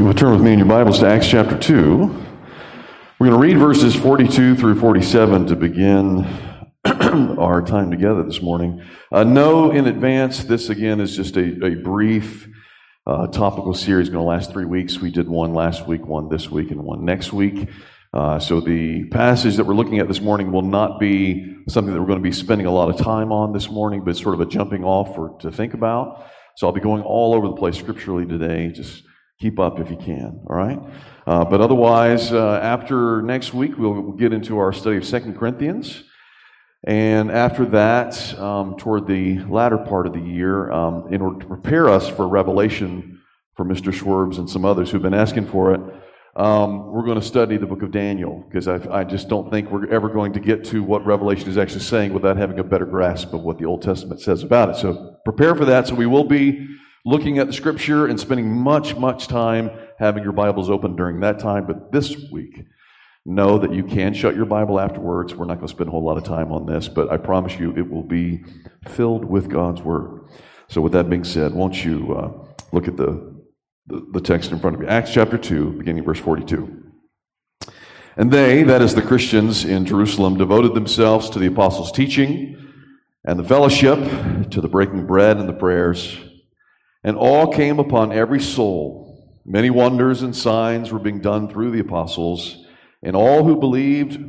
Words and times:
you 0.00 0.06
will 0.06 0.14
turn 0.14 0.32
with 0.32 0.40
me 0.40 0.54
in 0.54 0.58
your 0.58 0.66
Bibles 0.66 1.00
to 1.00 1.06
Acts 1.06 1.28
chapter 1.28 1.58
2, 1.58 1.98
we're 3.18 3.26
going 3.28 3.32
to 3.32 3.36
read 3.36 3.58
verses 3.58 3.94
42 3.94 4.56
through 4.56 4.80
47 4.80 5.48
to 5.48 5.54
begin 5.54 6.24
our 6.86 7.60
time 7.60 7.90
together 7.90 8.22
this 8.22 8.40
morning. 8.40 8.82
Uh, 9.12 9.24
know 9.24 9.70
in 9.70 9.86
advance, 9.86 10.42
this 10.44 10.70
again 10.70 11.00
is 11.00 11.14
just 11.14 11.36
a, 11.36 11.66
a 11.66 11.74
brief 11.74 12.48
uh, 13.06 13.26
topical 13.26 13.74
series 13.74 14.08
going 14.08 14.24
to 14.24 14.26
last 14.26 14.52
three 14.52 14.64
weeks. 14.64 14.98
We 15.00 15.10
did 15.10 15.28
one 15.28 15.52
last 15.52 15.86
week, 15.86 16.06
one 16.06 16.30
this 16.30 16.50
week, 16.50 16.70
and 16.70 16.82
one 16.82 17.04
next 17.04 17.34
week. 17.34 17.68
Uh, 18.14 18.38
so 18.38 18.62
the 18.62 19.04
passage 19.10 19.56
that 19.56 19.64
we're 19.64 19.74
looking 19.74 19.98
at 19.98 20.08
this 20.08 20.22
morning 20.22 20.50
will 20.50 20.62
not 20.62 20.98
be 20.98 21.58
something 21.68 21.92
that 21.92 22.00
we're 22.00 22.06
going 22.06 22.20
to 22.20 22.22
be 22.22 22.32
spending 22.32 22.66
a 22.66 22.72
lot 22.72 22.88
of 22.88 22.96
time 22.96 23.32
on 23.32 23.52
this 23.52 23.68
morning, 23.68 24.02
but 24.02 24.16
sort 24.16 24.34
of 24.34 24.40
a 24.40 24.46
jumping 24.46 24.82
off 24.82 25.14
for, 25.14 25.36
to 25.40 25.52
think 25.52 25.74
about. 25.74 26.26
So 26.56 26.66
I'll 26.66 26.72
be 26.72 26.80
going 26.80 27.02
all 27.02 27.34
over 27.34 27.48
the 27.48 27.56
place 27.56 27.76
scripturally 27.76 28.24
today. 28.24 28.68
Just 28.68 29.02
keep 29.40 29.58
up 29.58 29.80
if 29.80 29.90
you 29.90 29.96
can, 29.96 30.38
all 30.48 30.56
right? 30.56 30.78
Uh, 31.26 31.44
but 31.44 31.60
otherwise, 31.60 32.30
uh, 32.32 32.60
after 32.62 33.22
next 33.22 33.54
week, 33.54 33.76
we'll, 33.78 34.12
get 34.12 34.32
into 34.32 34.58
our 34.58 34.72
study 34.72 34.98
of 34.98 35.04
Second 35.04 35.38
Corinthians. 35.38 36.04
And 36.84 37.30
after 37.30 37.64
that, 37.66 38.38
um, 38.38 38.76
toward 38.76 39.06
the 39.06 39.38
latter 39.44 39.78
part 39.78 40.06
of 40.06 40.12
the 40.12 40.20
year, 40.20 40.70
um, 40.70 41.12
in 41.12 41.22
order 41.22 41.38
to 41.40 41.46
prepare 41.46 41.88
us 41.88 42.08
for 42.08 42.28
Revelation 42.28 43.20
for 43.56 43.64
Mr. 43.64 43.92
Schwerbs 43.92 44.38
and 44.38 44.48
some 44.48 44.64
others 44.64 44.90
who've 44.90 45.02
been 45.02 45.14
asking 45.14 45.46
for 45.46 45.74
it, 45.74 45.80
um, 46.36 46.92
we're 46.92 47.04
going 47.04 47.20
to 47.20 47.26
study 47.26 47.56
the 47.56 47.66
book 47.66 47.82
of 47.82 47.90
Daniel 47.90 48.44
because 48.48 48.68
I 48.68 49.04
just 49.04 49.28
don't 49.28 49.50
think 49.50 49.70
we're 49.70 49.88
ever 49.88 50.08
going 50.08 50.32
to 50.34 50.40
get 50.40 50.64
to 50.66 50.82
what 50.82 51.04
Revelation 51.04 51.48
is 51.48 51.58
actually 51.58 51.80
saying 51.80 52.12
without 52.12 52.36
having 52.36 52.58
a 52.58 52.64
better 52.64 52.86
grasp 52.86 53.32
of 53.32 53.42
what 53.42 53.58
the 53.58 53.64
Old 53.64 53.82
Testament 53.82 54.20
says 54.20 54.42
about 54.42 54.70
it. 54.70 54.76
So 54.76 55.16
prepare 55.24 55.54
for 55.54 55.64
that. 55.64 55.88
So 55.88 55.94
we 55.94 56.06
will 56.06 56.24
be 56.24 56.68
looking 57.04 57.38
at 57.38 57.46
the 57.46 57.52
scripture 57.52 58.06
and 58.06 58.18
spending 58.18 58.50
much, 58.50 58.96
much 58.96 59.28
time 59.28 59.70
having 59.98 60.22
your 60.22 60.32
Bibles 60.32 60.70
open 60.70 60.96
during 60.96 61.20
that 61.20 61.38
time. 61.38 61.66
But 61.66 61.92
this 61.92 62.16
week, 62.30 62.64
know 63.24 63.58
that 63.58 63.72
you 63.72 63.84
can 63.84 64.14
shut 64.14 64.34
your 64.34 64.46
Bible 64.46 64.80
afterwards. 64.80 65.34
We're 65.34 65.46
not 65.46 65.56
going 65.56 65.68
to 65.68 65.72
spend 65.72 65.88
a 65.88 65.90
whole 65.90 66.04
lot 66.04 66.16
of 66.16 66.24
time 66.24 66.52
on 66.52 66.66
this, 66.66 66.88
but 66.88 67.10
I 67.10 67.16
promise 67.16 67.58
you 67.58 67.74
it 67.76 67.90
will 67.90 68.02
be 68.02 68.44
filled 68.88 69.24
with 69.24 69.48
God's 69.48 69.82
Word. 69.82 70.28
So, 70.68 70.80
with 70.80 70.92
that 70.92 71.10
being 71.10 71.24
said, 71.24 71.52
won't 71.52 71.84
you 71.84 72.14
uh, 72.14 72.30
look 72.72 72.88
at 72.88 72.96
the, 72.96 73.42
the, 73.86 74.06
the 74.12 74.20
text 74.20 74.52
in 74.52 74.58
front 74.58 74.76
of 74.76 74.82
you? 74.82 74.88
Acts 74.88 75.12
chapter 75.12 75.36
2, 75.36 75.72
beginning 75.72 76.04
verse 76.04 76.20
42. 76.20 76.76
And 78.16 78.30
they, 78.30 78.62
that 78.64 78.82
is 78.82 78.94
the 78.94 79.02
Christians 79.02 79.64
in 79.64 79.84
Jerusalem, 79.84 80.36
devoted 80.36 80.74
themselves 80.74 81.30
to 81.30 81.38
the 81.38 81.46
apostles' 81.46 81.92
teaching 81.92 82.56
and 83.24 83.38
the 83.38 83.44
fellowship, 83.44 83.98
to 84.50 84.60
the 84.60 84.68
breaking 84.68 85.06
bread 85.06 85.36
and 85.36 85.48
the 85.48 85.52
prayers. 85.52 86.18
And 87.02 87.16
all 87.16 87.52
came 87.52 87.78
upon 87.78 88.12
every 88.12 88.40
soul. 88.40 89.40
Many 89.44 89.70
wonders 89.70 90.22
and 90.22 90.36
signs 90.36 90.92
were 90.92 90.98
being 90.98 91.20
done 91.20 91.48
through 91.48 91.70
the 91.70 91.80
apostles, 91.80 92.64
and 93.02 93.16
all 93.16 93.44
who 93.44 93.56
believed 93.56 94.22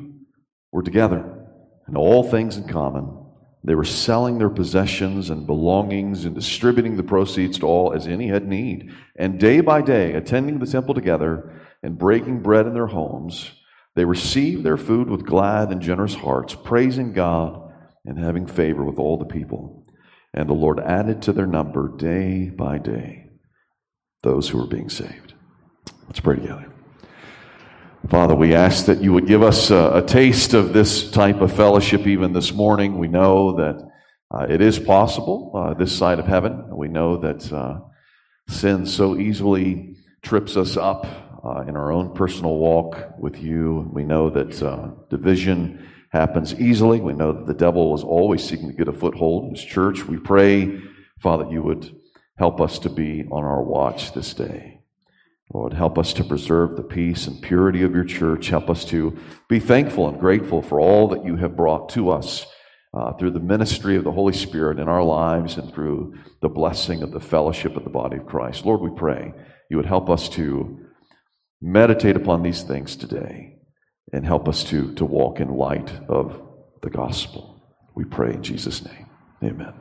were 0.72 0.84
together, 0.84 1.48
and 1.86 1.98
all 1.98 2.24
things 2.24 2.56
in 2.58 2.68
common. 2.68 3.18
They 3.64 3.76
were 3.76 3.86
selling 3.86 4.40
their 4.40 4.50
possessions 4.50 5.30
and 5.30 5.46
belongings 5.46 6.26
and 6.26 6.34
distributing 6.34 6.98
the 6.98 7.04
proceeds 7.04 7.60
to 7.60 7.68
all 7.68 7.94
as 7.94 8.08
any 8.08 8.28
had 8.28 8.48
need. 8.48 8.92
And 9.16 9.40
day 9.40 9.62
by 9.62 9.82
day, 9.82 10.14
attending 10.14 10.58
the 10.60 10.66
temple 10.66 10.96
together 10.96 11.62
and 11.84 11.98
breaking 11.98 12.42
bread 12.42 12.66
in 12.66 12.74
their 12.74 12.88
homes, 12.88 13.52
they 13.96 14.06
received 14.06 14.64
their 14.64 14.78
food 14.78 15.10
with 15.10 15.26
glad 15.26 15.72
and 15.72 15.82
generous 15.82 16.16
hearts, 16.16 16.56
praising 16.56 17.14
God 17.14 17.74
and 18.06 18.18
having 18.18 18.48
favor 18.48 18.84
with 18.84 18.98
all 18.98 19.18
the 19.18 19.26
people. 19.26 19.81
And 20.34 20.48
the 20.48 20.54
Lord 20.54 20.80
added 20.80 21.22
to 21.24 21.34
their 21.34 21.48
number 21.48 21.90
day 21.98 22.50
by 22.50 22.78
day 22.78 23.30
those 24.24 24.50
who 24.50 24.60
were 24.60 24.68
being 24.68 24.90
saved. 24.90 25.34
Let's 26.08 26.20
pray 26.20 26.36
together. 26.36 26.72
Father, 28.10 28.36
we 28.36 28.56
ask 28.56 28.86
that 28.86 29.02
you 29.02 29.14
would 29.14 29.28
give 29.28 29.44
us 29.44 29.70
a, 29.70 29.92
a 29.96 30.02
taste 30.02 30.54
of 30.54 30.74
this 30.74 31.10
type 31.12 31.42
of 31.42 31.54
fellowship 31.54 32.08
even 32.08 32.34
this 32.34 32.52
morning. 32.52 32.98
We 32.98 33.08
know 33.08 33.56
that 33.58 33.92
uh, 34.34 34.48
it 34.50 34.62
is 34.62 34.80
possible 34.80 35.52
uh, 35.56 35.74
this 35.74 35.96
side 35.96 36.20
of 36.20 36.26
heaven. 36.26 36.76
We 36.76 36.88
know 36.88 37.18
that 37.18 37.52
uh, 37.52 37.80
sin 38.48 38.86
so 38.86 39.18
easily 39.18 39.98
trips 40.22 40.56
us 40.56 40.78
up 40.78 41.06
uh, 41.44 41.62
in 41.68 41.76
our 41.76 41.92
own 41.92 42.14
personal 42.14 42.56
walk 42.56 43.14
with 43.20 43.42
you. 43.42 43.90
We 43.94 44.04
know 44.04 44.30
that 44.30 44.62
uh, 44.62 44.92
division 45.10 45.88
happens 46.12 46.54
easily. 46.60 47.00
We 47.00 47.14
know 47.14 47.32
that 47.32 47.48
the 47.48 47.54
devil 47.54 47.96
is 47.96 48.04
always 48.04 48.44
seeking 48.44 48.68
to 48.68 48.76
get 48.76 48.88
a 48.88 48.94
foothold 48.94 49.46
in 49.46 49.56
his 49.56 49.64
church. 49.64 50.06
We 50.06 50.18
pray, 50.18 50.80
Father, 51.20 51.48
you 51.50 51.64
would 51.64 51.96
help 52.38 52.60
us 52.60 52.80
to 52.80 52.90
be 52.90 53.26
on 53.32 53.44
our 53.44 53.64
watch 53.64 54.14
this 54.14 54.34
day. 54.34 54.82
Lord, 55.54 55.74
help 55.74 55.98
us 55.98 56.14
to 56.14 56.24
preserve 56.24 56.76
the 56.76 56.84
peace 56.84 57.28
and 57.28 57.42
purity 57.42 57.84
of 57.84 57.94
your 57.94 58.06
church. 58.06 58.48
Help 58.48 58.70
us 58.70 58.86
to 58.86 59.18
be 59.50 59.60
thankful 59.60 60.08
and 60.08 60.20
grateful 60.20 60.62
for 60.62 60.80
all 60.80 61.10
that 61.10 61.26
you 61.26 61.36
have 61.38 61.58
brought 61.58 61.90
to 61.90 62.10
us 62.10 62.46
uh, 62.94 63.14
through 63.14 63.32
the 63.32 63.40
ministry 63.40 63.96
of 63.96 64.04
the 64.04 64.12
Holy 64.12 64.34
Spirit 64.34 64.80
in 64.80 64.88
our 64.88 65.04
lives 65.04 65.58
and 65.58 65.74
through 65.74 66.16
the 66.42 66.50
blessing 66.50 67.04
of 67.04 67.12
the 67.12 67.20
fellowship 67.20 67.76
of 67.76 67.84
the 67.84 67.90
body 67.90 68.18
of 68.18 68.26
Christ. 68.26 68.66
Lord, 68.66 68.82
we 68.82 68.98
pray 68.98 69.34
you 69.70 69.78
would 69.78 69.86
help 69.86 70.10
us 70.10 70.28
to 70.30 70.80
meditate 71.62 72.16
upon 72.16 72.44
these 72.44 72.64
things 72.64 72.96
today 72.96 73.61
and 74.14 74.26
help 74.26 74.48
us 74.48 74.64
to, 74.66 74.94
to 74.96 75.06
walk 75.06 75.40
in 75.40 75.50
light 75.50 75.92
of 76.08 76.42
the 76.82 76.90
gospel. 76.90 77.62
We 77.96 78.04
pray 78.04 78.34
in 78.34 78.44
Jesus' 78.44 78.84
name. 78.86 79.08
Amen. 79.44 79.74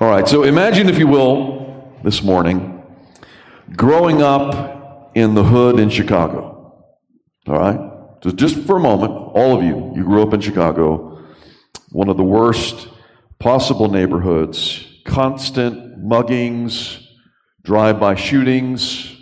All 0.00 0.08
right, 0.08 0.26
so 0.26 0.42
imagine, 0.44 0.88
if 0.88 0.98
you 0.98 1.06
will, 1.06 1.92
this 2.02 2.22
morning, 2.22 2.82
growing 3.76 4.22
up 4.22 5.12
in 5.14 5.34
the 5.34 5.44
hood 5.44 5.78
in 5.78 5.90
Chicago. 5.90 6.86
All 7.46 7.58
right? 7.58 7.78
So 8.22 8.30
just 8.30 8.58
for 8.66 8.76
a 8.76 8.80
moment, 8.80 9.12
all 9.12 9.56
of 9.56 9.62
you, 9.62 9.92
you 9.96 10.04
grew 10.04 10.22
up 10.22 10.34
in 10.34 10.40
Chicago, 10.40 11.22
one 11.90 12.08
of 12.08 12.16
the 12.16 12.22
worst 12.22 12.88
possible 13.38 13.90
neighborhoods, 13.90 14.86
constant 15.04 16.02
muggings, 16.02 17.02
drive 17.62 17.98
by 17.98 18.14
shootings, 18.14 19.16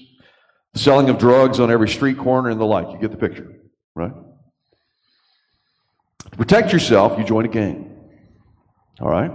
selling 0.74 1.08
of 1.08 1.18
drugs 1.18 1.60
on 1.60 1.70
every 1.70 1.88
street 1.88 2.18
corner 2.18 2.50
and 2.50 2.60
the 2.60 2.64
like. 2.64 2.88
You 2.92 2.98
get 2.98 3.10
the 3.10 3.16
picture, 3.16 3.52
right? 3.94 4.12
To 6.30 6.36
protect 6.36 6.72
yourself, 6.72 7.18
you 7.18 7.24
join 7.24 7.44
a 7.44 7.48
gang. 7.48 7.94
All 9.00 9.10
right? 9.10 9.32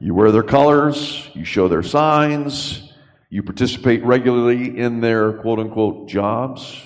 You 0.00 0.14
wear 0.14 0.30
their 0.32 0.42
colors, 0.42 1.28
you 1.34 1.44
show 1.44 1.68
their 1.68 1.82
signs, 1.82 2.92
you 3.30 3.42
participate 3.42 4.04
regularly 4.04 4.78
in 4.78 5.00
their 5.00 5.32
quote 5.34 5.58
unquote 5.58 6.08
jobs. 6.08 6.80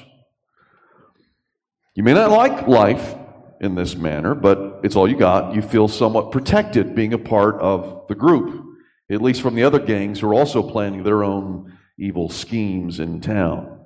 You 1.95 2.03
may 2.05 2.15
not 2.15 2.31
like 2.31 2.69
life 2.69 3.17
in 3.61 3.75
this 3.75 3.97
manner, 3.97 4.35
but 4.35 4.81
it's 4.85 4.95
all 4.95 5.09
you 5.09 5.17
got. 5.17 5.55
You 5.55 5.63
feel 5.63 5.89
somewhat 5.89 6.31
protected 6.31 6.95
being 6.95 7.13
a 7.13 7.19
part 7.19 7.57
of 7.57 8.07
the 8.09 8.15
group, 8.15 8.65
at 9.11 9.21
least 9.21 9.43
from 9.43 9.57
the 9.57 9.65
other 9.65 9.79
gangs 9.79 10.21
who 10.21 10.29
are 10.29 10.35
also 10.35 10.63
planning 10.63 11.03
their 11.03 11.25
own 11.25 11.78
evil 11.99 12.29
schemes 12.29 13.01
in 13.01 13.21
town. 13.21 13.81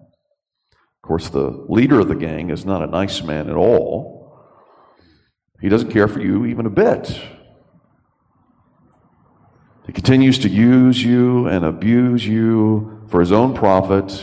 Of 0.71 1.09
course, 1.09 1.29
the 1.31 1.65
leader 1.69 2.01
of 2.01 2.09
the 2.09 2.15
gang 2.15 2.51
is 2.51 2.65
not 2.65 2.83
a 2.83 2.87
nice 2.87 3.23
man 3.23 3.49
at 3.49 3.57
all. 3.57 4.39
He 5.61 5.69
doesn't 5.69 5.91
care 5.91 6.09
for 6.09 6.21
you 6.21 6.45
even 6.47 6.67
a 6.67 6.71
bit. 6.71 7.21
He 9.87 9.93
continues 9.93 10.39
to 10.41 10.49
use 10.49 11.03
you 11.03 11.47
and 11.49 11.65
abuse 11.65 12.27
you 12.27 13.07
for 13.09 13.21
his 13.21 13.33
own 13.33 13.55
profit, 13.55 14.23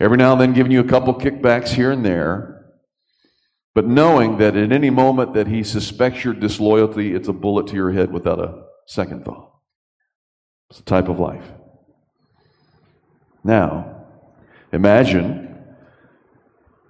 every 0.00 0.16
now 0.16 0.32
and 0.32 0.40
then 0.40 0.52
giving 0.52 0.72
you 0.72 0.80
a 0.80 0.84
couple 0.84 1.14
kickbacks 1.14 1.68
here 1.68 1.90
and 1.90 2.04
there, 2.04 2.54
but 3.74 3.86
knowing 3.86 4.38
that 4.38 4.56
at 4.56 4.72
any 4.72 4.90
moment 4.90 5.34
that 5.34 5.48
he 5.48 5.64
suspects 5.64 6.24
your 6.24 6.34
disloyalty, 6.34 7.14
it's 7.14 7.28
a 7.28 7.32
bullet 7.32 7.66
to 7.68 7.74
your 7.74 7.92
head 7.92 8.12
without 8.12 8.38
a 8.38 8.62
second 8.86 9.24
thought. 9.24 9.52
It's 10.70 10.80
a 10.80 10.84
type 10.84 11.08
of 11.08 11.18
life. 11.18 11.52
Now, 13.44 14.06
imagine 14.72 15.54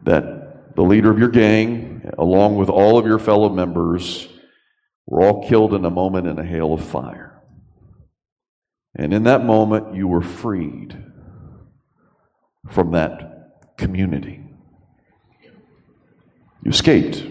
that 0.05 0.77
the 0.77 0.83
leader 0.83 1.11
of 1.11 1.19
your 1.19 1.29
gang, 1.29 2.11
along 2.17 2.56
with 2.56 2.69
all 2.69 2.97
of 2.99 3.06
your 3.06 3.19
fellow 3.19 3.49
members, 3.49 4.29
were 5.06 5.23
all 5.23 5.49
killed 5.49 5.75
in 5.75 5.85
a 5.85 5.91
moment 5.91 6.29
in 6.29 6.39
a 6.39 6.45
hail 6.45 6.73
of 6.73 6.85
fire. 6.85 7.43
And 8.97 9.12
in 9.12 9.25
that 9.25 9.45
moment, 9.45 9.95
you 9.95 10.06
were 10.06 10.23
freed 10.23 10.97
from 12.71 12.93
that 12.93 13.75
community. 13.77 14.41
You 16.62 16.71
escaped 16.71 17.27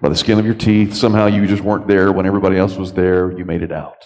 by 0.00 0.10
the 0.10 0.16
skin 0.16 0.38
of 0.38 0.44
your 0.44 0.54
teeth. 0.54 0.94
Somehow 0.94 1.26
you 1.26 1.46
just 1.46 1.62
weren't 1.62 1.88
there 1.88 2.12
when 2.12 2.26
everybody 2.26 2.58
else 2.58 2.76
was 2.76 2.92
there. 2.92 3.36
You 3.36 3.44
made 3.46 3.62
it 3.62 3.72
out. 3.72 4.04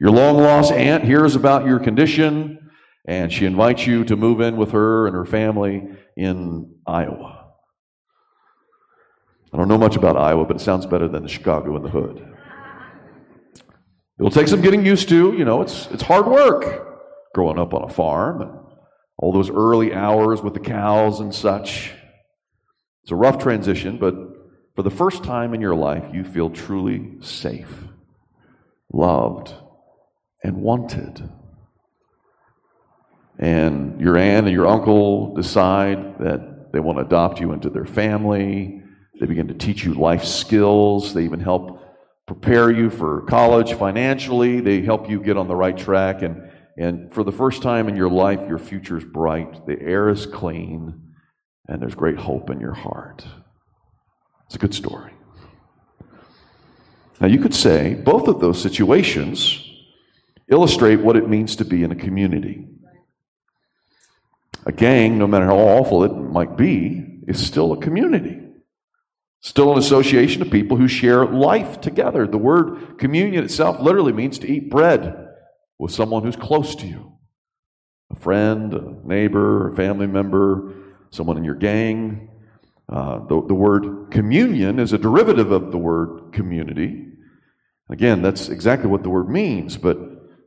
Your 0.00 0.10
long 0.10 0.38
lost 0.38 0.72
aunt 0.72 1.04
hears 1.04 1.36
about 1.36 1.66
your 1.66 1.78
condition 1.78 2.63
and 3.06 3.32
she 3.32 3.46
invites 3.46 3.86
you 3.86 4.04
to 4.04 4.16
move 4.16 4.40
in 4.40 4.56
with 4.56 4.72
her 4.72 5.06
and 5.06 5.14
her 5.14 5.26
family 5.26 5.86
in 6.16 6.74
Iowa. 6.86 7.44
I 9.52 9.56
don't 9.56 9.68
know 9.68 9.78
much 9.78 9.96
about 9.96 10.16
Iowa, 10.16 10.44
but 10.44 10.56
it 10.56 10.60
sounds 10.60 10.86
better 10.86 11.06
than 11.06 11.26
Chicago 11.26 11.76
in 11.76 11.82
the 11.82 11.90
hood. 11.90 12.34
It'll 14.18 14.30
take 14.30 14.48
some 14.48 14.62
getting 14.62 14.84
used 14.84 15.08
to. 15.10 15.32
You 15.32 15.44
know, 15.44 15.62
it's, 15.62 15.86
it's 15.88 16.02
hard 16.02 16.26
work 16.26 17.32
growing 17.34 17.58
up 17.58 17.74
on 17.74 17.82
a 17.82 17.88
farm 17.88 18.42
and 18.42 18.50
all 19.18 19.32
those 19.32 19.50
early 19.50 19.94
hours 19.94 20.42
with 20.42 20.54
the 20.54 20.60
cows 20.60 21.20
and 21.20 21.34
such. 21.34 21.92
It's 23.02 23.12
a 23.12 23.16
rough 23.16 23.38
transition, 23.38 23.98
but 23.98 24.14
for 24.74 24.82
the 24.82 24.90
first 24.90 25.22
time 25.22 25.54
in 25.54 25.60
your 25.60 25.74
life, 25.74 26.04
you 26.12 26.24
feel 26.24 26.50
truly 26.50 27.12
safe, 27.20 27.84
loved, 28.92 29.52
and 30.42 30.56
wanted. 30.56 31.28
And 33.38 34.00
your 34.00 34.16
aunt 34.16 34.46
and 34.46 34.54
your 34.54 34.66
uncle 34.66 35.34
decide 35.34 36.18
that 36.18 36.72
they 36.72 36.80
want 36.80 36.98
to 36.98 37.04
adopt 37.04 37.40
you 37.40 37.52
into 37.52 37.70
their 37.70 37.86
family. 37.86 38.82
They 39.18 39.26
begin 39.26 39.48
to 39.48 39.54
teach 39.54 39.84
you 39.84 39.94
life 39.94 40.24
skills. 40.24 41.14
They 41.14 41.24
even 41.24 41.40
help 41.40 41.80
prepare 42.26 42.70
you 42.70 42.90
for 42.90 43.22
college 43.22 43.74
financially. 43.74 44.60
They 44.60 44.82
help 44.82 45.10
you 45.10 45.20
get 45.20 45.36
on 45.36 45.48
the 45.48 45.54
right 45.54 45.76
track. 45.76 46.22
And, 46.22 46.50
and 46.76 47.12
for 47.12 47.22
the 47.22 47.32
first 47.32 47.62
time 47.62 47.88
in 47.88 47.96
your 47.96 48.10
life, 48.10 48.40
your 48.48 48.58
future 48.58 48.98
is 48.98 49.04
bright. 49.04 49.66
The 49.66 49.80
air 49.80 50.08
is 50.08 50.26
clean. 50.26 51.00
And 51.68 51.80
there's 51.80 51.94
great 51.94 52.18
hope 52.18 52.50
in 52.50 52.60
your 52.60 52.74
heart. 52.74 53.24
It's 54.46 54.56
a 54.56 54.58
good 54.58 54.74
story. 54.74 55.12
Now, 57.20 57.28
you 57.28 57.38
could 57.38 57.54
say 57.54 57.94
both 57.94 58.28
of 58.28 58.40
those 58.40 58.60
situations 58.60 59.64
illustrate 60.48 60.96
what 60.96 61.16
it 61.16 61.28
means 61.28 61.56
to 61.56 61.64
be 61.64 61.82
in 61.82 61.92
a 61.92 61.96
community. 61.96 62.66
A 64.66 64.72
gang, 64.72 65.18
no 65.18 65.26
matter 65.26 65.46
how 65.46 65.58
awful 65.58 66.04
it 66.04 66.12
might 66.14 66.56
be, 66.56 67.20
is 67.26 67.44
still 67.44 67.72
a 67.72 67.80
community. 67.80 68.40
Still 69.40 69.72
an 69.72 69.78
association 69.78 70.40
of 70.40 70.50
people 70.50 70.78
who 70.78 70.88
share 70.88 71.26
life 71.26 71.80
together. 71.80 72.26
The 72.26 72.38
word 72.38 72.98
communion 72.98 73.44
itself 73.44 73.78
literally 73.78 74.12
means 74.12 74.38
to 74.38 74.50
eat 74.50 74.70
bread 74.70 75.28
with 75.78 75.92
someone 75.92 76.22
who's 76.22 76.36
close 76.36 76.74
to 76.76 76.86
you 76.86 77.12
a 78.10 78.16
friend, 78.16 78.72
a 78.72 78.96
neighbor, 79.04 79.70
a 79.70 79.76
family 79.76 80.06
member, 80.06 80.72
someone 81.10 81.36
in 81.36 81.44
your 81.44 81.54
gang. 81.54 82.30
Uh, 82.88 83.18
the, 83.26 83.42
the 83.46 83.54
word 83.54 84.10
communion 84.10 84.78
is 84.78 84.92
a 84.92 84.98
derivative 84.98 85.50
of 85.50 85.72
the 85.72 85.78
word 85.78 86.32
community. 86.32 87.06
Again, 87.90 88.22
that's 88.22 88.48
exactly 88.48 88.88
what 88.88 89.02
the 89.02 89.10
word 89.10 89.28
means, 89.28 89.76
but 89.76 89.98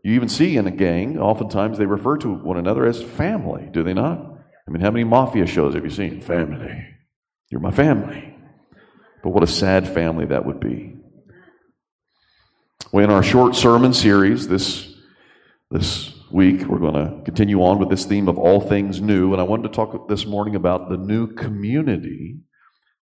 you 0.07 0.15
even 0.15 0.29
see 0.29 0.55
in 0.55 0.67
a 0.67 0.71
gang, 0.71 1.19
oftentimes 1.19 1.77
they 1.77 1.85
refer 1.85 2.17
to 2.17 2.33
one 2.33 2.57
another 2.57 2.85
as 2.85 3.03
family, 3.03 3.67
do 3.71 3.83
they 3.83 3.93
not? 3.93 4.19
I 4.67 4.71
mean, 4.71 4.81
how 4.81 4.91
many 4.91 5.03
mafia 5.03 5.45
shows 5.45 5.73
have 5.73 5.83
you 5.83 5.89
seen? 5.89 6.21
Family. 6.21 6.85
You're 7.49 7.61
my 7.61 7.71
family. 7.71 8.35
But 9.23 9.31
what 9.31 9.43
a 9.43 9.47
sad 9.47 9.87
family 9.87 10.25
that 10.27 10.45
would 10.45 10.59
be. 10.59 10.95
Well, 12.91 13.03
in 13.03 13.11
our 13.11 13.23
short 13.23 13.55
sermon 13.55 13.93
series 13.93 14.47
this, 14.47 14.95
this 15.71 16.13
week, 16.31 16.65
we're 16.65 16.79
going 16.79 16.93
to 16.93 17.21
continue 17.23 17.61
on 17.63 17.79
with 17.79 17.89
this 17.89 18.05
theme 18.05 18.29
of 18.29 18.37
all 18.37 18.61
things 18.61 19.01
new. 19.01 19.33
And 19.33 19.41
I 19.41 19.43
wanted 19.43 19.63
to 19.63 19.75
talk 19.75 20.07
this 20.07 20.25
morning 20.25 20.55
about 20.55 20.89
the 20.89 20.97
new 20.97 21.33
community 21.33 22.39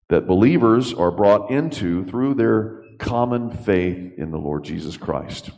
that 0.08 0.26
believers 0.26 0.94
are 0.94 1.10
brought 1.10 1.50
into 1.50 2.04
through 2.06 2.34
their 2.34 2.82
common 2.98 3.50
faith 3.50 4.12
in 4.16 4.30
the 4.30 4.38
Lord 4.38 4.64
Jesus 4.64 4.96
Christ. 4.96 5.50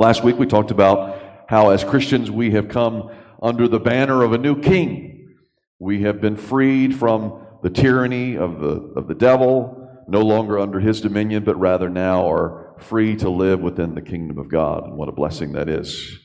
Last 0.00 0.22
week 0.22 0.38
we 0.38 0.46
talked 0.46 0.70
about 0.70 1.20
how, 1.48 1.70
as 1.70 1.82
Christians, 1.82 2.30
we 2.30 2.52
have 2.52 2.68
come 2.68 3.10
under 3.42 3.66
the 3.66 3.80
banner 3.80 4.22
of 4.22 4.32
a 4.32 4.38
new 4.38 4.60
king. 4.60 5.34
We 5.80 6.02
have 6.02 6.20
been 6.20 6.36
freed 6.36 6.94
from 6.94 7.44
the 7.64 7.70
tyranny 7.70 8.36
of 8.36 8.60
the, 8.60 8.92
of 8.94 9.08
the 9.08 9.14
devil, 9.16 10.04
no 10.06 10.20
longer 10.20 10.56
under 10.56 10.78
his 10.78 11.00
dominion, 11.00 11.42
but 11.42 11.58
rather 11.58 11.88
now 11.88 12.30
are 12.30 12.76
free 12.78 13.16
to 13.16 13.28
live 13.28 13.58
within 13.58 13.96
the 13.96 14.00
kingdom 14.00 14.38
of 14.38 14.48
God. 14.48 14.84
And 14.84 14.96
what 14.96 15.08
a 15.08 15.12
blessing 15.12 15.50
that 15.54 15.68
is. 15.68 16.16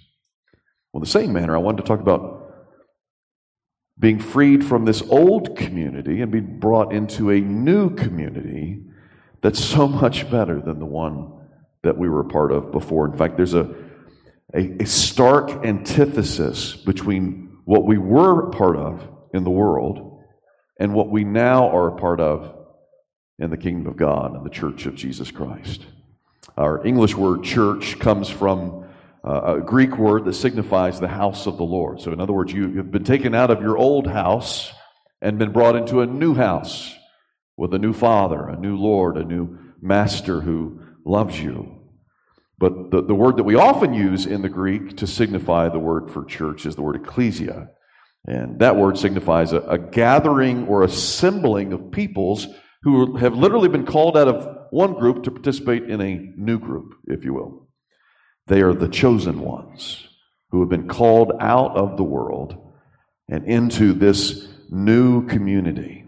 Well, 0.91 0.99
in 0.99 1.05
the 1.05 1.09
same 1.09 1.33
manner, 1.33 1.55
I 1.55 1.59
wanted 1.59 1.77
to 1.77 1.87
talk 1.87 1.99
about 1.99 2.41
being 3.97 4.19
freed 4.19 4.63
from 4.63 4.85
this 4.85 5.01
old 5.01 5.57
community 5.57 6.21
and 6.21 6.31
being 6.31 6.59
brought 6.59 6.93
into 6.93 7.31
a 7.31 7.41
new 7.41 7.89
community 7.95 8.83
that's 9.41 9.63
so 9.63 9.87
much 9.87 10.29
better 10.29 10.61
than 10.61 10.77
the 10.77 10.85
one 10.85 11.32
that 11.83 11.97
we 11.97 12.09
were 12.09 12.21
a 12.21 12.25
part 12.25 12.51
of 12.51 12.71
before. 12.71 13.05
In 13.05 13.17
fact, 13.17 13.37
there's 13.37 13.53
a, 13.53 13.73
a, 14.53 14.83
a 14.83 14.85
stark 14.85 15.65
antithesis 15.65 16.75
between 16.75 17.57
what 17.65 17.85
we 17.85 17.97
were 17.97 18.47
a 18.47 18.51
part 18.51 18.77
of 18.77 19.07
in 19.33 19.43
the 19.43 19.49
world 19.49 20.21
and 20.79 20.93
what 20.93 21.09
we 21.09 21.23
now 21.23 21.69
are 21.69 21.89
a 21.89 21.99
part 21.99 22.19
of 22.19 22.55
in 23.39 23.49
the 23.49 23.57
kingdom 23.57 23.87
of 23.87 23.97
God 23.97 24.35
and 24.35 24.45
the 24.45 24.49
church 24.49 24.85
of 24.85 24.95
Jesus 24.95 25.31
Christ. 25.31 25.85
Our 26.57 26.85
English 26.85 27.15
word 27.15 27.43
church 27.43 27.99
comes 27.99 28.29
from 28.29 28.85
uh, 29.25 29.57
a 29.57 29.61
Greek 29.61 29.97
word 29.97 30.25
that 30.25 30.33
signifies 30.33 30.99
the 30.99 31.07
house 31.07 31.47
of 31.47 31.57
the 31.57 31.63
Lord. 31.63 32.01
So, 32.01 32.11
in 32.11 32.19
other 32.19 32.33
words, 32.33 32.51
you 32.51 32.73
have 32.75 32.91
been 32.91 33.05
taken 33.05 33.33
out 33.33 33.51
of 33.51 33.61
your 33.61 33.77
old 33.77 34.07
house 34.07 34.71
and 35.21 35.39
been 35.39 35.51
brought 35.51 35.75
into 35.75 36.01
a 36.01 36.05
new 36.05 36.35
house 36.35 36.93
with 37.57 37.73
a 37.73 37.79
new 37.79 37.93
father, 37.93 38.49
a 38.49 38.57
new 38.57 38.75
Lord, 38.75 39.17
a 39.17 39.23
new 39.23 39.57
master 39.81 40.41
who 40.41 40.81
loves 41.05 41.39
you. 41.39 41.79
But 42.57 42.91
the, 42.91 43.03
the 43.03 43.15
word 43.15 43.37
that 43.37 43.43
we 43.43 43.55
often 43.55 43.93
use 43.93 44.25
in 44.25 44.41
the 44.41 44.49
Greek 44.49 44.97
to 44.97 45.07
signify 45.07 45.69
the 45.69 45.79
word 45.79 46.09
for 46.09 46.23
church 46.23 46.65
is 46.65 46.75
the 46.75 46.81
word 46.81 46.95
ecclesia. 46.95 47.69
And 48.25 48.59
that 48.59 48.77
word 48.77 48.97
signifies 48.97 49.51
a, 49.51 49.59
a 49.61 49.77
gathering 49.77 50.67
or 50.67 50.83
assembling 50.83 51.73
of 51.73 51.91
peoples 51.91 52.47
who 52.83 53.17
have 53.17 53.35
literally 53.35 53.69
been 53.69 53.85
called 53.85 54.17
out 54.17 54.27
of 54.27 54.57
one 54.71 54.93
group 54.93 55.23
to 55.23 55.31
participate 55.31 55.89
in 55.89 56.01
a 56.01 56.31
new 56.37 56.59
group, 56.59 56.93
if 57.05 57.25
you 57.25 57.33
will. 57.33 57.67
They 58.47 58.61
are 58.61 58.73
the 58.73 58.89
chosen 58.89 59.39
ones 59.39 60.07
who 60.51 60.59
have 60.59 60.69
been 60.69 60.87
called 60.87 61.33
out 61.39 61.75
of 61.75 61.97
the 61.97 62.03
world 62.03 62.73
and 63.29 63.45
into 63.45 63.93
this 63.93 64.47
new 64.69 65.25
community. 65.27 66.02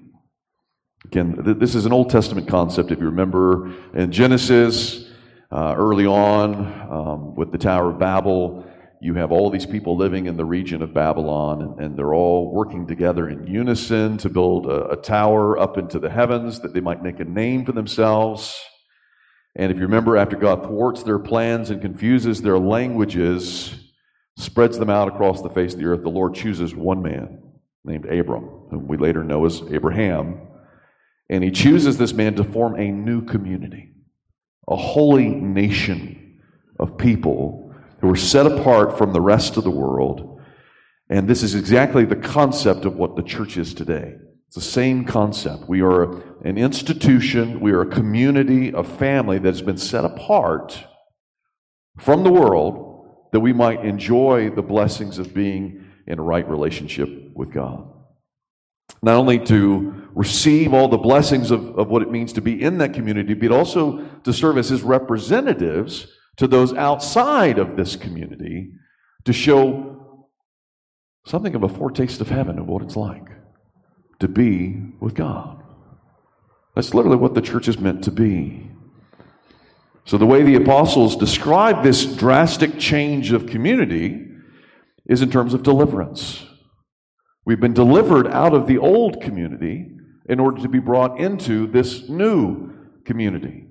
Again, 1.06 1.36
this 1.60 1.76
is 1.76 1.86
an 1.86 1.94
Old 1.94 2.10
Testament 2.10 2.48
concept. 2.48 2.92
If 2.92 2.98
you 2.98 3.06
remember 3.06 3.72
in 3.94 4.12
Genesis, 4.12 5.08
uh, 5.52 5.76
early 5.78 6.08
on 6.08 6.56
um, 6.92 7.36
with 7.36 7.52
the 7.52 7.60
Tower 7.60 7.92
of 7.92 8.00
Babel, 8.00 8.66
you 9.02 9.14
have 9.14 9.32
all 9.32 9.52
these 9.52 9.68
people 9.68 9.96
living 9.96 10.26
in 10.26 10.36
the 10.36 10.44
region 10.44 10.82
of 10.82 10.96
Babylon, 10.96 11.62
and, 11.62 11.80
and 11.80 11.98
they're 11.98 12.16
all 12.16 12.52
working 12.52 12.88
together 12.88 13.30
in 13.30 13.46
unison 13.46 14.18
to 14.18 14.30
build 14.30 14.66
a, 14.66 14.90
a 14.90 14.96
tower 14.96 15.60
up 15.60 15.78
into 15.78 16.00
the 16.00 16.10
heavens 16.10 16.62
that 16.62 16.74
they 16.74 16.82
might 16.82 17.04
make 17.04 17.20
a 17.20 17.26
name 17.26 17.66
for 17.66 17.72
themselves. 17.72 18.60
And 19.56 19.72
if 19.72 19.78
you 19.78 19.84
remember, 19.84 20.18
after 20.18 20.36
God 20.36 20.64
thwarts 20.64 21.04
their 21.04 21.20
plans 21.20 21.70
and 21.70 21.84
confuses 21.84 22.42
their 22.42 22.58
languages, 22.58 23.76
spreads 24.38 24.80
them 24.80 24.90
out 24.90 25.08
across 25.08 25.44
the 25.44 25.52
face 25.52 25.74
of 25.74 25.80
the 25.80 25.86
earth, 25.86 26.02
the 26.02 26.10
Lord 26.10 26.34
chooses 26.34 26.74
one 26.74 27.04
man 27.04 27.44
named 27.84 28.06
Abram, 28.08 28.46
whom 28.72 28.88
we 28.88 28.98
later 28.98 29.24
know 29.24 29.46
as 29.46 29.62
Abraham. 29.70 30.40
And 31.30 31.44
he 31.44 31.52
chooses 31.52 31.98
this 31.98 32.14
man 32.14 32.36
to 32.36 32.44
form 32.44 32.76
a 32.76 32.92
new 32.92 33.24
community, 33.24 33.94
a 34.68 34.76
holy 34.76 35.30
nation 35.30 36.42
of 36.80 36.98
people 36.98 37.74
who 38.02 38.12
are 38.12 38.16
set 38.16 38.46
apart 38.46 38.98
from 38.98 39.14
the 39.14 39.22
rest 39.22 39.58
of 39.58 39.64
the 39.64 39.72
world. 39.72 40.40
And 41.10 41.28
this 41.28 41.44
is 41.44 41.56
exactly 41.56 42.06
the 42.06 42.16
concept 42.16 42.86
of 42.86 42.96
what 42.96 43.16
the 43.16 43.24
church 43.24 43.58
is 43.58 43.74
today. 43.74 44.16
It's 44.48 44.56
the 44.56 44.62
same 44.62 45.06
concept. 45.06 45.68
We 45.68 45.82
are 45.82 46.22
an 46.44 46.58
institution, 46.58 47.60
we 47.60 47.72
are 47.72 47.82
a 47.82 47.88
community, 47.88 48.72
a 48.72 48.84
family 48.84 49.40
that 49.40 49.48
has 49.48 49.62
been 49.62 49.78
set 49.78 50.06
apart 50.06 50.86
from 52.00 52.24
the 52.24 52.32
world 52.32 53.30
that 53.32 53.40
we 53.40 53.54
might 53.54 53.84
enjoy 53.84 54.50
the 54.50 54.62
blessings 54.62 55.18
of 55.18 55.34
being 55.34 55.86
in 56.08 56.20
a 56.20 56.24
right 56.24 56.48
relationship 56.48 57.10
with 57.34 57.52
God. 57.52 57.92
Not 59.02 59.16
only 59.16 59.40
to 59.46 60.10
receive 60.14 60.74
all 60.74 60.88
the 60.88 60.98
blessings 60.98 61.52
of, 61.52 61.78
of 61.78 61.90
what 61.90 62.02
it 62.02 62.10
means 62.10 62.34
to 62.34 62.42
be 62.42 62.62
in 62.62 62.78
that 62.80 62.94
community, 62.94 63.34
but 63.34 63.52
also 63.52 64.04
to 64.24 64.34
serve 64.34 64.58
as 64.58 64.70
his 64.70 64.82
representatives 64.82 66.08
to 66.38 66.48
those 66.48 66.74
outside 66.74 67.60
of 67.60 67.76
this 67.76 67.96
community 67.96 68.72
to 69.26 69.34
show 69.34 70.22
something 71.26 71.56
of 71.56 71.64
a 71.64 71.70
foretaste 71.70 72.22
of 72.22 72.30
heaven 72.30 72.60
of 72.60 72.68
what 72.68 72.82
it's 72.82 72.96
like 72.96 73.28
to 74.20 74.28
be 74.28 74.94
with 75.00 75.16
God. 75.16 75.62
That's 76.76 76.94
literally 76.94 77.18
what 77.18 77.34
the 77.34 77.42
church 77.42 77.68
is 77.68 77.80
meant 77.80 78.04
to 78.04 78.12
be. 78.12 78.70
So, 80.06 80.18
the 80.18 80.26
way 80.26 80.44
the 80.44 80.56
apostles 80.56 81.16
describe 81.16 81.82
this 81.82 82.06
drastic 82.06 82.78
change 82.78 83.32
of 83.32 83.48
community 83.48 84.28
is 85.08 85.22
in 85.22 85.32
terms 85.32 85.54
of 85.54 85.64
deliverance. 85.64 86.46
We've 87.46 87.60
been 87.60 87.74
delivered 87.74 88.28
out 88.28 88.54
of 88.54 88.66
the 88.66 88.80
old 88.80 89.22
community 89.22 89.92
in 90.28 90.40
order 90.40 90.62
to 90.62 90.68
be 90.68 90.80
brought 90.80 91.20
into 91.20 91.68
this 91.68 92.10
new 92.10 92.74
community. 93.06 93.68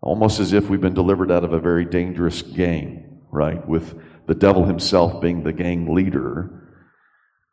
Almost 0.00 0.40
as 0.40 0.52
if 0.54 0.68
we've 0.68 0.80
been 0.80 0.94
delivered 0.94 1.30
out 1.30 1.44
of 1.44 1.52
a 1.52 1.60
very 1.60 1.84
dangerous 1.84 2.40
gang, 2.40 3.20
right? 3.30 3.66
With 3.68 4.00
the 4.26 4.34
devil 4.34 4.64
himself 4.64 5.20
being 5.20 5.42
the 5.42 5.52
gang 5.52 5.94
leader. 5.94 6.70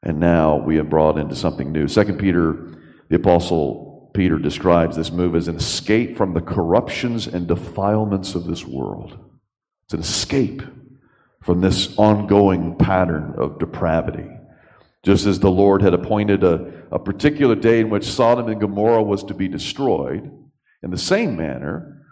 And 0.01 0.19
now 0.19 0.57
we 0.57 0.77
have 0.77 0.89
brought 0.89 1.17
into 1.17 1.35
something 1.35 1.71
new. 1.71 1.87
Second 1.87 2.17
Peter, 2.17 2.77
the 3.09 3.17
apostle 3.17 4.11
Peter 4.13 4.39
describes 4.39 4.95
this 4.95 5.11
move 5.11 5.35
as 5.35 5.49
an 5.49 5.57
escape 5.57 6.15
from 6.15 6.33
the 6.33 6.41
corruptions 6.41 7.27
and 7.27 7.47
defilements 7.47 8.33
of 8.33 8.45
this 8.45 8.63
world. 8.63 9.19
It's 9.85 9.93
an 9.93 9.99
escape 9.99 10.61
from 11.43 11.59
this 11.59 11.97
ongoing 11.97 12.77
pattern 12.77 13.35
of 13.37 13.59
depravity. 13.59 14.29
Just 15.05 15.27
as 15.27 15.39
the 15.39 15.51
Lord 15.51 15.83
had 15.83 15.93
appointed 15.93 16.43
a, 16.43 16.83
a 16.91 16.97
particular 16.97 17.53
day 17.53 17.79
in 17.79 17.91
which 17.91 18.05
Sodom 18.05 18.47
and 18.47 18.59
Gomorrah 18.59 19.03
was 19.03 19.23
to 19.25 19.35
be 19.35 19.47
destroyed, 19.47 20.31
in 20.81 20.89
the 20.89 20.97
same 20.97 21.37
manner, 21.37 22.07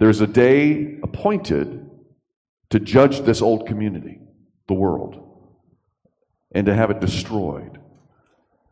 there's 0.00 0.20
a 0.20 0.26
day 0.26 0.98
appointed 1.04 1.88
to 2.70 2.80
judge 2.80 3.20
this 3.20 3.40
old 3.40 3.68
community, 3.68 4.18
the 4.66 4.74
world, 4.74 5.20
and 6.50 6.66
to 6.66 6.74
have 6.74 6.90
it 6.90 6.98
destroyed 6.98 7.78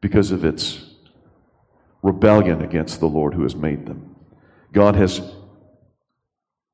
because 0.01 0.33
of 0.33 0.45
its 0.45 0.85
rebellion 2.03 2.61
against 2.61 2.99
the 2.99 3.09
Lord 3.09 3.35
who 3.35 3.45
has 3.45 3.55
made 3.55 3.87
them. 3.87 4.17
God 4.73 4.97
has 4.97 5.21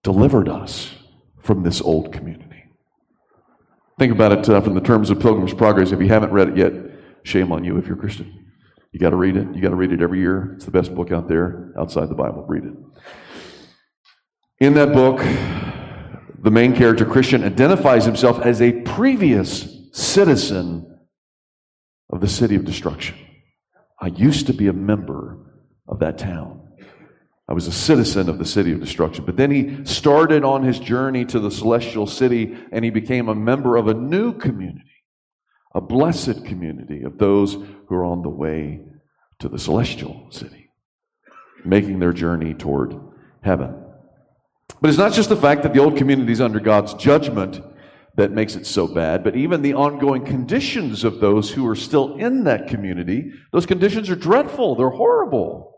delivered 0.03 0.49
us 0.49 0.95
from 1.39 1.63
this 1.63 1.83
old 1.83 2.11
community. 2.11 2.48
Think 3.99 4.13
about 4.13 4.33
it 4.33 4.49
uh, 4.49 4.61
from 4.61 4.75
the 4.75 4.81
terms 4.81 5.11
of 5.11 5.19
Pilgrim's 5.19 5.53
Progress. 5.53 5.91
If 5.91 6.01
you 6.01 6.09
haven't 6.09 6.31
read 6.31 6.51
it 6.51 6.57
yet, 6.57 6.73
shame 7.25 7.51
on 7.51 7.65
you 7.65 7.79
if 7.79 7.87
you're 7.87 7.97
a 7.97 8.01
Christian. 8.01 8.47
You 8.93 9.01
got 9.01 9.11
to 9.11 9.17
read 9.17 9.37
it. 9.37 9.55
You 9.55 9.61
got 9.61 9.71
to 9.71 9.77
read 9.77 9.93
it 9.93 10.01
every 10.01 10.21
year. 10.21 10.53
It's 10.55 10.65
the 10.65 10.71
best 10.71 10.95
book 10.95 11.11
out 11.11 11.27
there 11.29 11.73
outside 11.79 12.09
the 12.09 12.15
Bible. 12.15 12.45
Read 12.47 12.65
it. 12.65 12.75
In 14.61 14.75
that 14.75 14.93
book, 14.93 15.19
the 16.41 16.51
main 16.51 16.75
character, 16.75 17.05
Christian, 17.05 17.43
identifies 17.43 18.05
himself 18.05 18.41
as 18.41 18.63
a 18.63 18.73
previous 18.83 19.69
citizen 19.93 20.99
of 22.11 22.21
the 22.21 22.29
city 22.29 22.55
of 22.55 22.65
destruction. 22.65 23.17
I 24.01 24.07
used 24.07 24.47
to 24.47 24.53
be 24.53 24.69
a 24.69 24.73
member 24.73 25.39
of 25.89 25.99
that 25.99 26.19
town. 26.19 26.58
I 27.49 27.55
was 27.55 27.67
a 27.67 27.73
citizen 27.73 28.29
of 28.29 28.39
the 28.39 28.45
city 28.45 28.73
of 28.73 28.81
destruction. 28.81 29.25
But 29.25 29.37
then 29.37 29.51
he 29.51 29.85
started 29.85 30.45
on 30.45 30.63
his 30.63 30.79
journey 30.79 31.25
to 31.27 31.41
the 31.41 31.51
celestial 31.51 32.07
city 32.07 32.59
and 32.71 32.85
he 32.85 32.91
became 32.91 33.29
a 33.29 33.35
member 33.35 33.77
of 33.77 33.89
a 33.89 33.95
new 33.95 34.35
community, 34.35 35.05
a 35.75 35.81
blessed 35.81 36.45
community 36.45 37.03
of 37.05 37.17
those 37.17 37.55
who 37.55 37.95
are 37.95 38.05
on 38.05 38.23
the 38.23 38.29
way 38.29 38.81
to 39.39 39.49
the 39.49 39.59
celestial 39.59 40.29
city, 40.31 40.71
making 41.65 42.01
their 42.01 42.13
journey 42.13 42.53
toward 42.53 42.95
heaven. 43.43 43.83
But 44.83 44.91
it's 44.91 44.99
not 44.99 45.15
just 45.15 45.31
the 45.31 45.37
fact 45.37 45.63
that 45.63 45.73
the 45.73 45.81
old 45.81 45.97
community 45.97 46.33
is 46.33 46.43
under 46.43 46.61
God's 46.61 46.93
judgment 46.95 47.63
that 48.17 48.31
makes 48.31 48.57
it 48.57 48.67
so 48.67 48.87
bad, 48.87 49.25
but 49.25 49.37
even 49.37 49.63
the 49.63 49.75
ongoing 49.75 50.25
conditions 50.25 51.03
of 51.03 51.21
those 51.21 51.51
who 51.51 51.67
are 51.67 51.77
still 51.77 52.17
in 52.17 52.45
that 52.45 52.67
community, 52.67 53.33
those 53.53 53.65
conditions 53.65 54.11
are 54.11 54.17
dreadful, 54.17 54.75
they're 54.75 54.91
horrible. 54.91 55.78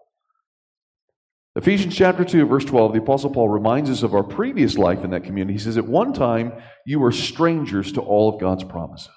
Ephesians 1.56 1.96
chapter 1.96 2.24
2, 2.24 2.46
verse 2.46 2.64
12, 2.64 2.92
the 2.92 3.00
Apostle 3.00 3.30
Paul 3.30 3.48
reminds 3.48 3.90
us 3.90 4.04
of 4.04 4.14
our 4.14 4.22
previous 4.22 4.78
life 4.78 5.02
in 5.02 5.10
that 5.10 5.24
community. 5.24 5.54
He 5.54 5.58
says, 5.58 5.76
At 5.76 5.86
one 5.86 6.12
time, 6.12 6.52
you 6.86 7.00
were 7.00 7.10
strangers 7.10 7.90
to 7.92 8.00
all 8.00 8.32
of 8.32 8.40
God's 8.40 8.62
promises. 8.62 9.08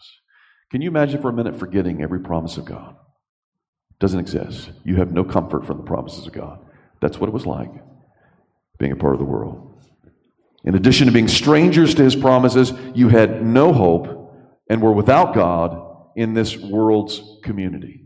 Can 0.72 0.82
you 0.82 0.90
imagine 0.90 1.22
for 1.22 1.30
a 1.30 1.34
minute 1.34 1.60
forgetting 1.60 2.02
every 2.02 2.20
promise 2.20 2.58
of 2.58 2.66
God? 2.66 2.96
It 3.92 4.00
doesn't 4.00 4.20
exist. 4.20 4.72
You 4.84 4.96
have 4.96 5.12
no 5.12 5.24
comfort 5.24 5.68
from 5.68 5.78
the 5.78 5.84
promises 5.84 6.25
of 6.25 6.34
God. 6.34 6.66
That's 7.00 7.20
what 7.20 7.28
it 7.28 7.34
was 7.34 7.46
like 7.46 7.70
being 8.80 8.92
a 8.92 8.96
part 8.96 9.13
of 9.13 9.20
the 9.20 9.25
world. 9.25 9.86
In 10.63 10.74
addition 10.74 11.06
to 11.06 11.13
being 11.13 11.28
strangers 11.28 11.94
to 11.96 12.04
his 12.04 12.16
promises, 12.16 12.74
you 12.96 13.10
had 13.10 13.46
no 13.46 13.72
hope 13.72 14.34
and 14.70 14.82
were 14.82 14.92
without 14.92 15.36
God 15.36 16.10
in 16.16 16.34
this 16.34 16.58
world's 16.58 17.22
community. 17.44 18.03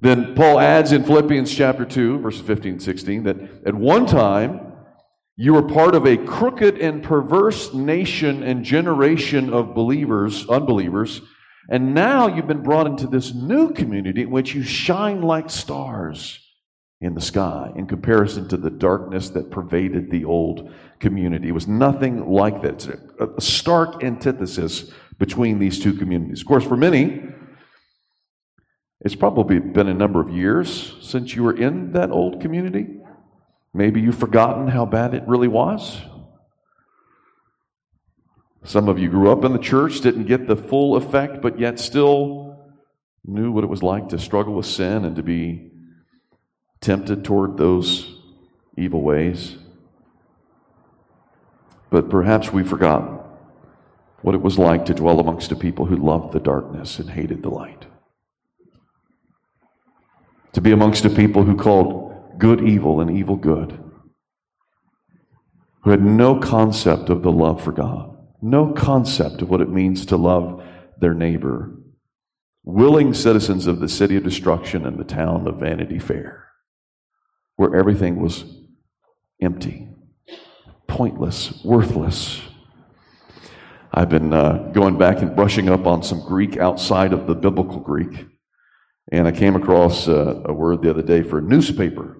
Then 0.00 0.34
Paul 0.34 0.60
adds 0.60 0.92
in 0.92 1.04
Philippians 1.04 1.54
chapter 1.54 1.84
2, 1.84 2.18
verses 2.18 2.42
15 2.42 2.72
and 2.72 2.82
16, 2.82 3.22
that 3.24 3.36
at 3.66 3.74
one 3.74 4.06
time 4.06 4.60
you 5.36 5.54
were 5.54 5.62
part 5.62 5.94
of 5.94 6.06
a 6.06 6.16
crooked 6.16 6.78
and 6.78 7.02
perverse 7.02 7.72
nation 7.72 8.42
and 8.42 8.64
generation 8.64 9.52
of 9.52 9.74
believers, 9.74 10.48
unbelievers, 10.48 11.22
and 11.68 11.94
now 11.94 12.28
you've 12.28 12.46
been 12.46 12.62
brought 12.62 12.86
into 12.86 13.06
this 13.06 13.34
new 13.34 13.72
community 13.72 14.22
in 14.22 14.30
which 14.30 14.54
you 14.54 14.62
shine 14.62 15.22
like 15.22 15.50
stars 15.50 16.40
in 17.00 17.14
the 17.14 17.20
sky 17.20 17.72
in 17.76 17.86
comparison 17.86 18.48
to 18.48 18.56
the 18.56 18.70
darkness 18.70 19.30
that 19.30 19.50
pervaded 19.50 20.10
the 20.10 20.24
old 20.24 20.72
community. 21.00 21.48
It 21.48 21.52
was 21.52 21.66
nothing 21.66 22.30
like 22.30 22.62
that. 22.62 22.86
It's 22.86 22.88
a 23.20 23.40
stark 23.40 24.02
antithesis 24.02 24.92
between 25.18 25.58
these 25.58 25.80
two 25.80 25.94
communities. 25.94 26.40
Of 26.40 26.46
course, 26.46 26.64
for 26.64 26.76
many, 26.76 27.22
it's 29.00 29.14
probably 29.14 29.58
been 29.58 29.88
a 29.88 29.94
number 29.94 30.20
of 30.20 30.30
years 30.30 30.96
since 31.00 31.34
you 31.34 31.42
were 31.42 31.56
in 31.56 31.92
that 31.92 32.10
old 32.10 32.40
community. 32.40 32.86
Maybe 33.74 34.00
you've 34.00 34.18
forgotten 34.18 34.68
how 34.68 34.86
bad 34.86 35.14
it 35.14 35.22
really 35.26 35.48
was. 35.48 36.00
Some 38.64 38.88
of 38.88 38.98
you 38.98 39.08
grew 39.08 39.30
up 39.30 39.44
in 39.44 39.52
the 39.52 39.58
church, 39.58 40.00
didn't 40.00 40.24
get 40.24 40.48
the 40.48 40.56
full 40.56 40.96
effect, 40.96 41.40
but 41.42 41.60
yet 41.60 41.78
still 41.78 42.58
knew 43.24 43.52
what 43.52 43.64
it 43.64 43.70
was 43.70 43.82
like 43.82 44.08
to 44.08 44.18
struggle 44.18 44.54
with 44.54 44.66
sin 44.66 45.04
and 45.04 45.14
to 45.16 45.22
be 45.22 45.70
tempted 46.80 47.24
toward 47.24 47.56
those 47.56 48.16
evil 48.76 49.02
ways. 49.02 49.56
But 51.90 52.08
perhaps 52.08 52.52
we 52.52 52.64
forgot 52.64 53.24
what 54.22 54.34
it 54.34 54.42
was 54.42 54.58
like 54.58 54.86
to 54.86 54.94
dwell 54.94 55.20
amongst 55.20 55.52
a 55.52 55.56
people 55.56 55.86
who 55.86 55.96
loved 55.96 56.32
the 56.32 56.40
darkness 56.40 56.98
and 56.98 57.10
hated 57.10 57.42
the 57.42 57.50
light 57.50 57.86
to 60.56 60.62
be 60.62 60.72
amongst 60.72 61.04
a 61.04 61.10
people 61.10 61.44
who 61.44 61.54
called 61.54 62.38
good 62.38 62.66
evil 62.66 63.02
and 63.02 63.14
evil 63.14 63.36
good, 63.36 63.78
who 65.82 65.90
had 65.90 66.02
no 66.02 66.40
concept 66.40 67.10
of 67.10 67.22
the 67.22 67.30
love 67.30 67.62
for 67.62 67.72
God, 67.72 68.16
no 68.40 68.72
concept 68.72 69.42
of 69.42 69.50
what 69.50 69.60
it 69.60 69.68
means 69.68 70.06
to 70.06 70.16
love 70.16 70.64
their 70.98 71.12
neighbor, 71.12 71.76
willing 72.64 73.12
citizens 73.12 73.66
of 73.66 73.80
the 73.80 73.88
city 73.88 74.16
of 74.16 74.24
destruction 74.24 74.86
and 74.86 74.98
the 74.98 75.04
town 75.04 75.46
of 75.46 75.60
Vanity 75.60 75.98
Fair, 75.98 76.46
where 77.56 77.76
everything 77.76 78.18
was 78.18 78.46
empty, 79.42 79.86
pointless, 80.86 81.62
worthless. 81.66 82.40
I've 83.92 84.08
been 84.08 84.32
uh, 84.32 84.70
going 84.72 84.96
back 84.96 85.18
and 85.18 85.36
brushing 85.36 85.68
up 85.68 85.86
on 85.86 86.02
some 86.02 86.24
Greek 86.26 86.56
outside 86.56 87.12
of 87.12 87.26
the 87.26 87.34
biblical 87.34 87.78
Greek. 87.78 88.24
And 89.12 89.28
I 89.28 89.32
came 89.32 89.54
across 89.54 90.08
a, 90.08 90.42
a 90.46 90.52
word 90.52 90.82
the 90.82 90.90
other 90.90 91.02
day 91.02 91.22
for 91.22 91.40
newspaper, 91.40 92.18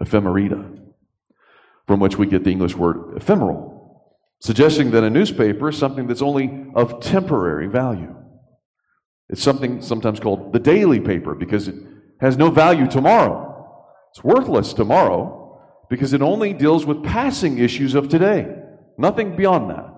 ephemerida, 0.00 0.78
from 1.86 2.00
which 2.00 2.16
we 2.16 2.26
get 2.26 2.44
the 2.44 2.50
English 2.50 2.76
word 2.76 3.16
ephemeral, 3.16 4.14
suggesting 4.40 4.90
that 4.92 5.04
a 5.04 5.10
newspaper 5.10 5.68
is 5.68 5.76
something 5.76 6.06
that's 6.06 6.22
only 6.22 6.66
of 6.74 7.00
temporary 7.00 7.68
value. 7.68 8.14
It's 9.28 9.42
something 9.42 9.82
sometimes 9.82 10.20
called 10.20 10.52
the 10.52 10.58
daily 10.58 11.00
paper 11.00 11.34
because 11.34 11.68
it 11.68 11.74
has 12.20 12.38
no 12.38 12.50
value 12.50 12.86
tomorrow. 12.86 13.76
It's 14.10 14.24
worthless 14.24 14.72
tomorrow 14.72 15.60
because 15.90 16.12
it 16.12 16.22
only 16.22 16.52
deals 16.54 16.86
with 16.86 17.04
passing 17.04 17.58
issues 17.58 17.94
of 17.94 18.08
today, 18.08 18.54
nothing 18.96 19.36
beyond 19.36 19.70
that. 19.70 19.92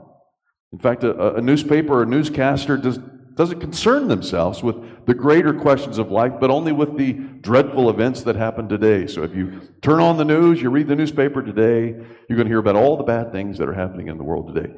In 0.73 0.79
fact, 0.79 1.05
a, 1.05 1.37
a 1.37 1.41
newspaper 1.41 1.95
or 1.95 2.03
a 2.03 2.07
newscaster 2.07 2.77
does, 2.77 2.99
doesn't 3.41 3.61
concern 3.61 4.07
themselves 4.07 4.63
with 4.63 5.07
the 5.07 5.15
greater 5.15 5.55
questions 5.55 5.97
of 5.97 6.11
life, 6.11 6.35
but 6.39 6.51
only 6.51 6.73
with 6.73 6.99
the 6.99 7.15
dreadful 7.15 7.89
events 7.89 8.23
that 8.23 8.37
happen 8.37 8.69
today. 8.69 9.07
So 9.07 9.23
if 9.23 9.35
you 9.35 9.63
turn 9.81 9.99
on 9.99 10.19
the 10.19 10.27
news, 10.27 10.61
you 10.61 10.69
read 10.69 10.89
the 10.89 10.95
newspaper 10.95 11.41
today, 11.41 11.87
you're 12.29 12.37
going 12.37 12.45
to 12.45 12.51
hear 12.51 12.59
about 12.59 12.77
all 12.77 12.99
the 12.99 13.03
bad 13.03 13.33
things 13.33 13.57
that 13.57 13.67
are 13.67 13.73
happening 13.73 14.09
in 14.09 14.19
the 14.19 14.25
world 14.25 14.55
today. 14.55 14.71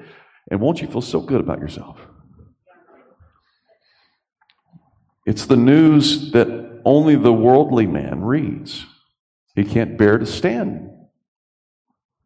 And 0.49 0.61
won't 0.61 0.81
you 0.81 0.87
feel 0.87 1.01
so 1.01 1.19
good 1.19 1.41
about 1.41 1.59
yourself? 1.59 1.99
It's 5.27 5.47
the 5.47 5.57
news 5.57 6.31
that 6.31 6.83
only 6.85 7.17
the 7.17 7.33
worldly 7.33 7.89
man 7.89 8.23
reads. 8.23 8.87
He 9.57 9.65
can't 9.65 9.99
bear 9.99 10.19
to 10.19 10.27
stand 10.27 10.89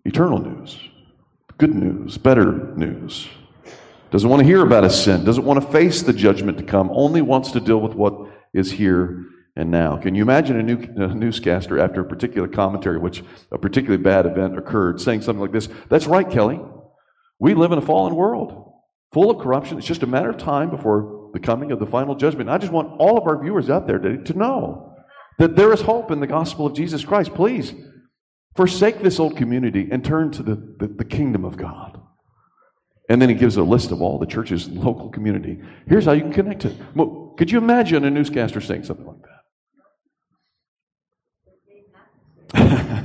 eternal 0.04 0.38
news, 0.38 0.78
good 1.56 1.74
news, 1.74 2.18
better 2.18 2.74
news 2.76 3.26
doesn't 4.10 4.28
want 4.28 4.40
to 4.40 4.46
hear 4.46 4.62
about 4.62 4.84
his 4.84 5.02
sin, 5.02 5.24
doesn't 5.24 5.44
want 5.44 5.60
to 5.60 5.72
face 5.72 6.02
the 6.02 6.12
judgment 6.12 6.58
to 6.58 6.64
come, 6.64 6.90
only 6.92 7.22
wants 7.22 7.50
to 7.52 7.60
deal 7.60 7.78
with 7.78 7.94
what 7.94 8.14
is 8.54 8.72
here 8.72 9.24
and 9.56 9.70
now. 9.70 9.96
Can 9.96 10.14
you 10.14 10.22
imagine 10.22 10.58
a, 10.58 10.62
new, 10.62 10.78
a 11.02 11.14
newscaster 11.14 11.78
after 11.78 12.02
a 12.02 12.04
particular 12.04 12.46
commentary, 12.46 12.98
which 12.98 13.24
a 13.50 13.58
particularly 13.58 14.02
bad 14.02 14.26
event 14.26 14.58
occurred, 14.58 15.00
saying 15.00 15.22
something 15.22 15.40
like 15.40 15.52
this? 15.52 15.68
That's 15.88 16.06
right, 16.06 16.28
Kelly. 16.28 16.60
We 17.38 17.54
live 17.54 17.72
in 17.72 17.78
a 17.78 17.82
fallen 17.82 18.14
world 18.14 18.72
full 19.12 19.30
of 19.30 19.38
corruption. 19.38 19.78
It's 19.78 19.86
just 19.86 20.02
a 20.02 20.06
matter 20.06 20.30
of 20.30 20.36
time 20.36 20.70
before 20.70 21.30
the 21.32 21.40
coming 21.40 21.72
of 21.72 21.78
the 21.78 21.86
final 21.86 22.14
judgment. 22.14 22.50
I 22.50 22.58
just 22.58 22.72
want 22.72 23.00
all 23.00 23.18
of 23.18 23.26
our 23.26 23.42
viewers 23.42 23.70
out 23.70 23.86
there 23.86 23.98
to, 23.98 24.22
to 24.24 24.34
know 24.34 24.94
that 25.38 25.56
there 25.56 25.72
is 25.72 25.82
hope 25.82 26.10
in 26.10 26.20
the 26.20 26.26
gospel 26.26 26.66
of 26.66 26.74
Jesus 26.74 27.04
Christ. 27.04 27.34
Please 27.34 27.74
forsake 28.54 29.00
this 29.00 29.20
old 29.20 29.36
community 29.36 29.88
and 29.90 30.04
turn 30.04 30.30
to 30.32 30.42
the, 30.42 30.54
the, 30.54 30.86
the 30.88 31.04
kingdom 31.04 31.44
of 31.44 31.56
God. 31.56 32.00
And 33.08 33.22
then 33.22 33.28
he 33.28 33.34
gives 33.34 33.56
a 33.56 33.62
list 33.62 33.92
of 33.92 34.02
all 34.02 34.18
the 34.18 34.26
the 34.26 34.80
local 34.80 35.10
community. 35.10 35.60
Here's 35.86 36.04
how 36.06 36.12
you 36.12 36.22
can 36.22 36.32
connect 36.32 36.62
to 36.62 36.68
it. 36.68 36.76
Could 37.36 37.50
you 37.50 37.58
imagine 37.58 38.04
a 38.04 38.10
newscaster 38.10 38.60
saying 38.60 38.84
something 38.84 39.06
like 39.06 39.16
that? 42.52 43.04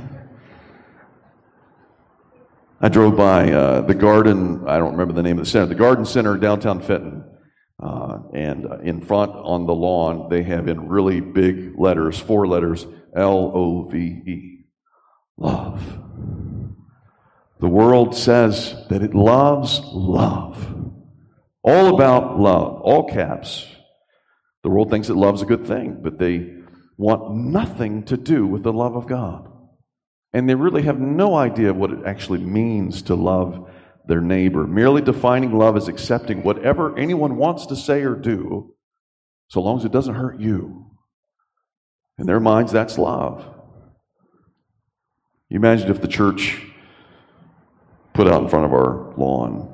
I 2.80 2.88
drove 2.88 3.16
by 3.16 3.52
uh, 3.52 3.82
the 3.82 3.94
garden, 3.94 4.64
I 4.66 4.78
don't 4.78 4.92
remember 4.92 5.14
the 5.14 5.22
name 5.22 5.38
of 5.38 5.44
the 5.44 5.50
center, 5.50 5.66
the 5.66 5.74
garden 5.76 6.04
center 6.04 6.36
downtown 6.36 6.80
Fenton. 6.80 7.24
Uh, 7.82 8.18
and 8.32 8.66
in 8.84 9.00
front 9.00 9.32
on 9.32 9.66
the 9.66 9.74
lawn, 9.74 10.28
they 10.28 10.42
have 10.44 10.68
in 10.68 10.88
really 10.88 11.20
big 11.20 11.78
letters, 11.78 12.18
four 12.18 12.46
letters, 12.46 12.86
L 13.16 13.52
O 13.54 13.88
V 13.88 13.98
E. 13.98 14.64
Love. 15.36 15.82
The 17.62 17.68
world 17.68 18.16
says 18.16 18.74
that 18.88 19.04
it 19.04 19.14
loves 19.14 19.78
love. 19.84 20.74
All 21.62 21.94
about 21.94 22.40
love, 22.40 22.80
all 22.80 23.08
caps. 23.08 23.68
The 24.64 24.68
world 24.68 24.90
thinks 24.90 25.08
it 25.08 25.14
loves 25.14 25.42
a 25.42 25.46
good 25.46 25.64
thing, 25.64 26.00
but 26.02 26.18
they 26.18 26.56
want 26.98 27.36
nothing 27.36 28.02
to 28.06 28.16
do 28.16 28.48
with 28.48 28.64
the 28.64 28.72
love 28.72 28.96
of 28.96 29.06
God. 29.06 29.48
And 30.32 30.48
they 30.48 30.56
really 30.56 30.82
have 30.82 30.98
no 30.98 31.36
idea 31.36 31.72
what 31.72 31.92
it 31.92 32.04
actually 32.04 32.40
means 32.40 33.00
to 33.02 33.14
love 33.14 33.70
their 34.08 34.20
neighbor. 34.20 34.66
Merely 34.66 35.00
defining 35.00 35.56
love 35.56 35.76
as 35.76 35.86
accepting 35.86 36.42
whatever 36.42 36.98
anyone 36.98 37.36
wants 37.36 37.66
to 37.66 37.76
say 37.76 38.02
or 38.02 38.16
do, 38.16 38.74
so 39.46 39.62
long 39.62 39.78
as 39.78 39.84
it 39.84 39.92
doesn't 39.92 40.16
hurt 40.16 40.40
you. 40.40 40.90
In 42.18 42.26
their 42.26 42.40
minds, 42.40 42.72
that's 42.72 42.98
love. 42.98 43.48
You 45.48 45.58
imagine 45.58 45.92
if 45.92 46.00
the 46.00 46.08
church 46.08 46.60
put 48.22 48.32
out 48.32 48.40
in 48.40 48.48
front 48.48 48.64
of 48.64 48.72
our 48.72 49.12
lawn 49.16 49.68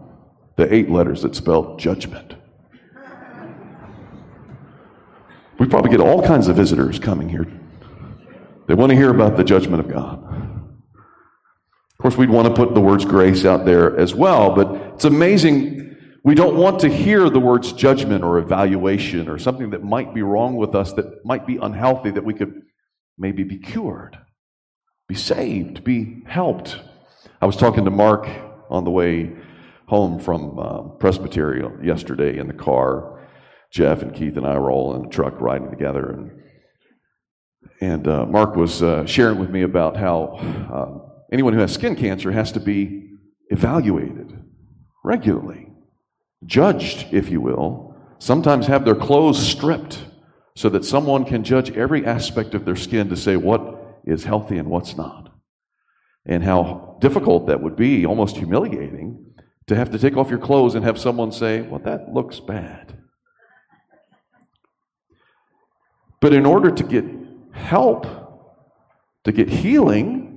the 0.56 0.72
eight 0.74 0.88
letters 0.88 1.20
that 1.20 1.34
spell 1.36 1.76
judgment. 1.76 2.34
We 5.58 5.66
probably 5.66 5.90
get 5.90 6.00
all 6.00 6.22
kinds 6.22 6.48
of 6.48 6.56
visitors 6.56 6.98
coming 6.98 7.28
here. 7.28 7.46
They 8.66 8.72
want 8.72 8.88
to 8.88 8.96
hear 8.96 9.10
about 9.10 9.36
the 9.36 9.44
judgment 9.44 9.80
of 9.80 9.88
God. 9.90 10.24
Of 10.94 11.98
course, 11.98 12.16
we'd 12.16 12.30
want 12.30 12.48
to 12.48 12.54
put 12.54 12.74
the 12.74 12.80
words 12.80 13.04
grace 13.04 13.44
out 13.44 13.66
there 13.66 13.98
as 13.98 14.14
well, 14.14 14.54
but 14.54 14.94
it's 14.94 15.04
amazing. 15.04 15.94
We 16.24 16.34
don't 16.34 16.56
want 16.56 16.80
to 16.80 16.88
hear 16.88 17.28
the 17.28 17.40
words 17.40 17.74
judgment 17.74 18.24
or 18.24 18.38
evaluation 18.38 19.28
or 19.28 19.38
something 19.38 19.70
that 19.70 19.84
might 19.84 20.14
be 20.14 20.22
wrong 20.22 20.56
with 20.56 20.74
us, 20.74 20.94
that 20.94 21.22
might 21.22 21.46
be 21.46 21.58
unhealthy, 21.58 22.12
that 22.12 22.24
we 22.24 22.32
could 22.32 22.62
maybe 23.18 23.42
be 23.42 23.58
cured, 23.58 24.18
be 25.06 25.16
saved, 25.16 25.84
be 25.84 26.22
helped. 26.24 26.78
I 27.40 27.46
was 27.46 27.56
talking 27.56 27.84
to 27.84 27.90
Mark 27.90 28.28
on 28.68 28.82
the 28.82 28.90
way 28.90 29.30
home 29.86 30.18
from 30.18 30.58
uh, 30.58 30.82
Presbyterian 30.98 31.84
yesterday 31.84 32.38
in 32.38 32.48
the 32.48 32.52
car. 32.52 33.20
Jeff 33.70 34.02
and 34.02 34.12
Keith 34.12 34.36
and 34.36 34.44
I 34.44 34.58
were 34.58 34.72
all 34.72 34.96
in 34.96 35.02
the 35.02 35.08
truck 35.08 35.40
riding 35.40 35.70
together, 35.70 36.10
and 36.10 36.42
and 37.80 38.08
uh, 38.08 38.26
Mark 38.26 38.56
was 38.56 38.82
uh, 38.82 39.06
sharing 39.06 39.38
with 39.38 39.50
me 39.50 39.62
about 39.62 39.96
how 39.96 40.36
um, 40.72 41.12
anyone 41.32 41.52
who 41.52 41.60
has 41.60 41.72
skin 41.72 41.94
cancer 41.94 42.32
has 42.32 42.50
to 42.52 42.60
be 42.60 43.12
evaluated 43.50 44.42
regularly, 45.04 45.68
judged, 46.44 47.06
if 47.12 47.28
you 47.28 47.40
will, 47.40 47.94
sometimes 48.18 48.66
have 48.66 48.84
their 48.84 48.96
clothes 48.96 49.38
stripped 49.38 50.04
so 50.56 50.68
that 50.70 50.84
someone 50.84 51.24
can 51.24 51.44
judge 51.44 51.70
every 51.76 52.04
aspect 52.04 52.54
of 52.54 52.64
their 52.64 52.74
skin 52.74 53.08
to 53.08 53.16
say 53.16 53.36
what 53.36 54.00
is 54.04 54.24
healthy 54.24 54.58
and 54.58 54.68
what's 54.68 54.96
not. 54.96 55.27
And 56.28 56.44
how 56.44 56.98
difficult 57.00 57.46
that 57.46 57.62
would 57.62 57.74
be, 57.74 58.04
almost 58.04 58.36
humiliating, 58.36 59.24
to 59.66 59.74
have 59.74 59.90
to 59.90 59.98
take 59.98 60.16
off 60.16 60.30
your 60.30 60.38
clothes 60.38 60.74
and 60.74 60.84
have 60.84 60.98
someone 60.98 61.32
say, 61.32 61.62
Well, 61.62 61.80
that 61.80 62.12
looks 62.12 62.38
bad. 62.38 62.98
But 66.20 66.32
in 66.32 66.44
order 66.46 66.70
to 66.70 66.82
get 66.84 67.04
help, 67.52 68.06
to 69.24 69.32
get 69.32 69.48
healing, 69.48 70.28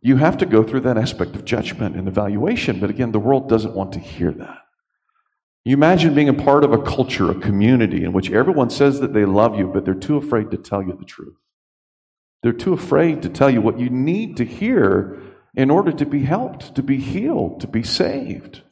you 0.00 0.16
have 0.16 0.36
to 0.38 0.46
go 0.46 0.62
through 0.62 0.80
that 0.80 0.96
aspect 0.96 1.34
of 1.34 1.44
judgment 1.44 1.96
and 1.96 2.06
evaluation. 2.08 2.78
But 2.78 2.90
again, 2.90 3.12
the 3.12 3.18
world 3.18 3.48
doesn't 3.48 3.74
want 3.74 3.92
to 3.92 3.98
hear 3.98 4.30
that. 4.32 4.58
You 5.64 5.74
imagine 5.74 6.14
being 6.14 6.28
a 6.28 6.34
part 6.34 6.64
of 6.64 6.72
a 6.72 6.80
culture, 6.80 7.30
a 7.30 7.34
community 7.34 8.04
in 8.04 8.12
which 8.12 8.30
everyone 8.30 8.70
says 8.70 9.00
that 9.00 9.12
they 9.12 9.24
love 9.24 9.58
you, 9.58 9.66
but 9.66 9.84
they're 9.84 9.94
too 9.94 10.16
afraid 10.16 10.50
to 10.52 10.56
tell 10.56 10.82
you 10.82 10.96
the 10.98 11.04
truth. 11.04 11.34
They're 12.42 12.52
too 12.52 12.72
afraid 12.72 13.22
to 13.22 13.28
tell 13.28 13.50
you 13.50 13.60
what 13.60 13.78
you 13.78 13.90
need 13.90 14.36
to 14.36 14.44
hear 14.44 15.20
in 15.54 15.70
order 15.70 15.92
to 15.92 16.06
be 16.06 16.22
helped, 16.22 16.74
to 16.76 16.82
be 16.82 16.98
healed, 16.98 17.60
to 17.60 17.66
be 17.66 17.82
saved. 17.82 18.62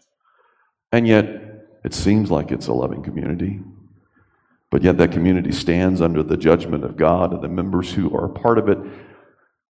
And 0.93 1.07
yet, 1.07 1.25
it 1.85 1.95
seems 1.95 2.31
like 2.31 2.53
it's 2.53 2.69
a 2.69 2.73
loving 2.73 3.03
community. 3.03 3.61
But 4.71 4.83
yet, 4.83 4.99
that 4.99 5.13
community 5.13 5.53
stands 5.53 6.01
under 6.01 6.23
the 6.23 6.37
judgment 6.37 6.85
of 6.85 6.97
God, 6.97 7.33
and 7.33 7.43
the 7.43 7.49
members 7.49 7.93
who 7.93 8.15
are 8.17 8.27
a 8.27 8.33
part 8.33 8.59
of 8.59 8.69
it 8.69 8.79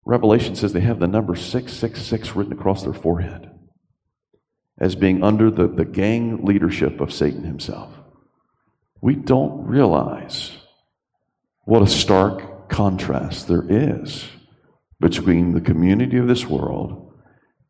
Revelation 0.04 0.54
says 0.54 0.72
they 0.72 0.80
have 0.80 1.00
the 1.00 1.06
number 1.06 1.34
666 1.34 2.36
written 2.36 2.52
across 2.52 2.82
their 2.82 2.92
forehead 2.92 3.50
as 4.78 4.94
being 4.94 5.22
under 5.22 5.50
the, 5.50 5.66
the 5.66 5.84
gang 5.84 6.44
leadership 6.44 7.00
of 7.00 7.12
Satan 7.12 7.44
himself. 7.44 7.90
We 9.00 9.14
don't 9.14 9.66
realize 9.66 10.50
what 11.62 11.82
a 11.82 11.86
stark 11.86 12.53
contrast 12.74 13.46
there 13.46 13.64
is 13.68 14.28
between 14.98 15.52
the 15.52 15.60
community 15.60 16.18
of 16.18 16.26
this 16.26 16.44
world 16.44 17.12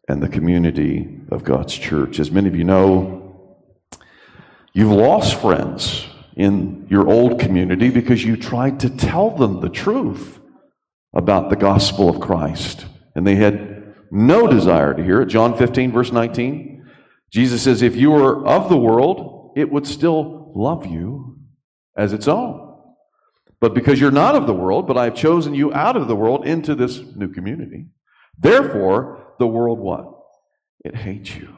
and 0.09 0.23
the 0.23 0.29
community 0.31 1.21
of 1.31 1.45
God's 1.45 1.75
church. 1.75 2.19
As 2.19 2.31
many 2.31 2.49
of 2.49 2.57
you 2.57 2.65
know, 2.65 3.61
you've 4.73 4.91
lost 4.91 5.39
friends 5.43 6.07
in 6.37 6.87
your 6.89 7.07
old 7.07 7.39
community 7.39 7.91
because 7.91 8.25
you 8.25 8.35
tried 8.35 8.81
to 8.81 8.89
tell 8.89 9.29
them 9.29 9.61
the 9.61 9.69
truth 9.69 10.41
about 11.13 11.51
the 11.51 11.57
gospel 11.57 12.09
of 12.09 12.19
Christ. 12.19 12.87
And 13.15 13.27
they 13.27 13.37
had 13.37 13.95
no 14.11 14.47
desire 14.47 14.95
to 14.95 15.05
hear 15.05 15.21
it. 15.21 15.27
John 15.27 15.55
15, 15.55 15.93
verse 15.93 16.13
19. 16.13 16.83
Jesus 17.31 17.63
says, 17.63 17.83
If 17.83 17.95
you 17.95 18.11
were 18.11 18.47
of 18.47 18.71
the 18.71 18.79
world, 18.79 19.53
it 19.55 19.71
would 19.71 19.87
still 19.87 20.51
love 20.57 20.87
you 20.87 21.39
as 21.95 22.15
its 22.15 22.27
own. 22.27 22.74
But 23.65 23.73
because 23.73 23.99
you're 23.99 24.11
not 24.11 24.35
of 24.35 24.47
the 24.47 24.53
world, 24.53 24.87
but 24.87 24.99
I 24.99 25.05
have 25.05 25.15
chosen 25.15 25.55
you 25.55 25.73
out 25.73 25.97
of 25.97 26.07
the 26.07 26.15
world 26.15 26.47
into 26.47 26.75
this 26.75 27.01
new 27.17 27.33
community, 27.33 27.87
therefore, 28.39 29.33
the 29.39 29.47
world 29.47 29.79
what? 29.79 30.05
It 30.85 30.95
hates 30.95 31.35
you. 31.35 31.49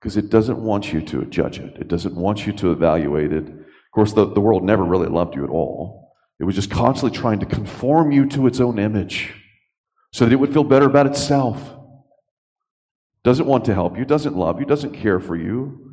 Because 0.00 0.16
it 0.16 0.30
doesn't 0.30 0.56
want 0.56 0.94
you 0.94 1.02
to 1.02 1.26
judge 1.26 1.58
it, 1.58 1.76
it 1.76 1.88
doesn't 1.88 2.14
want 2.14 2.46
you 2.46 2.54
to 2.54 2.72
evaluate 2.72 3.34
it. 3.34 3.46
Of 3.46 3.90
course, 3.92 4.14
the, 4.14 4.24
the 4.24 4.40
world 4.40 4.64
never 4.64 4.82
really 4.82 5.08
loved 5.08 5.34
you 5.34 5.44
at 5.44 5.50
all. 5.50 6.14
It 6.40 6.44
was 6.44 6.54
just 6.54 6.70
constantly 6.70 7.18
trying 7.18 7.40
to 7.40 7.46
conform 7.46 8.10
you 8.10 8.26
to 8.30 8.46
its 8.46 8.58
own 8.58 8.78
image 8.78 9.34
so 10.10 10.24
that 10.24 10.32
it 10.32 10.36
would 10.36 10.54
feel 10.54 10.64
better 10.64 10.86
about 10.86 11.06
itself. 11.06 11.70
Doesn't 13.24 13.44
want 13.44 13.66
to 13.66 13.74
help 13.74 13.98
you, 13.98 14.06
doesn't 14.06 14.38
love 14.38 14.58
you, 14.58 14.64
doesn't 14.64 14.94
care 14.94 15.20
for 15.20 15.36
you, 15.36 15.83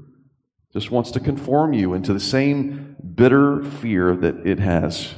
just 0.74 0.92
wants 0.92 1.12
to 1.12 1.20
conform 1.20 1.74
you 1.74 1.94
into 1.94 2.14
the 2.14 2.20
same 2.20 2.96
bitter 3.16 3.64
fear 3.64 4.16
that 4.16 4.46
it 4.48 4.60
has 4.60 5.14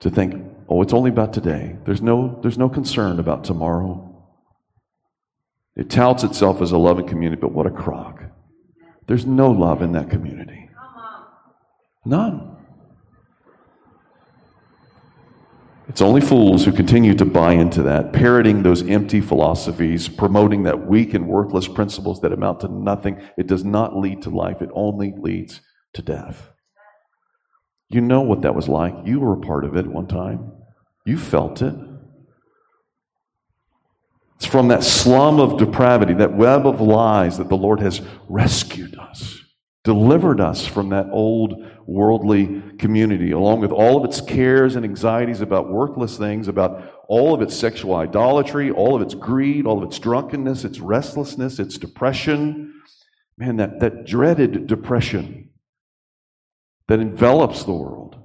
to 0.00 0.10
think, 0.10 0.42
oh, 0.68 0.82
it's 0.82 0.92
only 0.92 1.10
about 1.10 1.32
today. 1.32 1.76
There's 1.84 2.02
no, 2.02 2.38
there's 2.42 2.58
no 2.58 2.68
concern 2.68 3.18
about 3.18 3.44
tomorrow. 3.44 4.10
It 5.76 5.90
touts 5.90 6.22
itself 6.22 6.62
as 6.62 6.70
a 6.70 6.78
loving 6.78 7.08
community, 7.08 7.40
but 7.40 7.52
what 7.52 7.66
a 7.66 7.70
crock. 7.70 8.22
There's 9.06 9.26
no 9.26 9.50
love 9.50 9.82
in 9.82 9.92
that 9.92 10.10
community. 10.10 10.68
None. 12.04 12.53
It's 15.86 16.00
only 16.00 16.22
fools 16.22 16.64
who 16.64 16.72
continue 16.72 17.14
to 17.14 17.26
buy 17.26 17.52
into 17.52 17.82
that, 17.82 18.12
parroting 18.12 18.62
those 18.62 18.82
empty 18.88 19.20
philosophies, 19.20 20.08
promoting 20.08 20.62
that 20.62 20.86
weak 20.86 21.12
and 21.12 21.28
worthless 21.28 21.68
principles 21.68 22.20
that 22.20 22.32
amount 22.32 22.60
to 22.60 22.68
nothing. 22.68 23.20
It 23.36 23.46
does 23.46 23.64
not 23.64 23.96
lead 23.96 24.22
to 24.22 24.30
life, 24.30 24.62
it 24.62 24.70
only 24.72 25.12
leads 25.16 25.60
to 25.92 26.02
death. 26.02 26.50
You 27.90 28.00
know 28.00 28.22
what 28.22 28.42
that 28.42 28.54
was 28.54 28.68
like. 28.68 28.94
You 29.04 29.20
were 29.20 29.34
a 29.34 29.40
part 29.40 29.64
of 29.64 29.76
it 29.76 29.86
one 29.86 30.06
time, 30.06 30.52
you 31.04 31.18
felt 31.18 31.60
it. 31.60 31.74
It's 34.36 34.46
from 34.46 34.68
that 34.68 34.82
slum 34.82 35.38
of 35.38 35.58
depravity, 35.58 36.14
that 36.14 36.34
web 36.34 36.66
of 36.66 36.80
lies, 36.80 37.36
that 37.38 37.50
the 37.50 37.56
Lord 37.56 37.80
has 37.80 38.00
rescued 38.28 38.98
us 38.98 39.43
delivered 39.84 40.40
us 40.40 40.66
from 40.66 40.88
that 40.88 41.06
old 41.10 41.62
worldly 41.86 42.62
community, 42.78 43.32
along 43.32 43.60
with 43.60 43.70
all 43.70 43.98
of 43.98 44.04
its 44.04 44.20
cares 44.20 44.76
and 44.76 44.84
anxieties 44.84 45.42
about 45.42 45.70
worthless 45.70 46.16
things, 46.16 46.48
about 46.48 47.04
all 47.06 47.34
of 47.34 47.42
its 47.42 47.54
sexual 47.54 47.94
idolatry, 47.94 48.70
all 48.70 48.96
of 48.96 49.02
its 49.02 49.14
greed, 49.14 49.66
all 49.66 49.78
of 49.78 49.84
its 49.84 49.98
drunkenness, 49.98 50.64
its 50.64 50.80
restlessness, 50.80 51.58
its 51.58 51.76
depression. 51.76 52.80
Man, 53.36 53.56
that, 53.56 53.80
that 53.80 54.06
dreaded 54.06 54.66
depression 54.66 55.50
that 56.88 57.00
envelops 57.00 57.64
the 57.64 57.72
world. 57.72 58.16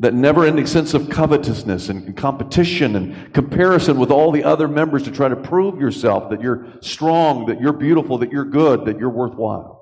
That 0.00 0.14
never 0.14 0.46
ending 0.46 0.66
sense 0.66 0.94
of 0.94 1.10
covetousness 1.10 1.90
and 1.90 2.16
competition 2.16 2.96
and 2.96 3.34
comparison 3.34 3.98
with 3.98 4.10
all 4.10 4.32
the 4.32 4.42
other 4.42 4.66
members 4.66 5.02
to 5.02 5.10
try 5.10 5.28
to 5.28 5.36
prove 5.36 5.78
yourself 5.78 6.30
that 6.30 6.40
you're 6.40 6.66
strong, 6.80 7.46
that 7.46 7.60
you're 7.60 7.74
beautiful, 7.74 8.16
that 8.18 8.32
you're 8.32 8.46
good, 8.46 8.86
that 8.86 8.98
you're 8.98 9.10
worthwhile. 9.10 9.79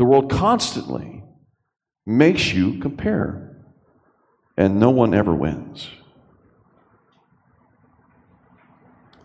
The 0.00 0.06
world 0.06 0.30
constantly 0.30 1.22
makes 2.06 2.54
you 2.54 2.78
compare, 2.78 3.54
and 4.56 4.80
no 4.80 4.88
one 4.88 5.12
ever 5.12 5.34
wins. 5.34 5.90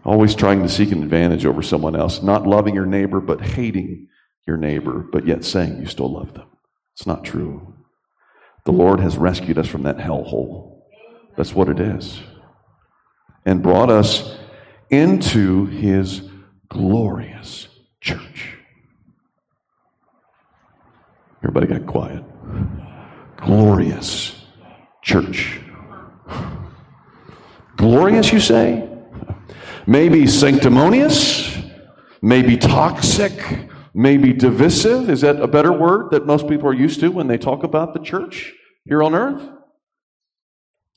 Always 0.04 0.36
trying 0.36 0.64
to 0.64 0.68
seek 0.68 0.92
an 0.92 1.02
advantage 1.02 1.46
over 1.46 1.62
someone 1.62 1.96
else, 1.96 2.22
not 2.22 2.46
loving 2.46 2.76
your 2.76 2.86
neighbor, 2.86 3.22
but 3.22 3.40
hating 3.40 4.10
your 4.46 4.58
neighbor, 4.58 5.00
but 5.00 5.26
yet 5.26 5.46
saying 5.46 5.80
you 5.80 5.86
still 5.86 6.12
love 6.12 6.34
them. 6.34 6.50
It's 6.92 7.08
not 7.08 7.24
true. 7.24 7.74
The 8.66 8.74
Lord 8.74 9.00
has 9.00 9.16
rescued 9.16 9.58
us 9.58 9.70
from 9.70 9.84
that 9.84 10.00
hellhole. 10.00 10.82
That's 11.38 11.56
what 11.56 11.70
it 11.70 11.80
is. 11.80 12.20
And 13.46 13.64
brought 13.64 13.90
us 13.90 14.38
into 14.90 15.68
his 15.68 16.30
glorious 16.68 17.70
church. 18.02 18.55
Everybody 21.46 21.68
got 21.68 21.86
quiet. 21.86 22.24
Glorious 23.38 24.44
church. 25.04 25.60
Glorious, 27.78 28.34
you 28.34 28.40
say? 28.40 28.90
Maybe 29.86 30.26
sanctimonious, 30.26 31.56
maybe 32.20 32.58
toxic, 32.58 33.70
maybe 33.94 34.34
divisive. 34.34 35.08
Is 35.08 35.22
that 35.22 35.40
a 35.40 35.46
better 35.46 35.72
word 35.72 36.10
that 36.10 36.26
most 36.26 36.48
people 36.48 36.68
are 36.68 36.74
used 36.74 37.00
to 37.02 37.10
when 37.10 37.28
they 37.28 37.38
talk 37.38 37.64
about 37.64 37.94
the 37.94 38.00
church 38.00 38.52
here 38.86 39.04
on 39.04 39.14
earth? 39.14 39.48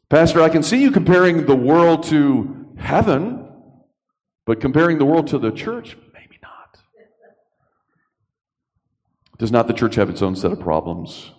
Pastor, 0.08 0.40
I 0.40 0.48
can 0.48 0.62
see 0.62 0.80
you 0.80 0.90
comparing 0.90 1.44
the 1.44 1.56
world 1.56 2.04
to 2.04 2.72
heaven, 2.78 3.46
but 4.46 4.62
comparing 4.62 4.96
the 4.96 5.04
world 5.04 5.26
to 5.26 5.38
the 5.38 5.50
church, 5.50 5.98
maybe 6.14 6.38
not. 6.42 6.78
Does 9.38 9.53
not 9.53 9.66
the 9.66 9.72
church 9.72 9.94
have 9.94 10.11
its 10.11 10.22
own 10.22 10.37
set 10.37 10.53
of 10.53 10.61
problems? 10.61 11.33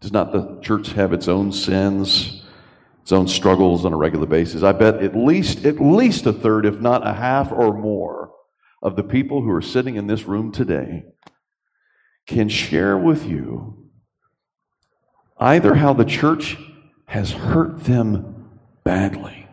Does 0.00 0.12
not 0.12 0.32
the 0.32 0.58
church 0.62 0.92
have 0.92 1.12
its 1.12 1.28
own 1.28 1.52
sins? 1.52 2.40
its 3.10 3.12
own 3.12 3.26
struggles 3.26 3.84
on 3.84 3.92
a 3.92 3.96
regular 3.96 4.26
basis. 4.26 4.62
I 4.62 4.70
bet 4.70 5.02
at 5.02 5.16
least 5.16 5.64
at 5.64 5.80
least 5.80 6.26
a 6.26 6.32
third, 6.32 6.64
if 6.64 6.80
not 6.80 7.04
a 7.04 7.12
half 7.12 7.50
or 7.50 7.76
more, 7.76 8.32
of 8.82 8.94
the 8.94 9.02
people 9.02 9.42
who 9.42 9.50
are 9.50 9.60
sitting 9.60 9.96
in 9.96 10.06
this 10.06 10.26
room 10.26 10.52
today 10.52 11.06
can 12.28 12.48
share 12.48 12.96
with 12.96 13.26
you 13.26 13.90
either 15.38 15.74
how 15.74 15.92
the 15.92 16.04
church 16.04 16.56
has 17.06 17.32
hurt 17.32 17.82
them 17.84 18.48
badly 18.84 19.48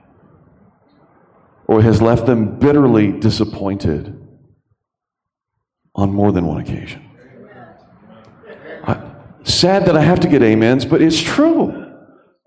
or 1.66 1.82
has 1.82 2.00
left 2.00 2.28
them 2.28 2.60
bitterly 2.60 3.12
disappointed 3.12 4.24
on 5.96 6.14
more 6.14 6.32
than 6.32 6.46
one 6.46 6.62
occasion. 6.62 7.07
Sad 9.48 9.86
that 9.86 9.96
I 9.96 10.02
have 10.02 10.20
to 10.20 10.28
get 10.28 10.44
amens, 10.44 10.86
but 10.86 11.02
it's 11.02 11.22
true. 11.22 11.86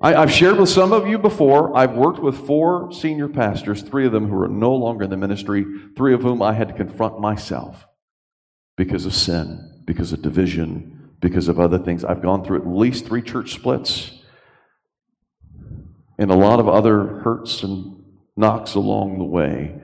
I, 0.02 0.12
have 0.12 0.30
shared 0.30 0.58
with 0.58 0.68
some 0.68 0.92
of 0.92 1.08
you 1.08 1.18
before. 1.18 1.76
I've 1.76 1.92
worked 1.92 2.20
with 2.20 2.46
four 2.46 2.92
senior 2.92 3.28
pastors, 3.28 3.82
three 3.82 4.06
of 4.06 4.12
them 4.12 4.28
who 4.28 4.38
are 4.40 4.48
no 4.48 4.74
longer 4.74 5.04
in 5.04 5.10
the 5.10 5.16
ministry, 5.16 5.64
three 5.96 6.14
of 6.14 6.22
whom 6.22 6.42
I 6.42 6.52
had 6.52 6.68
to 6.68 6.74
confront 6.74 7.20
myself 7.20 7.86
because 8.76 9.06
of 9.06 9.14
sin, 9.14 9.82
because 9.86 10.12
of 10.12 10.22
division, 10.22 11.10
because 11.20 11.48
of 11.48 11.58
other 11.58 11.78
things. 11.78 12.04
I've 12.04 12.22
gone 12.22 12.44
through 12.44 12.60
at 12.60 12.66
least 12.66 13.06
three 13.06 13.22
church 13.22 13.52
splits 13.52 14.12
and 16.18 16.30
a 16.30 16.36
lot 16.36 16.60
of 16.60 16.68
other 16.68 17.20
hurts 17.22 17.62
and 17.62 18.04
knocks 18.36 18.74
along 18.74 19.18
the 19.18 19.24
way. 19.24 19.74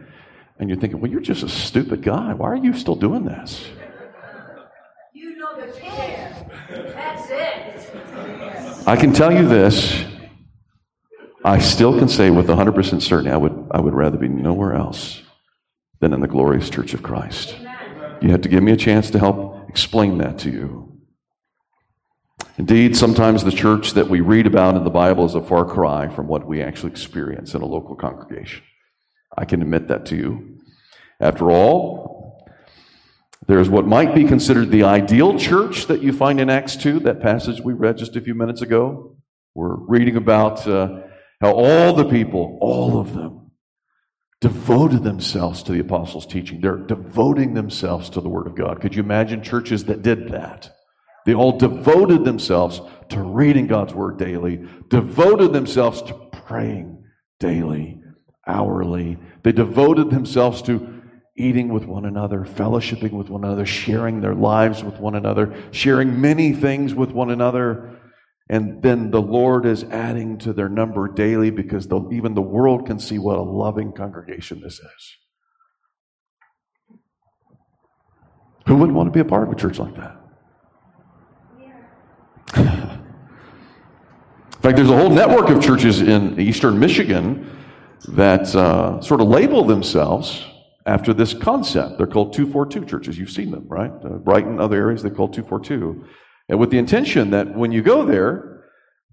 And 0.58 0.68
you're 0.68 0.78
thinking, 0.78 1.00
well, 1.00 1.10
you're 1.10 1.20
just 1.20 1.42
a 1.42 1.48
stupid 1.48 2.02
guy. 2.02 2.34
Why 2.34 2.48
are 2.48 2.56
you 2.56 2.74
still 2.74 2.94
doing 2.94 3.24
this? 3.24 3.66
You 5.14 5.36
know 5.36 5.58
the 5.58 5.72
care. 5.78 6.46
That's 6.68 7.28
it. 7.30 8.75
I 8.88 8.94
can 8.94 9.12
tell 9.12 9.32
you 9.32 9.48
this. 9.48 10.04
I 11.44 11.58
still 11.58 11.98
can 11.98 12.08
say 12.08 12.30
with 12.30 12.46
100% 12.46 13.02
certainty, 13.02 13.30
I 13.32 13.36
would, 13.36 13.66
I 13.72 13.80
would 13.80 13.94
rather 13.94 14.16
be 14.16 14.28
nowhere 14.28 14.74
else 14.74 15.22
than 15.98 16.12
in 16.12 16.20
the 16.20 16.28
glorious 16.28 16.70
church 16.70 16.94
of 16.94 17.02
Christ. 17.02 17.56
You 18.20 18.30
have 18.30 18.42
to 18.42 18.48
give 18.48 18.62
me 18.62 18.70
a 18.70 18.76
chance 18.76 19.10
to 19.10 19.18
help 19.18 19.68
explain 19.68 20.18
that 20.18 20.38
to 20.40 20.50
you. 20.50 21.00
Indeed, 22.58 22.96
sometimes 22.96 23.42
the 23.42 23.50
church 23.50 23.92
that 23.94 24.08
we 24.08 24.20
read 24.20 24.46
about 24.46 24.76
in 24.76 24.84
the 24.84 24.90
Bible 24.90 25.24
is 25.26 25.34
a 25.34 25.42
far 25.42 25.64
cry 25.64 26.08
from 26.08 26.28
what 26.28 26.46
we 26.46 26.62
actually 26.62 26.92
experience 26.92 27.54
in 27.54 27.62
a 27.62 27.66
local 27.66 27.96
congregation. 27.96 28.62
I 29.36 29.46
can 29.46 29.62
admit 29.62 29.88
that 29.88 30.06
to 30.06 30.16
you. 30.16 30.60
After 31.20 31.50
all, 31.50 32.15
there's 33.46 33.70
what 33.70 33.86
might 33.86 34.14
be 34.14 34.24
considered 34.24 34.70
the 34.70 34.82
ideal 34.82 35.38
church 35.38 35.86
that 35.86 36.02
you 36.02 36.12
find 36.12 36.40
in 36.40 36.50
Acts 36.50 36.76
2, 36.76 37.00
that 37.00 37.20
passage 37.20 37.60
we 37.60 37.72
read 37.72 37.98
just 37.98 38.16
a 38.16 38.20
few 38.20 38.34
minutes 38.34 38.60
ago. 38.60 39.16
We're 39.54 39.76
reading 39.76 40.16
about 40.16 40.66
uh, 40.66 41.02
how 41.40 41.52
all 41.52 41.92
the 41.92 42.04
people, 42.04 42.58
all 42.60 42.98
of 42.98 43.14
them, 43.14 43.52
devoted 44.40 45.04
themselves 45.04 45.62
to 45.62 45.72
the 45.72 45.78
apostles' 45.78 46.26
teaching. 46.26 46.60
They're 46.60 46.76
devoting 46.76 47.54
themselves 47.54 48.10
to 48.10 48.20
the 48.20 48.28
Word 48.28 48.46
of 48.46 48.56
God. 48.56 48.80
Could 48.80 48.94
you 48.94 49.02
imagine 49.02 49.42
churches 49.42 49.84
that 49.84 50.02
did 50.02 50.28
that? 50.30 50.72
They 51.24 51.34
all 51.34 51.56
devoted 51.56 52.24
themselves 52.24 52.80
to 53.10 53.22
reading 53.22 53.66
God's 53.66 53.94
Word 53.94 54.18
daily, 54.18 54.66
devoted 54.88 55.52
themselves 55.52 56.02
to 56.02 56.14
praying 56.32 57.04
daily, 57.40 58.00
hourly. 58.46 59.18
They 59.42 59.52
devoted 59.52 60.10
themselves 60.10 60.62
to 60.62 60.95
eating 61.36 61.68
with 61.68 61.84
one 61.84 62.06
another, 62.06 62.40
fellowshipping 62.40 63.12
with 63.12 63.28
one 63.28 63.44
another, 63.44 63.66
sharing 63.66 64.20
their 64.20 64.34
lives 64.34 64.82
with 64.82 64.98
one 64.98 65.14
another, 65.14 65.54
sharing 65.70 66.20
many 66.20 66.52
things 66.52 66.94
with 66.94 67.10
one 67.10 67.30
another. 67.30 67.98
And 68.48 68.82
then 68.82 69.10
the 69.10 69.20
Lord 69.20 69.66
is 69.66 69.84
adding 69.84 70.38
to 70.38 70.52
their 70.52 70.68
number 70.68 71.08
daily 71.08 71.50
because 71.50 71.88
the, 71.88 72.00
even 72.10 72.34
the 72.34 72.42
world 72.42 72.86
can 72.86 72.98
see 72.98 73.18
what 73.18 73.36
a 73.36 73.42
loving 73.42 73.92
congregation 73.92 74.60
this 74.60 74.74
is. 74.74 75.16
Who 78.66 78.76
wouldn't 78.76 78.96
want 78.96 79.08
to 79.08 79.12
be 79.12 79.20
a 79.20 79.24
part 79.24 79.46
of 79.46 79.52
a 79.52 79.56
church 79.56 79.78
like 79.78 79.94
that? 79.96 80.22
in 82.56 82.64
fact, 84.62 84.76
there's 84.76 84.90
a 84.90 84.96
whole 84.96 85.10
network 85.10 85.50
of 85.50 85.62
churches 85.62 86.00
in 86.00 86.40
eastern 86.40 86.78
Michigan 86.78 87.50
that 88.08 88.54
uh, 88.54 89.00
sort 89.00 89.20
of 89.20 89.28
label 89.28 89.64
themselves 89.64 90.44
after 90.86 91.12
this 91.12 91.34
concept. 91.34 91.98
They're 91.98 92.06
called 92.06 92.32
242 92.32 92.86
churches. 92.86 93.18
You've 93.18 93.30
seen 93.30 93.50
them, 93.50 93.66
right? 93.68 93.90
Uh, 93.90 94.18
Brighton, 94.18 94.60
other 94.60 94.76
areas, 94.76 95.02
they 95.02 95.10
call 95.10 95.28
242. 95.28 96.04
And 96.48 96.58
with 96.60 96.70
the 96.70 96.78
intention 96.78 97.30
that 97.30 97.54
when 97.54 97.72
you 97.72 97.82
go 97.82 98.06
there, 98.06 98.64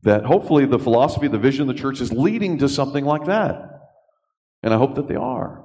that 0.04 0.26
hopefully 0.26 0.66
the 0.66 0.78
philosophy, 0.78 1.28
the 1.28 1.40
vision 1.40 1.68
of 1.68 1.76
the 1.76 1.82
church 1.82 2.00
is 2.00 2.12
leading 2.12 2.60
to 2.60 2.70
something 2.70 3.04
like 3.04 3.26
that. 3.26 3.70
And 4.62 4.74
I 4.74 4.78
hope 4.78 4.96
that 4.96 5.08
they 5.08 5.16
are. 5.16 5.64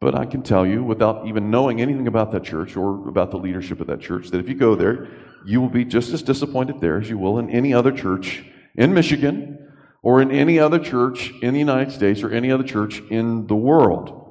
But 0.00 0.16
I 0.16 0.26
can 0.26 0.42
tell 0.42 0.66
you, 0.66 0.82
without 0.82 1.28
even 1.28 1.50
knowing 1.50 1.80
anything 1.80 2.08
about 2.08 2.32
that 2.32 2.42
church 2.42 2.76
or 2.76 3.08
about 3.08 3.30
the 3.30 3.36
leadership 3.36 3.80
of 3.80 3.86
that 3.86 4.00
church, 4.00 4.28
that 4.30 4.40
if 4.40 4.48
you 4.48 4.56
go 4.56 4.74
there, 4.74 5.08
you 5.46 5.60
will 5.60 5.68
be 5.68 5.84
just 5.84 6.12
as 6.12 6.22
disappointed 6.22 6.80
there 6.80 6.98
as 7.00 7.08
you 7.08 7.18
will 7.18 7.38
in 7.38 7.48
any 7.50 7.72
other 7.72 7.92
church 7.92 8.44
in 8.74 8.92
Michigan 8.92 9.58
or 10.02 10.20
in 10.20 10.32
any 10.32 10.58
other 10.58 10.80
church 10.80 11.32
in 11.42 11.52
the 11.52 11.60
United 11.60 11.92
States 11.92 12.22
or 12.24 12.32
any 12.32 12.50
other 12.50 12.64
church 12.64 13.00
in 13.10 13.46
the 13.46 13.54
world 13.54 14.21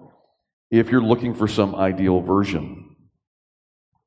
if 0.71 0.89
you're 0.89 1.03
looking 1.03 1.33
for 1.33 1.47
some 1.47 1.75
ideal 1.75 2.21
version. 2.21 2.95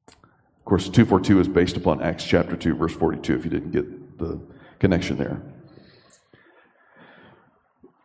Of 0.08 0.64
course, 0.64 0.88
242 0.88 1.40
is 1.40 1.48
based 1.48 1.76
upon 1.76 2.02
Acts 2.02 2.24
chapter 2.24 2.56
2, 2.56 2.74
verse 2.74 2.94
42, 2.94 3.34
if 3.34 3.44
you 3.44 3.50
didn't 3.50 3.70
get 3.70 4.18
the 4.18 4.40
connection 4.78 5.18
there. 5.18 5.42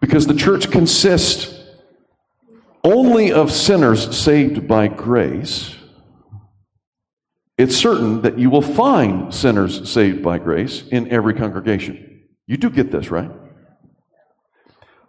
Because 0.02 0.28
the 0.28 0.34
church 0.34 0.70
consists 0.70 1.58
only 2.84 3.32
of 3.32 3.52
sinners 3.52 4.18
saved 4.18 4.68
by 4.68 4.90
grace, 4.90 5.76
it's 7.58 7.76
certain 7.76 8.22
that 8.22 8.38
you 8.38 8.50
will 8.50 8.62
find 8.62 9.34
sinners 9.34 9.90
saved 9.90 10.22
by 10.22 10.38
grace 10.38 10.84
in 10.90 11.10
every 11.10 11.34
congregation. 11.34 12.28
You 12.46 12.58
do 12.58 12.70
get 12.70 12.92
this, 12.92 13.10
right? 13.10 13.32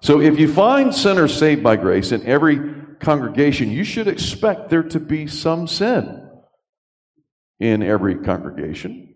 So 0.00 0.20
if 0.20 0.38
you 0.38 0.52
find 0.52 0.94
sinners 0.94 1.36
saved 1.36 1.62
by 1.62 1.76
grace 1.76 2.12
in 2.12 2.24
every 2.26 2.79
congregation, 3.00 3.70
you 3.70 3.84
should 3.84 4.08
expect 4.08 4.68
there 4.68 4.82
to 4.82 5.00
be 5.00 5.26
some 5.26 5.66
sin 5.66 6.28
in 7.58 7.82
every 7.82 8.16
congregation, 8.16 9.14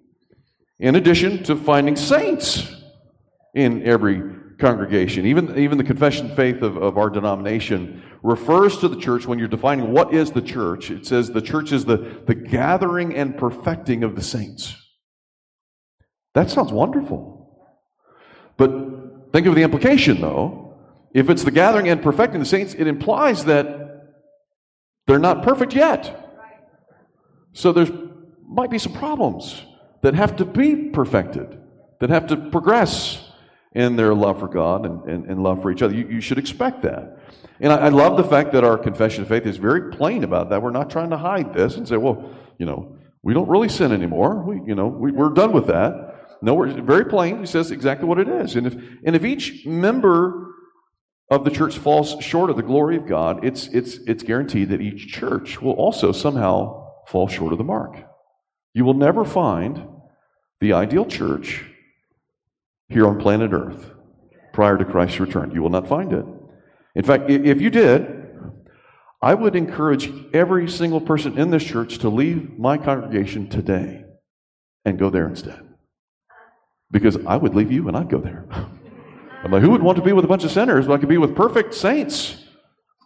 in 0.79 0.97
addition 0.97 1.43
to 1.45 1.57
finding 1.57 1.97
saints 1.97 2.71
in 3.55 3.83
every 3.87 4.23
congregation. 4.59 5.27
Even, 5.27 5.59
even 5.59 5.79
the 5.79 5.85
confession 5.85 6.35
faith 6.35 6.63
of, 6.63 6.77
of 6.77 6.99
our 6.99 7.11
denomination 7.11 8.03
refers 8.23 8.79
to 8.79 8.89
the 8.89 8.99
church 8.99 9.27
when 9.27 9.39
you're 9.39 9.49
defining 9.49 9.93
what 9.93 10.15
is 10.15 10.31
the 10.31 10.43
church. 10.43 10.91
It 10.91 11.07
says 11.07 11.31
the 11.31 11.43
church 11.43 11.73
is 11.73 11.85
the, 11.85 12.23
the 12.27 12.35
gathering 12.35 13.15
and 13.15 13.37
perfecting 13.37 14.03
of 14.03 14.17
the 14.17 14.23
saints. 14.23 14.75
That 16.35 16.51
sounds 16.51 16.73
wonderful. 16.73 17.69
But 18.57 19.33
think 19.33 19.47
of 19.47 19.55
the 19.55 19.63
implication, 19.63 20.21
though. 20.21 20.64
If 21.15 21.31
it's 21.31 21.45
the 21.45 21.53
gathering 21.53 21.89
and 21.89 22.03
perfecting 22.03 22.41
the 22.41 22.47
saints, 22.47 22.75
it 22.75 22.89
implies 22.89 23.45
that 23.45 24.17
they're 25.07 25.21
not 25.21 25.43
perfect 25.43 25.75
yet. 25.75 26.21
So 27.53 27.73
there 27.73 27.87
might 28.47 28.71
be 28.71 28.79
some 28.79 28.93
problems 28.93 29.63
that 30.03 30.15
have 30.15 30.37
to 30.37 30.45
be 30.45 30.91
perfected, 30.91 31.57
that 32.01 32.11
have 32.11 32.27
to 32.27 32.37
progress 32.37 33.31
in 33.75 33.97
their 33.97 34.13
love 34.13 34.41
for 34.41 34.49
God 34.49 34.87
and, 34.87 35.05
and, 35.05 35.31
and 35.31 35.43
love 35.43 35.63
for 35.63 35.71
each 35.71 35.83
other. 35.83 35.95
You, 35.95 36.09
you 36.09 36.21
should 36.21 36.39
expect 36.39 36.83
that. 36.83 37.19
And 37.61 37.73
I, 37.73 37.77
I 37.77 37.89
love 37.91 38.17
the 38.17 38.25
fact 38.25 38.53
that 38.53 38.65
our 38.65 38.77
confession 38.77 39.23
of 39.23 39.29
faith 39.29 39.47
is 39.47 39.57
very 39.57 39.93
plain 39.93 40.25
about 40.25 40.51
that. 40.51 40.63
We're 40.63 40.71
not 40.71 40.91
trying 40.91 41.11
to 41.11 41.17
hide 41.17 41.55
this 41.55 41.77
and 41.77 41.87
say, 41.87 41.97
well, 41.97 42.29
you 42.59 42.67
know, 42.67 42.97
we 43.23 43.35
don't 43.35 43.49
really 43.49 43.69
sin 43.69 43.93
anymore. 43.93 44.43
We, 44.43 44.61
you 44.67 44.75
know, 44.75 44.89
we, 44.89 45.13
we're 45.13 45.31
done 45.31 45.53
with 45.53 45.69
that. 45.69 46.39
No, 46.43 46.55
we're 46.55 46.73
very 46.83 47.05
plain. 47.05 47.41
He 47.41 47.47
says 47.47 47.71
exactly 47.71 48.07
what 48.07 48.19
it 48.19 48.29
is. 48.29 48.57
And 48.57 48.67
if, 48.67 48.75
and 49.05 49.17
if 49.17 49.25
each 49.25 49.65
member 49.65 50.44
of 51.31 51.45
the 51.45 51.51
church 51.51 51.79
falls 51.79 52.17
short 52.23 52.51
of 52.51 52.57
the 52.57 52.63
glory 52.63 52.97
of 52.97 53.07
God, 53.07 53.45
it's, 53.45 53.67
it's, 53.69 53.97
it's 54.07 54.23
guaranteed 54.23 54.69
that 54.69 54.81
each 54.81 55.09
church 55.09 55.61
will 55.61 55.73
also 55.73 56.13
somehow 56.13 56.91
fall 57.07 57.29
short 57.29 57.53
of 57.53 57.59
the 57.59 57.65
mark. 57.65 57.97
You 58.75 58.85
will 58.85 58.95
never 58.95 59.25
find 59.25 59.87
the 60.61 60.73
ideal 60.73 61.07
church 61.07 61.65
here 62.89 63.07
on 63.07 63.19
planet 63.19 63.53
Earth 63.53 63.91
prior 64.53 64.77
to 64.77 64.85
Christ's 64.85 65.21
return. 65.21 65.53
You 65.53 65.63
will 65.63 65.71
not 65.71 65.89
find 65.89 66.13
it. 66.13 66.25
In 66.95 67.05
fact, 67.05 67.31
if 67.31 67.61
you 67.61 67.71
did, 67.71 68.25
I 69.21 69.35
would 69.35 69.57
encourage 69.57 70.13
every 70.35 70.69
single 70.69 71.01
person 71.01 71.39
in 71.39 71.51
this 71.51 71.65
church 71.65 71.99
to 71.99 72.09
leave 72.09 72.59
my 72.59 72.77
congregation 72.77 73.49
today 73.49 74.05
and 74.85 74.99
go 74.99 75.11
there 75.11 75.27
instead. 75.27 75.61
Because 76.91 77.17
I 77.27 77.37
would 77.37 77.55
leave 77.55 77.73
you 77.73 77.89
and 77.89 77.97
I'd 77.97 78.11
go 78.11 78.19
there. 78.19 78.45
I'm 79.45 79.51
like, 79.51 79.63
who 79.63 79.71
would 79.71 79.83
want 79.83 79.97
to 79.97 80.03
be 80.03 80.15
with 80.15 80.25
a 80.25 80.29
bunch 80.29 80.45
of 80.45 80.51
sinners? 80.51 80.87
Well, 80.87 80.97
I 80.97 81.01
could 81.01 81.09
be 81.09 81.19
with 81.19 81.37
perfect 81.37 81.75
saints, 81.75 82.43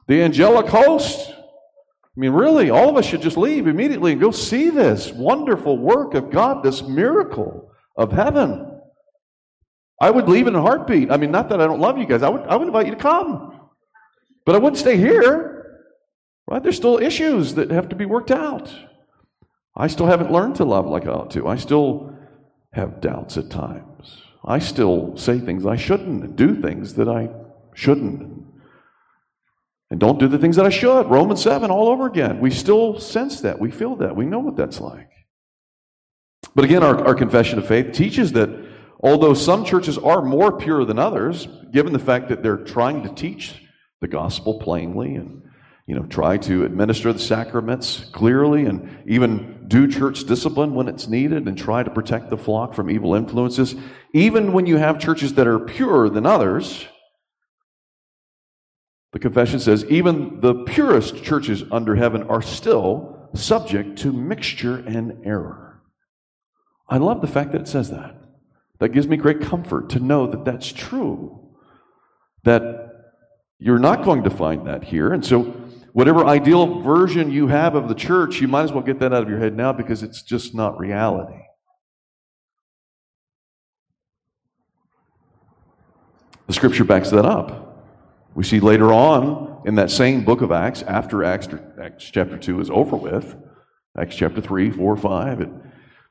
the 0.06 0.22
angelic 0.22 0.66
host. 0.66 1.30
I 1.30 2.20
mean, 2.20 2.30
really, 2.30 2.70
all 2.70 2.88
of 2.88 2.96
us 2.96 3.04
should 3.04 3.22
just 3.22 3.36
leave 3.36 3.66
immediately 3.66 4.12
and 4.12 4.20
go 4.20 4.30
see 4.30 4.70
this 4.70 5.10
wonderful 5.12 5.76
work 5.76 6.14
of 6.14 6.30
God, 6.30 6.62
this 6.62 6.82
miracle 6.82 7.72
of 7.96 8.12
heaven. 8.12 8.80
I 10.00 10.10
would 10.10 10.28
leave 10.28 10.46
in 10.46 10.54
a 10.54 10.62
heartbeat. 10.62 11.10
I 11.10 11.16
mean, 11.16 11.32
not 11.32 11.48
that 11.48 11.60
I 11.60 11.66
don't 11.66 11.80
love 11.80 11.98
you 11.98 12.06
guys, 12.06 12.22
I 12.22 12.28
would, 12.28 12.42
I 12.42 12.54
would 12.54 12.68
invite 12.68 12.86
you 12.86 12.94
to 12.94 13.00
come. 13.00 13.60
But 14.46 14.54
I 14.54 14.58
wouldn't 14.58 14.78
stay 14.78 14.96
here. 14.96 15.82
Right? 16.46 16.62
There's 16.62 16.76
still 16.76 16.98
issues 16.98 17.54
that 17.54 17.72
have 17.72 17.88
to 17.88 17.96
be 17.96 18.06
worked 18.06 18.30
out. 18.30 18.72
I 19.76 19.88
still 19.88 20.06
haven't 20.06 20.32
learned 20.32 20.56
to 20.56 20.64
love 20.64 20.86
like 20.86 21.04
I 21.04 21.10
ought 21.10 21.32
to. 21.32 21.48
I 21.48 21.56
still 21.56 22.16
have 22.72 23.00
doubts 23.00 23.36
at 23.36 23.50
times. 23.50 23.87
I 24.48 24.60
still 24.60 25.14
say 25.16 25.38
things 25.38 25.66
I 25.66 25.76
shouldn't 25.76 26.24
and 26.24 26.34
do 26.34 26.60
things 26.60 26.94
that 26.94 27.06
I 27.06 27.28
shouldn't. 27.74 28.46
And 29.90 30.00
don't 30.00 30.18
do 30.18 30.26
the 30.26 30.38
things 30.38 30.56
that 30.56 30.64
I 30.64 30.70
should. 30.70 31.06
Romans 31.06 31.42
7 31.42 31.70
all 31.70 31.88
over 31.88 32.06
again. 32.06 32.40
We 32.40 32.50
still 32.50 32.98
sense 32.98 33.42
that. 33.42 33.60
We 33.60 33.70
feel 33.70 33.96
that. 33.96 34.16
We 34.16 34.24
know 34.24 34.38
what 34.38 34.56
that's 34.56 34.80
like. 34.80 35.10
But 36.54 36.64
again, 36.64 36.82
our, 36.82 37.06
our 37.06 37.14
confession 37.14 37.58
of 37.58 37.68
faith 37.68 37.92
teaches 37.92 38.32
that 38.32 38.48
although 39.00 39.34
some 39.34 39.66
churches 39.66 39.98
are 39.98 40.22
more 40.22 40.56
pure 40.56 40.86
than 40.86 40.98
others, 40.98 41.46
given 41.70 41.92
the 41.92 41.98
fact 41.98 42.30
that 42.30 42.42
they're 42.42 42.56
trying 42.56 43.02
to 43.02 43.14
teach 43.14 43.62
the 44.00 44.08
gospel 44.08 44.58
plainly 44.60 45.14
and 45.14 45.42
you 45.88 45.96
know 45.96 46.06
try 46.06 46.36
to 46.36 46.64
administer 46.64 47.12
the 47.12 47.18
sacraments 47.18 48.04
clearly 48.12 48.66
and 48.66 49.02
even 49.06 49.64
do 49.66 49.88
church 49.88 50.24
discipline 50.24 50.74
when 50.74 50.86
it's 50.86 51.08
needed 51.08 51.48
and 51.48 51.58
try 51.58 51.82
to 51.82 51.90
protect 51.90 52.30
the 52.30 52.38
flock 52.38 52.74
from 52.74 52.88
evil 52.88 53.16
influences. 53.16 53.74
Even 54.14 54.52
when 54.52 54.66
you 54.66 54.76
have 54.76 55.00
churches 55.00 55.34
that 55.34 55.48
are 55.48 55.58
purer 55.58 56.08
than 56.08 56.24
others 56.24 56.86
the 59.12 59.18
confession 59.18 59.58
says 59.58 59.84
even 59.86 60.40
the 60.40 60.54
purest 60.64 61.22
churches 61.24 61.64
under 61.72 61.96
heaven 61.96 62.24
are 62.24 62.42
still 62.42 63.30
subject 63.34 63.98
to 63.98 64.12
mixture 64.12 64.76
and 64.78 65.24
error. 65.24 65.82
I 66.88 66.98
love 66.98 67.20
the 67.20 67.26
fact 67.26 67.52
that 67.52 67.62
it 67.62 67.68
says 67.68 67.90
that. 67.90 68.16
That 68.80 68.90
gives 68.90 69.08
me 69.08 69.16
great 69.16 69.40
comfort 69.40 69.90
to 69.90 70.00
know 70.00 70.26
that 70.26 70.44
that's 70.44 70.72
true. 70.72 71.54
That 72.44 72.97
you're 73.58 73.78
not 73.78 74.04
going 74.04 74.22
to 74.24 74.30
find 74.30 74.66
that 74.66 74.84
here. 74.84 75.12
And 75.12 75.24
so, 75.24 75.42
whatever 75.92 76.24
ideal 76.24 76.80
version 76.80 77.30
you 77.30 77.48
have 77.48 77.74
of 77.74 77.88
the 77.88 77.94
church, 77.94 78.40
you 78.40 78.48
might 78.48 78.62
as 78.62 78.72
well 78.72 78.82
get 78.82 79.00
that 79.00 79.12
out 79.12 79.22
of 79.22 79.28
your 79.28 79.38
head 79.38 79.56
now 79.56 79.72
because 79.72 80.02
it's 80.02 80.22
just 80.22 80.54
not 80.54 80.78
reality. 80.78 81.40
The 86.46 86.52
scripture 86.54 86.84
backs 86.84 87.10
that 87.10 87.26
up. 87.26 87.84
We 88.34 88.44
see 88.44 88.60
later 88.60 88.92
on 88.92 89.62
in 89.66 89.74
that 89.74 89.90
same 89.90 90.24
book 90.24 90.40
of 90.40 90.52
Acts, 90.52 90.82
after 90.82 91.24
Acts, 91.24 91.48
Acts 91.82 92.10
chapter 92.10 92.38
2 92.38 92.60
is 92.60 92.70
over 92.70 92.96
with, 92.96 93.36
Acts 93.98 94.14
chapter 94.14 94.40
3, 94.40 94.70
4, 94.70 94.96
5, 94.96 95.40
it 95.40 95.50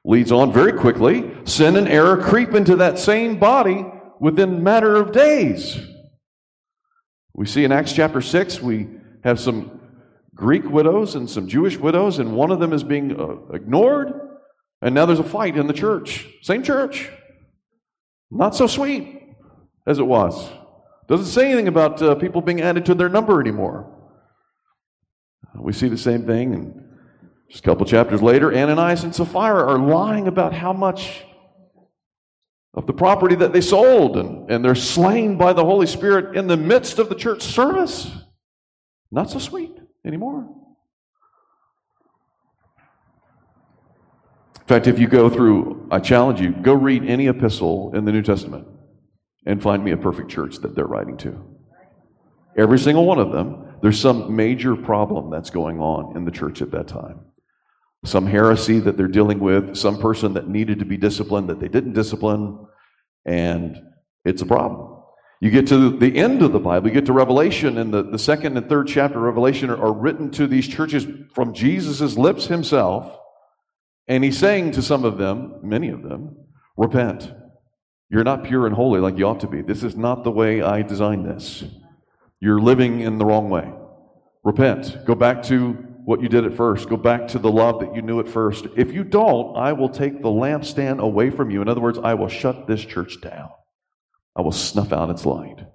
leads 0.03 0.31
on 0.31 0.51
very 0.51 0.73
quickly. 0.73 1.31
Sin 1.45 1.75
and 1.75 1.87
error 1.87 2.17
creep 2.17 2.53
into 2.53 2.75
that 2.75 2.99
same 2.99 3.39
body 3.39 3.85
within 4.19 4.61
matter 4.61 4.95
of 4.95 5.11
days. 5.11 5.79
We 7.37 7.45
see 7.45 7.63
in 7.63 7.71
Acts 7.71 7.93
chapter 7.93 8.19
6, 8.19 8.61
we 8.63 8.87
have 9.23 9.39
some 9.39 9.79
Greek 10.33 10.65
widows 10.65 11.13
and 11.13 11.29
some 11.29 11.47
Jewish 11.47 11.77
widows, 11.77 12.17
and 12.17 12.35
one 12.35 12.49
of 12.49 12.59
them 12.59 12.73
is 12.73 12.83
being 12.83 13.17
uh, 13.17 13.53
ignored, 13.53 14.11
and 14.81 14.95
now 14.95 15.05
there's 15.05 15.19
a 15.19 15.23
fight 15.23 15.55
in 15.55 15.67
the 15.67 15.73
church. 15.73 16.27
Same 16.41 16.63
church. 16.63 17.11
Not 18.31 18.55
so 18.55 18.65
sweet 18.65 19.21
as 19.85 19.99
it 19.99 20.07
was. 20.07 20.49
Doesn't 21.07 21.27
say 21.27 21.45
anything 21.45 21.67
about 21.67 22.01
uh, 22.01 22.15
people 22.15 22.41
being 22.41 22.61
added 22.61 22.87
to 22.87 22.95
their 22.95 23.07
number 23.07 23.39
anymore. 23.39 23.93
We 25.55 25.73
see 25.73 25.89
the 25.89 25.97
same 25.97 26.25
thing, 26.25 26.55
and 26.55 26.83
just 27.51 27.63
a 27.63 27.67
couple 27.67 27.85
chapters 27.85 28.23
later, 28.23 28.51
Ananias 28.51 29.03
and 29.03 29.13
Sapphira 29.13 29.63
are 29.63 29.77
lying 29.77 30.27
about 30.27 30.53
how 30.53 30.73
much 30.73 31.23
of 32.73 32.85
the 32.85 32.93
property 32.93 33.35
that 33.35 33.53
they 33.53 33.61
sold, 33.61 34.17
and, 34.17 34.51
and 34.51 34.63
they're 34.63 34.75
slain 34.75 35.37
by 35.37 35.53
the 35.53 35.63
Holy 35.63 35.87
Spirit 35.87 36.35
in 36.35 36.47
the 36.47 36.57
midst 36.57 36.99
of 36.99 37.09
the 37.09 37.15
church 37.15 37.41
service. 37.41 38.11
Not 39.11 39.29
so 39.29 39.39
sweet 39.39 39.71
anymore. 40.05 40.47
In 44.55 44.67
fact, 44.67 44.87
if 44.87 44.99
you 44.99 45.07
go 45.07 45.29
through, 45.29 45.87
I 45.89 45.99
challenge 45.99 46.41
you, 46.41 46.51
go 46.51 46.73
read 46.73 47.03
any 47.05 47.27
epistle 47.27 47.95
in 47.95 48.05
the 48.05 48.11
New 48.11 48.21
Testament 48.21 48.67
and 49.45 49.61
find 49.63 49.83
me 49.83 49.91
a 49.91 49.97
perfect 49.97 50.29
church 50.29 50.57
that 50.57 50.75
they're 50.75 50.85
writing 50.85 51.15
to. 51.17 51.57
Every 52.57 52.77
single 52.77 53.05
one 53.05 53.17
of 53.17 53.31
them, 53.31 53.77
there's 53.81 53.99
some 53.99 54.35
major 54.35 54.75
problem 54.75 55.29
that's 55.29 55.49
going 55.49 55.79
on 55.79 56.17
in 56.17 56.25
the 56.25 56.31
church 56.31 56.61
at 56.61 56.71
that 56.71 56.87
time 56.87 57.21
some 58.07 58.25
heresy 58.25 58.79
that 58.79 58.97
they're 58.97 59.07
dealing 59.07 59.39
with, 59.39 59.75
some 59.75 59.99
person 59.99 60.33
that 60.33 60.47
needed 60.47 60.79
to 60.79 60.85
be 60.85 60.97
disciplined 60.97 61.49
that 61.49 61.59
they 61.59 61.67
didn't 61.67 61.93
discipline, 61.93 62.65
and 63.25 63.81
it's 64.25 64.41
a 64.41 64.45
problem. 64.45 64.93
You 65.39 65.51
get 65.51 65.67
to 65.67 65.95
the 65.95 66.17
end 66.17 66.41
of 66.41 66.51
the 66.51 66.59
Bible, 66.59 66.87
you 66.87 66.93
get 66.93 67.05
to 67.05 67.13
Revelation, 67.13 67.77
and 67.77 67.93
the, 67.93 68.03
the 68.03 68.17
second 68.17 68.57
and 68.57 68.67
third 68.67 68.87
chapter 68.87 69.19
of 69.19 69.23
Revelation 69.23 69.69
are, 69.69 69.77
are 69.77 69.93
written 69.93 70.31
to 70.31 70.47
these 70.47 70.67
churches 70.67 71.05
from 71.35 71.53
Jesus' 71.53 72.17
lips 72.17 72.47
himself. 72.47 73.15
And 74.07 74.23
he's 74.23 74.37
saying 74.37 74.71
to 74.71 74.81
some 74.81 75.03
of 75.03 75.17
them, 75.17 75.59
many 75.61 75.89
of 75.89 76.01
them, 76.01 76.37
repent. 76.77 77.31
You're 78.09 78.23
not 78.23 78.45
pure 78.45 78.65
and 78.65 78.73
holy 78.73 79.01
like 79.01 79.17
you 79.17 79.27
ought 79.27 79.41
to 79.41 79.47
be. 79.47 79.61
This 79.61 79.83
is 79.83 79.95
not 79.95 80.23
the 80.23 80.31
way 80.31 80.61
I 80.61 80.81
designed 80.81 81.25
this. 81.25 81.65
You're 82.39 82.61
living 82.61 83.01
in 83.01 83.17
the 83.17 83.25
wrong 83.25 83.49
way. 83.49 83.71
Repent. 84.43 85.05
Go 85.05 85.13
back 85.13 85.43
to 85.43 85.86
what 86.07 86.21
you 86.21 86.29
did 86.29 86.45
at 86.45 86.53
first. 86.53 86.87
Go 86.87 86.95
back 86.95 87.27
to 87.27 87.37
the 87.37 87.51
love 87.51 87.81
that 87.81 87.93
you 87.93 88.01
knew 88.01 88.21
at 88.21 88.29
first. 88.29 88.65
If 88.77 88.93
you 88.93 89.03
don't, 89.03 89.57
I 89.57 89.73
will 89.73 89.89
take 89.89 90.21
the 90.21 90.29
lampstand 90.29 90.99
away 90.99 91.29
from 91.29 91.51
you. 91.51 91.61
In 91.61 91.67
other 91.67 91.81
words, 91.81 91.99
I 92.01 92.13
will 92.13 92.29
shut 92.29 92.65
this 92.65 92.85
church 92.85 93.19
down. 93.19 93.49
I 94.33 94.41
will 94.41 94.53
snuff 94.53 94.93
out 94.93 95.09
its 95.09 95.25
light. 95.25 95.65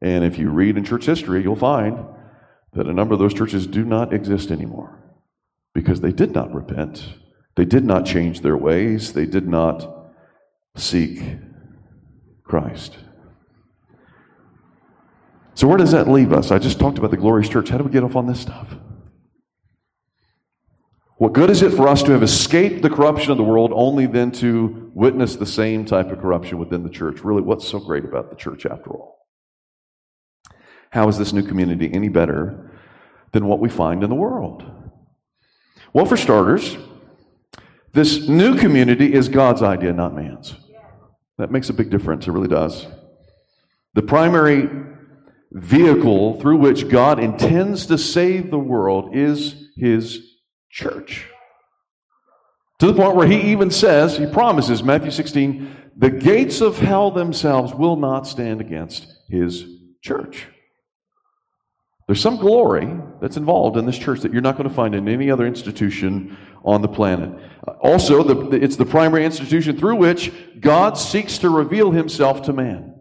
And 0.00 0.24
if 0.24 0.38
you 0.38 0.48
read 0.48 0.78
in 0.78 0.86
church 0.86 1.04
history, 1.04 1.42
you'll 1.42 1.54
find 1.54 2.02
that 2.72 2.86
a 2.86 2.94
number 2.94 3.12
of 3.12 3.20
those 3.20 3.34
churches 3.34 3.66
do 3.66 3.84
not 3.84 4.14
exist 4.14 4.50
anymore 4.50 4.98
because 5.74 6.00
they 6.00 6.12
did 6.12 6.32
not 6.32 6.54
repent. 6.54 7.04
They 7.56 7.66
did 7.66 7.84
not 7.84 8.06
change 8.06 8.40
their 8.40 8.56
ways. 8.56 9.12
They 9.12 9.26
did 9.26 9.46
not 9.46 10.12
seek 10.76 11.20
Christ. 12.42 12.96
So, 15.52 15.68
where 15.68 15.76
does 15.76 15.92
that 15.92 16.08
leave 16.08 16.32
us? 16.32 16.50
I 16.50 16.58
just 16.58 16.80
talked 16.80 16.96
about 16.96 17.10
the 17.10 17.18
glorious 17.18 17.50
church. 17.50 17.68
How 17.68 17.76
do 17.76 17.84
we 17.84 17.90
get 17.90 18.02
off 18.02 18.16
on 18.16 18.26
this 18.26 18.40
stuff? 18.40 18.74
What 21.20 21.34
good 21.34 21.50
is 21.50 21.60
it 21.60 21.74
for 21.74 21.86
us 21.86 22.02
to 22.04 22.12
have 22.12 22.22
escaped 22.22 22.80
the 22.80 22.88
corruption 22.88 23.30
of 23.30 23.36
the 23.36 23.44
world 23.44 23.72
only 23.74 24.06
then 24.06 24.32
to 24.32 24.90
witness 24.94 25.36
the 25.36 25.44
same 25.44 25.84
type 25.84 26.10
of 26.10 26.18
corruption 26.18 26.56
within 26.56 26.82
the 26.82 26.88
church? 26.88 27.22
Really, 27.22 27.42
what's 27.42 27.68
so 27.68 27.78
great 27.78 28.06
about 28.06 28.30
the 28.30 28.36
church 28.36 28.64
after 28.64 28.88
all? 28.88 29.18
How 30.88 31.08
is 31.08 31.18
this 31.18 31.34
new 31.34 31.42
community 31.42 31.92
any 31.92 32.08
better 32.08 32.70
than 33.32 33.44
what 33.44 33.60
we 33.60 33.68
find 33.68 34.02
in 34.02 34.08
the 34.08 34.16
world? 34.16 34.64
Well, 35.92 36.06
for 36.06 36.16
starters, 36.16 36.78
this 37.92 38.26
new 38.26 38.56
community 38.56 39.12
is 39.12 39.28
God's 39.28 39.60
idea, 39.60 39.92
not 39.92 40.14
man's. 40.14 40.54
That 41.36 41.50
makes 41.50 41.68
a 41.68 41.74
big 41.74 41.90
difference. 41.90 42.28
It 42.28 42.32
really 42.32 42.48
does. 42.48 42.86
The 43.92 44.00
primary 44.00 44.70
vehicle 45.52 46.40
through 46.40 46.56
which 46.56 46.88
God 46.88 47.22
intends 47.22 47.84
to 47.88 47.98
save 47.98 48.50
the 48.50 48.58
world 48.58 49.14
is 49.14 49.68
his 49.76 50.29
church. 50.70 51.26
To 52.78 52.86
the 52.86 52.94
point 52.94 53.14
where 53.14 53.26
he 53.26 53.52
even 53.52 53.70
says, 53.70 54.16
he 54.16 54.26
promises, 54.26 54.82
Matthew 54.82 55.10
16, 55.10 55.90
the 55.96 56.10
gates 56.10 56.62
of 56.62 56.78
hell 56.78 57.10
themselves 57.10 57.74
will 57.74 57.96
not 57.96 58.26
stand 58.26 58.60
against 58.60 59.06
his 59.28 59.66
church. 60.02 60.46
There's 62.06 62.22
some 62.22 62.38
glory 62.38 62.88
that's 63.20 63.36
involved 63.36 63.76
in 63.76 63.86
this 63.86 63.98
church 63.98 64.20
that 64.20 64.32
you're 64.32 64.42
not 64.42 64.56
going 64.56 64.68
to 64.68 64.74
find 64.74 64.94
in 64.94 65.08
any 65.08 65.30
other 65.30 65.46
institution 65.46 66.36
on 66.64 66.80
the 66.82 66.88
planet. 66.88 67.30
Also, 67.80 68.22
the, 68.22 68.56
it's 68.56 68.76
the 68.76 68.86
primary 68.86 69.24
institution 69.24 69.78
through 69.78 69.96
which 69.96 70.32
God 70.58 70.94
seeks 70.94 71.38
to 71.38 71.50
reveal 71.50 71.90
himself 71.90 72.42
to 72.42 72.52
man. 72.52 72.94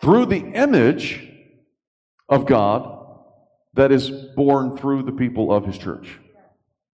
Through 0.00 0.26
the 0.26 0.38
image 0.38 1.28
of 2.28 2.46
God 2.46 2.99
that 3.74 3.92
is 3.92 4.10
born 4.10 4.76
through 4.76 5.02
the 5.02 5.12
people 5.12 5.52
of 5.52 5.64
his 5.64 5.78
church. 5.78 6.18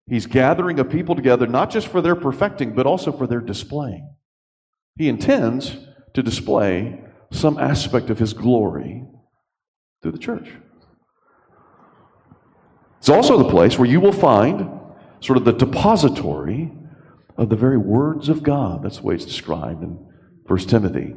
He's 0.09 0.27
gathering 0.27 0.79
a 0.79 0.85
people 0.85 1.17
together 1.17 1.47
not 1.47 1.71
just 1.71 1.89
for 1.89 2.01
their 2.01 2.15
perfecting, 2.15 2.75
but 2.75 2.87
also 2.87 3.11
for 3.11 3.27
their 3.27 3.41
displaying. 3.41 4.15
He 4.97 5.09
intends 5.09 5.77
to 6.15 6.23
display 6.23 7.01
some 7.33 7.59
aspect 7.59 8.09
of 8.09 8.19
his 8.19 8.33
glory 8.33 9.05
through 10.03 10.13
the 10.13 10.19
church. 10.19 10.49
It's 12.99 13.09
also 13.09 13.39
the 13.39 13.51
place 13.51 13.79
where 13.79 13.89
you 13.89 14.01
will 14.01 14.13
find 14.13 14.71
sort 15.21 15.39
of 15.39 15.45
the 15.45 15.53
depository 15.53 16.73
of 17.37 17.49
the 17.49 17.57
very 17.57 17.77
words 17.77 18.29
of 18.29 18.43
God. 18.43 18.83
That's 18.83 18.99
the 18.99 19.03
way 19.03 19.15
it's 19.15 19.25
described 19.25 19.83
in 19.83 19.99
1 20.47 20.59
Timothy. 20.61 21.15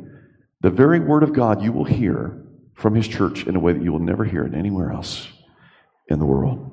The 0.61 0.69
very 0.69 0.99
word 0.99 1.23
of 1.23 1.33
God 1.33 1.61
you 1.61 1.71
will 1.71 1.85
hear 1.85 2.43
from 2.73 2.95
his 2.95 3.07
church 3.07 3.45
in 3.45 3.55
a 3.55 3.59
way 3.59 3.73
that 3.73 3.83
you 3.83 3.91
will 3.91 3.99
never 3.99 4.25
hear 4.25 4.43
it 4.43 4.53
anywhere 4.53 4.91
else 4.91 5.27
in 6.09 6.19
the 6.19 6.25
world. 6.25 6.71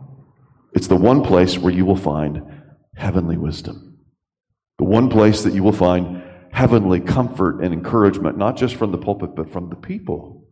It's 0.75 0.89
the 0.89 0.97
one 0.97 1.23
place 1.23 1.59
where 1.59 1.73
you 1.73 1.85
will 1.85 1.97
find 1.97 2.43
heavenly 2.97 3.37
wisdom. 3.37 3.99
The 4.79 4.85
one 4.85 5.09
place 5.09 5.43
that 5.43 5.55
you 5.55 5.63
will 5.63 5.73
find 5.73 6.23
heavenly 6.53 7.01
comfort 7.01 7.63
and 7.63 7.73
encouragement, 7.73 8.37
not 8.37 8.57
just 8.57 8.77
from 8.77 8.93
the 8.93 8.99
pulpit, 8.99 9.35
but 9.35 9.51
from 9.51 9.69
the 9.69 9.77
people. 9.77 10.45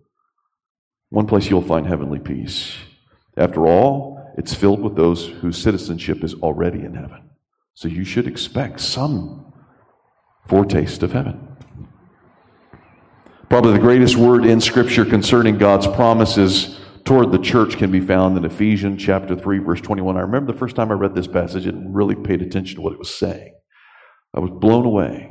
One 1.10 1.26
place 1.26 1.48
you'll 1.48 1.62
find 1.62 1.86
heavenly 1.86 2.18
peace. 2.18 2.74
After 3.36 3.66
all, 3.66 4.32
it's 4.36 4.54
filled 4.54 4.80
with 4.80 4.96
those 4.96 5.26
whose 5.26 5.58
citizenship 5.58 6.24
is 6.24 6.34
already 6.34 6.80
in 6.80 6.94
heaven. 6.94 7.30
So 7.74 7.88
you 7.88 8.04
should 8.04 8.26
expect 8.26 8.80
some 8.80 9.52
foretaste 10.48 11.02
of 11.02 11.12
heaven. 11.12 11.48
Probably 13.48 13.72
the 13.72 13.78
greatest 13.78 14.16
word 14.16 14.44
in 14.44 14.60
Scripture 14.60 15.04
concerning 15.04 15.58
God's 15.58 15.86
promises 15.86 16.78
toward 17.04 17.32
the 17.32 17.38
church 17.38 17.76
can 17.76 17.90
be 17.90 18.00
found 18.00 18.36
in 18.36 18.44
Ephesians 18.44 19.02
chapter 19.02 19.36
3, 19.36 19.58
verse 19.58 19.80
21. 19.80 20.16
I 20.16 20.20
remember 20.20 20.52
the 20.52 20.58
first 20.58 20.76
time 20.76 20.90
I 20.90 20.94
read 20.94 21.14
this 21.14 21.26
passage 21.26 21.66
and 21.66 21.94
really 21.94 22.14
paid 22.14 22.42
attention 22.42 22.76
to 22.76 22.82
what 22.82 22.92
it 22.92 22.98
was 22.98 23.14
saying. 23.14 23.54
I 24.34 24.40
was 24.40 24.50
blown 24.50 24.84
away. 24.84 25.30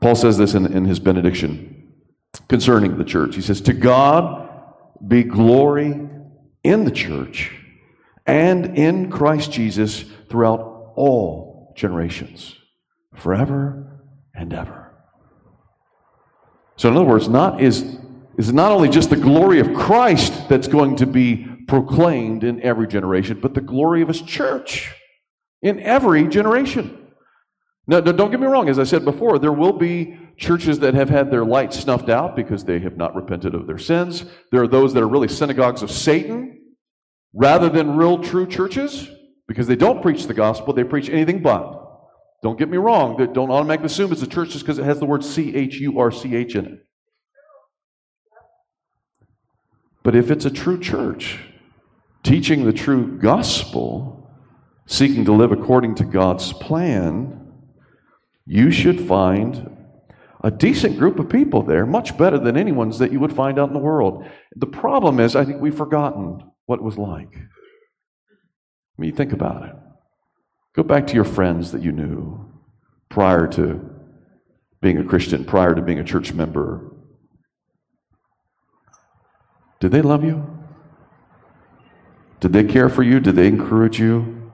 Paul 0.00 0.14
says 0.14 0.36
this 0.36 0.54
in, 0.54 0.66
in 0.66 0.84
his 0.84 1.00
benediction 1.00 1.92
concerning 2.48 2.98
the 2.98 3.04
church. 3.04 3.34
He 3.34 3.42
says, 3.42 3.60
To 3.62 3.72
God 3.72 4.48
be 5.06 5.22
glory 5.22 6.08
in 6.62 6.84
the 6.84 6.90
church 6.90 7.52
and 8.26 8.76
in 8.76 9.10
Christ 9.10 9.52
Jesus 9.52 10.04
throughout 10.28 10.92
all 10.96 11.72
generations, 11.76 12.56
forever 13.14 14.02
and 14.34 14.52
ever. 14.52 14.92
So, 16.76 16.90
in 16.90 16.96
other 16.96 17.06
words, 17.06 17.28
not 17.28 17.62
is, 17.62 17.98
is 18.38 18.52
not 18.52 18.72
only 18.72 18.88
just 18.88 19.10
the 19.10 19.16
glory 19.16 19.60
of 19.60 19.74
Christ 19.74 20.48
that's 20.48 20.68
going 20.68 20.96
to 20.96 21.06
be 21.06 21.46
proclaimed 21.66 22.44
in 22.44 22.62
every 22.62 22.86
generation, 22.86 23.40
but 23.40 23.54
the 23.54 23.60
glory 23.60 24.02
of 24.02 24.08
his 24.08 24.22
church 24.22 24.94
in 25.62 25.80
every 25.80 26.28
generation. 26.28 27.02
Now, 27.88 28.00
don't 28.00 28.30
get 28.30 28.40
me 28.40 28.46
wrong, 28.46 28.68
as 28.68 28.78
I 28.78 28.84
said 28.84 29.04
before, 29.04 29.38
there 29.38 29.52
will 29.52 29.72
be 29.72 30.18
churches 30.36 30.80
that 30.80 30.94
have 30.94 31.08
had 31.08 31.30
their 31.30 31.44
light 31.44 31.72
snuffed 31.72 32.08
out 32.08 32.34
because 32.34 32.64
they 32.64 32.80
have 32.80 32.96
not 32.96 33.14
repented 33.14 33.54
of 33.54 33.66
their 33.66 33.78
sins. 33.78 34.24
There 34.50 34.62
are 34.62 34.68
those 34.68 34.92
that 34.94 35.02
are 35.02 35.08
really 35.08 35.28
synagogues 35.28 35.82
of 35.82 35.90
Satan 35.90 36.60
rather 37.32 37.68
than 37.68 37.96
real 37.96 38.18
true 38.18 38.46
churches 38.46 39.08
because 39.46 39.68
they 39.68 39.76
don't 39.76 40.02
preach 40.02 40.26
the 40.26 40.34
gospel, 40.34 40.74
they 40.74 40.84
preach 40.84 41.08
anything 41.08 41.42
but. 41.42 41.84
Don't 42.42 42.58
get 42.58 42.68
me 42.68 42.76
wrong. 42.76 43.16
Don't 43.32 43.50
automatically 43.50 43.86
assume 43.86 44.12
it's 44.12 44.22
a 44.22 44.26
church 44.26 44.50
just 44.50 44.64
because 44.64 44.78
it 44.78 44.84
has 44.84 44.98
the 44.98 45.06
word 45.06 45.24
C 45.24 45.54
H 45.54 45.76
U 45.76 45.98
R 45.98 46.10
C 46.10 46.34
H 46.34 46.54
in 46.54 46.66
it. 46.66 46.85
But 50.06 50.14
if 50.14 50.30
it's 50.30 50.44
a 50.44 50.50
true 50.50 50.78
church, 50.78 51.40
teaching 52.22 52.64
the 52.64 52.72
true 52.72 53.18
gospel, 53.18 54.30
seeking 54.86 55.24
to 55.24 55.32
live 55.32 55.50
according 55.50 55.96
to 55.96 56.04
God's 56.04 56.52
plan, 56.52 57.52
you 58.46 58.70
should 58.70 59.00
find 59.00 59.68
a 60.44 60.50
decent 60.52 60.96
group 60.96 61.18
of 61.18 61.28
people 61.28 61.60
there, 61.60 61.84
much 61.84 62.16
better 62.16 62.38
than 62.38 62.56
anyone's 62.56 63.00
that 63.00 63.10
you 63.10 63.18
would 63.18 63.32
find 63.32 63.58
out 63.58 63.66
in 63.66 63.74
the 63.74 63.80
world. 63.80 64.24
The 64.54 64.68
problem 64.68 65.18
is, 65.18 65.34
I 65.34 65.44
think 65.44 65.60
we've 65.60 65.76
forgotten 65.76 66.52
what 66.66 66.78
it 66.78 66.84
was 66.84 66.96
like. 66.96 67.34
I 67.34 69.00
mean, 69.02 69.12
think 69.12 69.32
about 69.32 69.64
it. 69.64 69.74
Go 70.76 70.84
back 70.84 71.08
to 71.08 71.14
your 71.14 71.24
friends 71.24 71.72
that 71.72 71.82
you 71.82 71.90
knew 71.90 72.48
prior 73.08 73.48
to 73.48 73.80
being 74.80 74.98
a 74.98 75.04
Christian, 75.04 75.44
prior 75.44 75.74
to 75.74 75.82
being 75.82 75.98
a 75.98 76.04
church 76.04 76.32
member. 76.32 76.92
Did 79.80 79.92
they 79.92 80.02
love 80.02 80.24
you? 80.24 80.44
Did 82.40 82.52
they 82.52 82.64
care 82.64 82.88
for 82.88 83.02
you? 83.02 83.20
Did 83.20 83.36
they 83.36 83.46
encourage 83.46 83.98
you? 83.98 84.52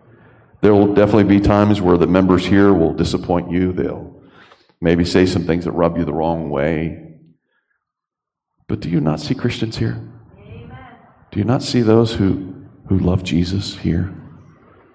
There 0.60 0.74
will 0.74 0.94
definitely 0.94 1.24
be 1.24 1.40
times 1.40 1.80
where 1.80 1.98
the 1.98 2.06
members 2.06 2.46
here 2.46 2.72
will 2.72 2.94
disappoint 2.94 3.50
you. 3.50 3.72
They'll 3.72 4.22
maybe 4.80 5.04
say 5.04 5.26
some 5.26 5.44
things 5.44 5.64
that 5.64 5.72
rub 5.72 5.98
you 5.98 6.04
the 6.04 6.12
wrong 6.12 6.50
way. 6.50 7.18
But 8.68 8.80
do 8.80 8.88
you 8.88 9.00
not 9.00 9.20
see 9.20 9.34
Christians 9.34 9.78
here? 9.78 10.00
Amen. 10.38 10.76
Do 11.30 11.38
you 11.38 11.44
not 11.44 11.62
see 11.62 11.82
those 11.82 12.14
who, 12.14 12.66
who 12.88 12.98
love 12.98 13.24
Jesus 13.24 13.76
here? 13.76 14.14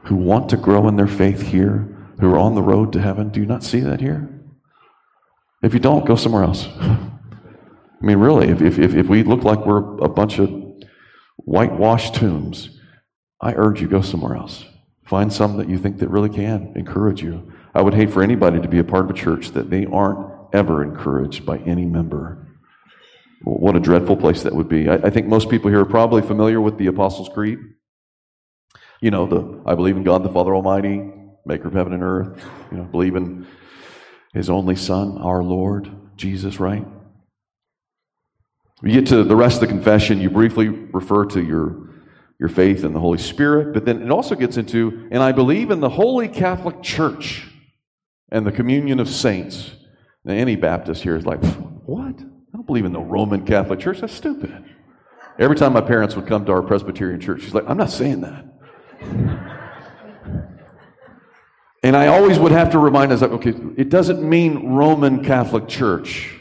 who 0.07 0.15
want 0.15 0.49
to 0.49 0.57
grow 0.57 0.87
in 0.87 0.95
their 0.95 1.07
faith 1.07 1.41
here, 1.41 2.13
who 2.19 2.33
are 2.33 2.37
on 2.37 2.55
the 2.55 2.61
road 2.61 2.93
to 2.93 3.01
heaven. 3.01 3.29
Do 3.29 3.41
you 3.41 3.45
not 3.45 3.63
see 3.63 3.81
that 3.81 3.99
here? 3.99 4.29
If 5.61 5.73
you 5.73 5.79
don't, 5.79 6.05
go 6.05 6.15
somewhere 6.15 6.43
else. 6.43 6.67
I 8.01 8.05
mean, 8.05 8.17
really, 8.19 8.49
if, 8.49 8.61
if, 8.61 8.93
if 8.93 9.07
we 9.07 9.23
look 9.23 9.43
like 9.43 9.65
we're 9.65 9.97
a 9.99 10.09
bunch 10.09 10.39
of 10.39 10.49
whitewashed 11.37 12.15
tombs, 12.15 12.69
I 13.41 13.53
urge 13.53 13.81
you, 13.81 13.87
go 13.87 14.01
somewhere 14.01 14.35
else. 14.35 14.65
Find 15.05 15.31
some 15.31 15.57
that 15.57 15.69
you 15.69 15.77
think 15.77 15.99
that 15.99 16.09
really 16.09 16.29
can 16.29 16.73
encourage 16.75 17.23
you. 17.23 17.51
I 17.73 17.81
would 17.81 17.93
hate 17.93 18.11
for 18.11 18.21
anybody 18.21 18.59
to 18.61 18.67
be 18.67 18.79
a 18.79 18.83
part 18.83 19.05
of 19.05 19.11
a 19.11 19.13
church 19.13 19.51
that 19.51 19.69
they 19.69 19.85
aren't 19.85 20.53
ever 20.53 20.83
encouraged 20.83 21.45
by 21.45 21.57
any 21.59 21.85
member. 21.85 22.47
What 23.43 23.75
a 23.75 23.79
dreadful 23.79 24.17
place 24.17 24.43
that 24.43 24.53
would 24.53 24.67
be. 24.67 24.89
I, 24.89 24.95
I 24.95 25.09
think 25.09 25.27
most 25.27 25.49
people 25.49 25.69
here 25.69 25.79
are 25.79 25.85
probably 25.85 26.21
familiar 26.21 26.59
with 26.59 26.77
the 26.77 26.87
Apostles' 26.87 27.29
Creed. 27.29 27.59
You 28.99 29.11
know, 29.11 29.27
the 29.27 29.61
I 29.65 29.75
believe 29.75 29.95
in 29.95 30.03
God 30.03 30.23
the 30.23 30.29
Father 30.29 30.55
Almighty, 30.55 31.11
maker 31.45 31.67
of 31.67 31.73
heaven 31.73 31.93
and 31.93 32.03
earth. 32.03 32.43
You 32.71 32.77
know, 32.77 32.83
believe 32.83 33.15
in 33.15 33.47
his 34.33 34.49
only 34.49 34.75
Son, 34.75 35.17
our 35.19 35.43
Lord, 35.43 35.89
Jesus, 36.15 36.59
right? 36.59 36.85
You 38.83 38.91
get 38.91 39.07
to 39.07 39.23
the 39.23 39.35
rest 39.35 39.55
of 39.55 39.61
the 39.61 39.67
confession, 39.67 40.21
you 40.21 40.29
briefly 40.29 40.67
refer 40.67 41.25
to 41.25 41.43
your, 41.43 41.89
your 42.39 42.49
faith 42.49 42.83
in 42.83 42.93
the 42.93 42.99
Holy 42.99 43.17
Spirit, 43.17 43.73
but 43.73 43.85
then 43.85 44.03
it 44.03 44.11
also 44.11 44.35
gets 44.35 44.57
into, 44.57 45.07
and 45.11 45.23
I 45.23 45.31
believe 45.31 45.71
in 45.71 45.79
the 45.79 45.89
Holy 45.89 46.27
Catholic 46.27 46.83
Church 46.83 47.47
and 48.29 48.45
the 48.45 48.51
communion 48.51 48.99
of 48.99 49.09
saints. 49.09 49.71
Now, 50.23 50.33
any 50.33 50.55
Baptist 50.55 51.01
here 51.01 51.15
is 51.15 51.25
like, 51.25 51.43
what? 51.85 52.19
I 52.19 52.53
don't 52.53 52.67
believe 52.67 52.85
in 52.85 52.93
the 52.93 52.99
Roman 52.99 53.45
Catholic 53.45 53.79
Church. 53.79 54.01
That's 54.01 54.13
stupid. 54.13 54.65
Every 55.39 55.55
time 55.55 55.73
my 55.73 55.81
parents 55.81 56.15
would 56.15 56.27
come 56.27 56.45
to 56.45 56.51
our 56.51 56.61
Presbyterian 56.61 57.19
church, 57.19 57.41
she's 57.41 57.53
like, 57.53 57.67
I'm 57.67 57.77
not 57.77 57.89
saying 57.89 58.21
that. 58.21 58.45
And 61.83 61.95
I 61.95 62.07
always 62.07 62.37
would 62.37 62.51
have 62.51 62.71
to 62.71 62.79
remind 62.79 63.11
us, 63.11 63.21
okay, 63.23 63.53
it 63.77 63.89
doesn't 63.89 64.21
mean 64.21 64.73
Roman 64.75 65.23
Catholic 65.23 65.67
Church. 65.67 66.36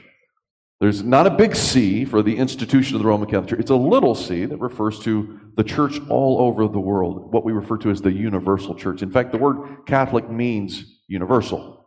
There's 0.79 1.03
not 1.03 1.27
a 1.27 1.31
big 1.31 1.57
C 1.57 2.05
for 2.05 2.23
the 2.23 2.37
institution 2.37 2.97
of 2.97 3.03
the 3.03 3.09
Roman 3.09 3.29
Catholic 3.29 3.49
Church. 3.49 3.61
It's 3.61 3.71
a 3.71 3.77
little 3.77 4.15
c 4.15 4.45
that 4.45 4.59
refers 4.59 4.99
to 5.01 5.41
the 5.57 5.65
church 5.65 5.99
all 6.11 6.39
over 6.39 6.69
the 6.69 6.79
world, 6.79 7.33
what 7.33 7.45
we 7.45 7.53
refer 7.53 7.79
to 7.79 7.91
as 7.91 8.03
the 8.03 8.13
universal 8.13 8.75
church. 8.75 9.01
In 9.01 9.11
fact, 9.11 9.33
the 9.33 9.39
word 9.39 9.87
Catholic 9.87 10.31
means 10.31 11.01
universal. 11.09 11.87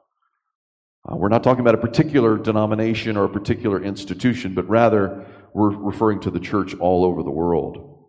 Uh, 1.07 1.15
we're 1.15 1.29
not 1.29 1.43
talking 1.43 1.61
about 1.61 1.75
a 1.75 1.79
particular 1.79 2.37
denomination 2.37 3.15
or 3.15 3.25
a 3.25 3.29
particular 3.29 3.81
institution, 3.81 4.55
but 4.55 4.67
rather 4.67 5.25
we're 5.53 5.69
referring 5.69 6.19
to 6.21 6.31
the 6.31 6.39
church 6.39 6.73
all 6.79 7.05
over 7.05 7.21
the 7.21 7.29
world. 7.29 8.07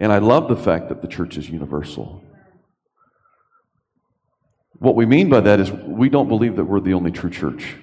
And 0.00 0.12
I 0.12 0.18
love 0.18 0.48
the 0.48 0.56
fact 0.56 0.88
that 0.88 1.02
the 1.02 1.08
church 1.08 1.36
is 1.36 1.48
universal. 1.48 2.24
What 4.72 4.96
we 4.96 5.06
mean 5.06 5.28
by 5.28 5.40
that 5.40 5.60
is 5.60 5.70
we 5.70 6.08
don't 6.08 6.28
believe 6.28 6.56
that 6.56 6.64
we're 6.64 6.80
the 6.80 6.94
only 6.94 7.12
true 7.12 7.30
church. 7.30 7.76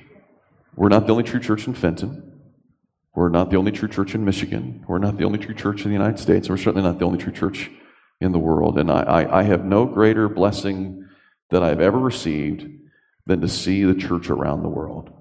We're 0.78 0.90
not 0.90 1.08
the 1.08 1.12
only 1.12 1.24
true 1.24 1.40
church 1.40 1.68
in 1.68 1.74
Fenton. 1.74 2.40
We're 3.16 3.30
not 3.30 3.50
the 3.50 3.58
only 3.58 3.72
true 3.72 3.88
church 3.88 4.14
in 4.14 4.24
Michigan. 4.24 4.86
We're 4.88 5.00
not 5.00 5.18
the 5.18 5.24
only 5.24 5.40
true 5.40 5.56
church 5.56 5.84
in 5.84 5.90
the 5.90 5.98
United 5.98 6.20
States. 6.20 6.50
We're 6.50 6.58
certainly 6.58 6.88
not 6.88 7.00
the 7.00 7.06
only 7.06 7.18
true 7.18 7.34
church 7.34 7.72
in 8.22 8.32
the 8.32 8.38
world. 8.38 8.78
And 8.78 8.92
I, 8.92 9.02
I, 9.02 9.40
I 9.40 9.44
have 9.44 9.66
no 9.66 9.86
greater 9.86 10.30
blessing 10.30 11.10
that 11.50 11.64
I've 11.64 11.82
ever 11.82 11.98
received 11.98 12.70
than 13.26 13.42
to 13.42 13.48
see 13.48 13.84
the 13.84 13.96
church 13.96 14.30
around 14.30 14.62
the 14.62 14.70
world 14.70 15.12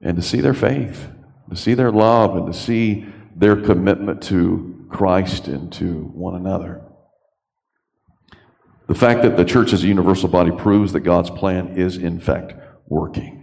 and 0.00 0.16
to 0.16 0.22
see 0.22 0.40
their 0.40 0.54
faith, 0.54 1.08
to 1.50 1.56
see 1.56 1.74
their 1.74 1.90
love, 1.90 2.36
and 2.36 2.46
to 2.46 2.52
see 2.56 3.06
their 3.34 3.56
commitment 3.56 4.22
to 4.24 4.86
Christ 4.88 5.48
and 5.48 5.72
to 5.72 6.04
one 6.14 6.36
another. 6.36 6.82
The 8.86 8.94
fact 8.94 9.22
that 9.22 9.36
the 9.36 9.44
church 9.44 9.72
is 9.72 9.82
a 9.82 9.88
universal 9.88 10.28
body 10.28 10.52
proves 10.52 10.92
that 10.92 11.00
God's 11.00 11.30
plan 11.30 11.76
is, 11.76 11.96
in 11.96 12.20
fact, 12.20 12.54
working. 12.86 13.37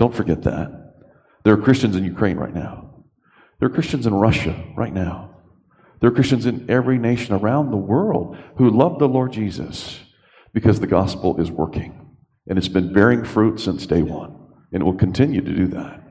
Don't 0.00 0.14
forget 0.14 0.44
that. 0.44 0.94
There 1.44 1.52
are 1.52 1.60
Christians 1.60 1.94
in 1.94 2.04
Ukraine 2.04 2.38
right 2.38 2.54
now. 2.54 3.04
There 3.58 3.68
are 3.68 3.72
Christians 3.72 4.06
in 4.06 4.14
Russia 4.14 4.64
right 4.74 4.94
now. 4.94 5.42
There 6.00 6.08
are 6.08 6.14
Christians 6.14 6.46
in 6.46 6.70
every 6.70 6.96
nation 6.96 7.34
around 7.34 7.70
the 7.70 7.76
world 7.76 8.38
who 8.56 8.70
love 8.70 8.98
the 8.98 9.06
Lord 9.06 9.34
Jesus 9.34 10.00
because 10.54 10.80
the 10.80 10.86
gospel 10.86 11.38
is 11.38 11.50
working. 11.50 12.16
And 12.48 12.56
it's 12.56 12.66
been 12.66 12.94
bearing 12.94 13.26
fruit 13.26 13.60
since 13.60 13.84
day 13.84 14.00
one, 14.00 14.34
and 14.72 14.80
it 14.80 14.86
will 14.86 14.94
continue 14.94 15.42
to 15.42 15.54
do 15.54 15.66
that. 15.66 16.02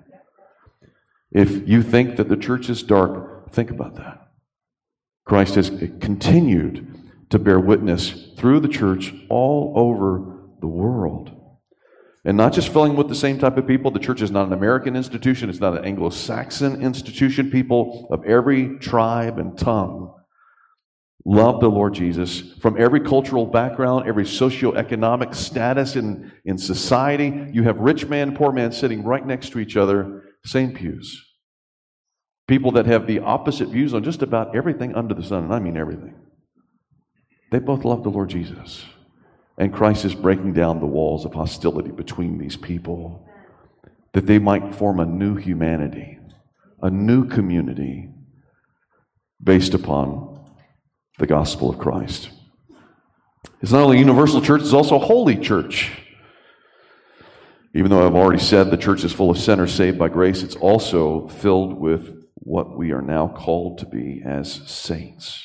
If 1.32 1.68
you 1.68 1.82
think 1.82 2.18
that 2.18 2.30
the 2.30 2.38
church 2.38 2.70
is 2.70 2.84
dark, 2.84 3.52
think 3.52 3.72
about 3.72 3.96
that. 3.96 4.20
Christ 5.26 5.56
has 5.56 5.72
continued 6.00 7.10
to 7.32 7.40
bear 7.40 7.60
witness 7.60 8.34
through 8.38 8.60
the 8.60 8.68
church 8.68 9.16
all 9.30 9.74
over 9.76 10.52
the 10.62 10.68
world. 10.68 11.39
And 12.30 12.38
not 12.38 12.54
just 12.54 12.72
filling 12.72 12.96
with 12.96 13.10
the 13.10 13.16
same 13.16 13.40
type 13.40 13.58
of 13.58 13.66
people. 13.66 13.90
The 13.90 13.98
church 13.98 14.22
is 14.22 14.30
not 14.30 14.46
an 14.46 14.54
American 14.54 14.96
institution, 14.96 15.50
it's 15.50 15.60
not 15.60 15.76
an 15.76 15.84
Anglo 15.84 16.12
Saxon 16.12 16.80
institution. 16.80 17.50
People 17.50 18.08
of 18.12 18.24
every 18.24 18.78
tribe 18.78 19.40
and 19.40 19.58
tongue 19.58 20.14
love 21.26 21.60
the 21.60 21.72
Lord 21.72 21.96
Jesus 21.96 22.42
from 22.62 22.80
every 22.80 23.00
cultural 23.00 23.48
background, 23.48 24.08
every 24.08 24.26
socioeconomic 24.26 25.34
status 25.34 25.96
in, 25.96 26.32
in 26.46 26.60
society. 26.60 27.48
You 27.52 27.64
have 27.64 27.80
rich 27.80 28.06
man, 28.06 28.36
poor 28.36 28.52
man 28.52 28.74
sitting 28.74 29.04
right 29.04 29.26
next 29.26 29.50
to 29.54 29.60
each 29.60 29.76
other, 29.76 30.26
same 30.46 30.76
pews. 30.76 31.26
People 32.48 32.74
that 32.74 32.86
have 32.86 33.08
the 33.08 33.22
opposite 33.22 33.70
views 33.70 33.96
on 33.96 34.04
just 34.04 34.22
about 34.22 34.56
everything 34.56 34.94
under 34.94 35.16
the 35.16 35.24
sun, 35.24 35.46
and 35.46 35.54
I 35.56 35.58
mean 35.58 35.78
everything. 35.78 36.14
They 37.52 37.58
both 37.58 37.84
love 37.84 38.04
the 38.04 38.12
Lord 38.12 38.30
Jesus. 38.30 38.86
And 39.60 39.74
Christ 39.74 40.05
is 40.05 40.16
breaking 40.16 40.53
down 40.53 40.80
the 40.80 40.86
walls 40.86 41.26
of 41.26 41.34
hostility 41.34 41.91
between 41.91 42.38
these 42.38 42.55
people 42.55 43.28
that 44.14 44.26
they 44.26 44.39
might 44.39 44.74
form 44.74 44.99
a 44.99 45.05
new 45.05 45.36
humanity, 45.36 46.18
a 46.82 46.89
new 46.89 47.28
community 47.28 48.10
based 49.43 49.74
upon 49.74 50.45
the 51.18 51.28
gospel 51.28 51.70
of 51.70 51.78
Christ. 51.78 52.30
It's 53.62 53.74
not 53.74 53.84
only 53.84 53.97
a 53.97 53.99
universal 53.99 54.41
church, 54.41 54.62
it's 54.62 54.74
also 54.74 54.95
a 54.95 55.05
holy 55.05 55.36
church. 55.36 55.91
Even 57.76 57.91
though 57.91 58.05
I've 58.05 58.16
already 58.16 58.41
said 58.41 58.72
the 58.72 58.78
church 58.78 59.03
is 59.03 59.12
full 59.12 59.30
of 59.30 59.38
sinners 59.38 59.74
saved 59.74 59.99
by 59.99 60.07
grace, 60.07 60.41
it's 60.41 60.55
also 60.55 61.28
filled 61.28 61.78
with 61.78 62.26
what 62.36 62.78
we 62.78 62.91
are 62.91 63.01
now 63.01 63.28
called 63.28 63.78
to 63.80 63.86
be 63.86 64.24
as 64.26 64.51
saints. 64.70 65.43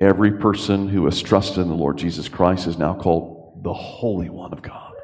Every 0.00 0.32
person 0.32 0.88
who 0.88 1.04
has 1.04 1.20
trusted 1.20 1.58
in 1.58 1.68
the 1.68 1.74
Lord 1.74 1.98
Jesus 1.98 2.26
Christ 2.26 2.66
is 2.66 2.78
now 2.78 2.94
called 2.94 3.62
the 3.62 3.74
Holy 3.74 4.30
One 4.30 4.52
of 4.52 4.62
God. 4.62 4.94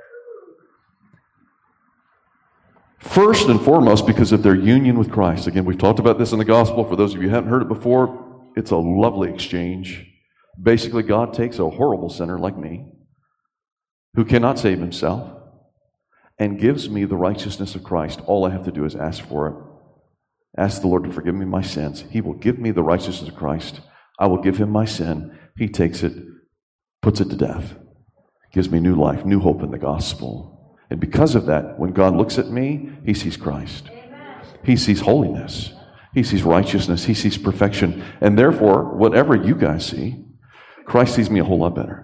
First 2.99 3.49
and 3.49 3.61
foremost, 3.61 4.07
because 4.07 4.33
of 4.33 4.43
their 4.43 4.55
union 4.55 4.99
with 4.99 5.13
Christ. 5.13 5.47
Again, 5.47 5.67
we've 5.67 5.79
talked 5.79 5.99
about 5.99 6.19
this 6.19 6.33
in 6.33 6.39
the 6.39 6.47
gospel. 6.47 6.85
For 6.85 6.97
those 6.97 7.15
of 7.15 7.21
you 7.21 7.29
who 7.29 7.35
haven't 7.35 7.51
heard 7.51 7.63
it 7.63 7.69
before, 7.69 8.51
it's 8.57 8.71
a 8.71 8.77
lovely 8.77 9.31
exchange. 9.31 10.07
Basically, 10.61 11.03
God 11.03 11.35
takes 11.35 11.59
a 11.59 11.69
horrible 11.69 12.09
sinner 12.09 12.39
like 12.39 12.57
me, 12.57 12.87
who 14.15 14.25
cannot 14.25 14.59
save 14.59 14.79
himself, 14.79 15.31
and 16.39 16.59
gives 16.59 16.89
me 16.89 17.05
the 17.05 17.17
righteousness 17.17 17.75
of 17.75 17.85
Christ. 17.85 18.21
All 18.27 18.47
I 18.47 18.51
have 18.51 18.65
to 18.65 18.73
do 18.73 18.87
is 18.87 18.97
ask 18.97 19.23
for 19.23 19.47
it. 19.47 19.55
Ask 20.59 20.81
the 20.81 20.89
Lord 20.89 21.05
to 21.05 21.13
forgive 21.13 21.35
me 21.35 21.45
my 21.45 21.61
sins. 21.61 22.05
He 22.11 22.23
will 22.23 22.35
give 22.35 22.59
me 22.59 22.71
the 22.71 22.83
righteousness 22.83 23.29
of 23.29 23.37
Christ 23.37 23.81
I 24.19 24.27
will 24.27 24.41
give 24.41 24.57
him 24.57 24.71
my 24.71 24.85
sin. 24.85 25.39
He 25.57 25.69
takes 25.69 26.03
it, 26.03 26.15
puts 27.03 27.21
it 27.21 27.31
to 27.31 27.37
death, 27.37 27.77
gives 28.53 28.71
me 28.71 28.81
new 28.81 28.95
life, 28.95 29.25
new 29.25 29.41
hope 29.41 29.63
in 29.63 29.71
the 29.71 29.79
gospel. 29.79 30.79
And 30.91 31.01
because 31.01 31.35
of 31.35 31.47
that, 31.47 31.79
when 31.79 31.93
God 31.93 32.17
looks 32.17 32.39
at 32.39 32.49
me, 32.49 32.91
he 33.05 33.15
sees 33.15 33.37
Christ. 33.37 33.91
He 34.65 34.77
sees 34.77 35.01
holiness. 35.01 35.73
He 36.15 36.23
sees 36.23 36.43
righteousness. 36.43 37.05
He 37.05 37.15
sees 37.15 37.37
perfection. 37.37 38.03
And 38.21 38.39
therefore, 38.39 38.97
whatever 38.97 39.37
you 39.37 39.55
guys 39.55 39.87
see, 39.87 40.25
Christ 40.85 41.15
sees 41.15 41.29
me 41.29 41.41
a 41.41 41.45
whole 41.45 41.59
lot 41.59 41.75
better. 41.75 42.03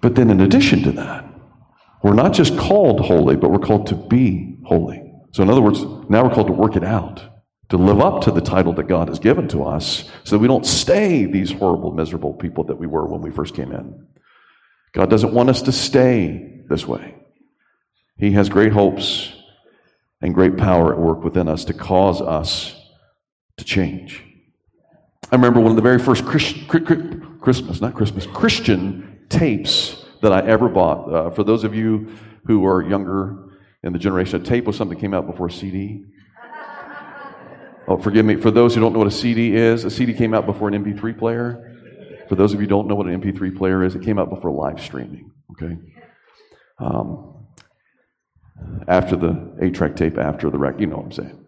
But 0.00 0.16
then, 0.16 0.30
in 0.30 0.40
addition 0.40 0.82
to 0.82 0.92
that, 0.92 1.24
we're 2.02 2.14
not 2.14 2.32
just 2.32 2.58
called 2.58 3.00
holy, 3.02 3.36
but 3.36 3.50
we're 3.50 3.60
called 3.60 3.86
to 3.86 3.94
be 3.94 4.58
holy. 4.64 5.01
So, 5.32 5.42
in 5.42 5.50
other 5.50 5.62
words, 5.62 5.82
now 6.08 6.24
we're 6.24 6.34
called 6.34 6.48
to 6.48 6.52
work 6.52 6.76
it 6.76 6.84
out, 6.84 7.22
to 7.70 7.76
live 7.76 8.00
up 8.00 8.22
to 8.22 8.30
the 8.30 8.40
title 8.40 8.72
that 8.74 8.84
God 8.84 9.08
has 9.08 9.18
given 9.18 9.48
to 9.48 9.64
us 9.64 10.10
so 10.24 10.36
that 10.36 10.40
we 10.40 10.46
don't 10.46 10.66
stay 10.66 11.24
these 11.24 11.50
horrible, 11.50 11.92
miserable 11.92 12.34
people 12.34 12.64
that 12.64 12.76
we 12.76 12.86
were 12.86 13.06
when 13.06 13.22
we 13.22 13.30
first 13.30 13.54
came 13.54 13.72
in. 13.72 14.06
God 14.92 15.08
doesn't 15.08 15.32
want 15.32 15.48
us 15.48 15.62
to 15.62 15.72
stay 15.72 16.60
this 16.68 16.86
way. 16.86 17.14
He 18.18 18.32
has 18.32 18.50
great 18.50 18.72
hopes 18.72 19.32
and 20.20 20.34
great 20.34 20.56
power 20.58 20.92
at 20.92 21.00
work 21.00 21.24
within 21.24 21.48
us 21.48 21.64
to 21.64 21.74
cause 21.74 22.20
us 22.20 22.78
to 23.56 23.64
change. 23.64 24.22
I 25.30 25.36
remember 25.36 25.60
one 25.60 25.70
of 25.70 25.76
the 25.76 25.82
very 25.82 25.98
first 25.98 26.26
Christ, 26.26 26.56
Christmas, 26.68 27.80
not 27.80 27.94
Christmas, 27.94 28.26
Christian 28.26 29.24
tapes 29.30 30.04
that 30.20 30.30
I 30.30 30.46
ever 30.46 30.68
bought. 30.68 31.12
Uh, 31.12 31.30
for 31.30 31.42
those 31.42 31.64
of 31.64 31.74
you 31.74 32.14
who 32.46 32.66
are 32.66 32.82
younger, 32.82 33.41
in 33.82 33.92
the 33.92 33.98
generation 33.98 34.36
of 34.36 34.44
tape 34.44 34.64
was 34.64 34.76
something 34.76 34.96
that 34.96 35.00
came 35.00 35.14
out 35.14 35.26
before 35.26 35.48
CD. 35.50 36.04
Oh, 37.88 37.98
forgive 37.98 38.24
me. 38.24 38.36
For 38.36 38.50
those 38.50 38.74
who 38.74 38.80
don't 38.80 38.92
know 38.92 39.00
what 39.00 39.08
a 39.08 39.12
CD 39.12 39.56
is, 39.56 39.84
a 39.84 39.90
CD 39.90 40.14
came 40.14 40.34
out 40.34 40.46
before 40.46 40.68
an 40.68 40.84
MP3 40.84 41.18
player. 41.18 41.68
For 42.28 42.36
those 42.36 42.54
of 42.54 42.60
you 42.60 42.66
who 42.66 42.70
don't 42.70 42.86
know 42.86 42.94
what 42.94 43.06
an 43.06 43.20
MP3 43.20 43.56
player 43.56 43.82
is, 43.82 43.94
it 43.94 44.02
came 44.02 44.18
out 44.18 44.30
before 44.30 44.52
live 44.52 44.80
streaming. 44.80 45.32
Okay. 45.52 45.76
Um, 46.78 47.46
after 48.86 49.16
the 49.16 49.56
eight-track 49.60 49.96
tape, 49.96 50.16
after 50.16 50.48
the 50.48 50.58
record, 50.58 50.80
you 50.80 50.86
know 50.86 50.96
what 50.96 51.06
I'm 51.06 51.12
saying. 51.12 51.44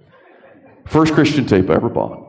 First 0.86 1.14
Christian 1.14 1.46
tape 1.46 1.70
I 1.70 1.74
ever 1.74 1.88
bought. 1.88 2.20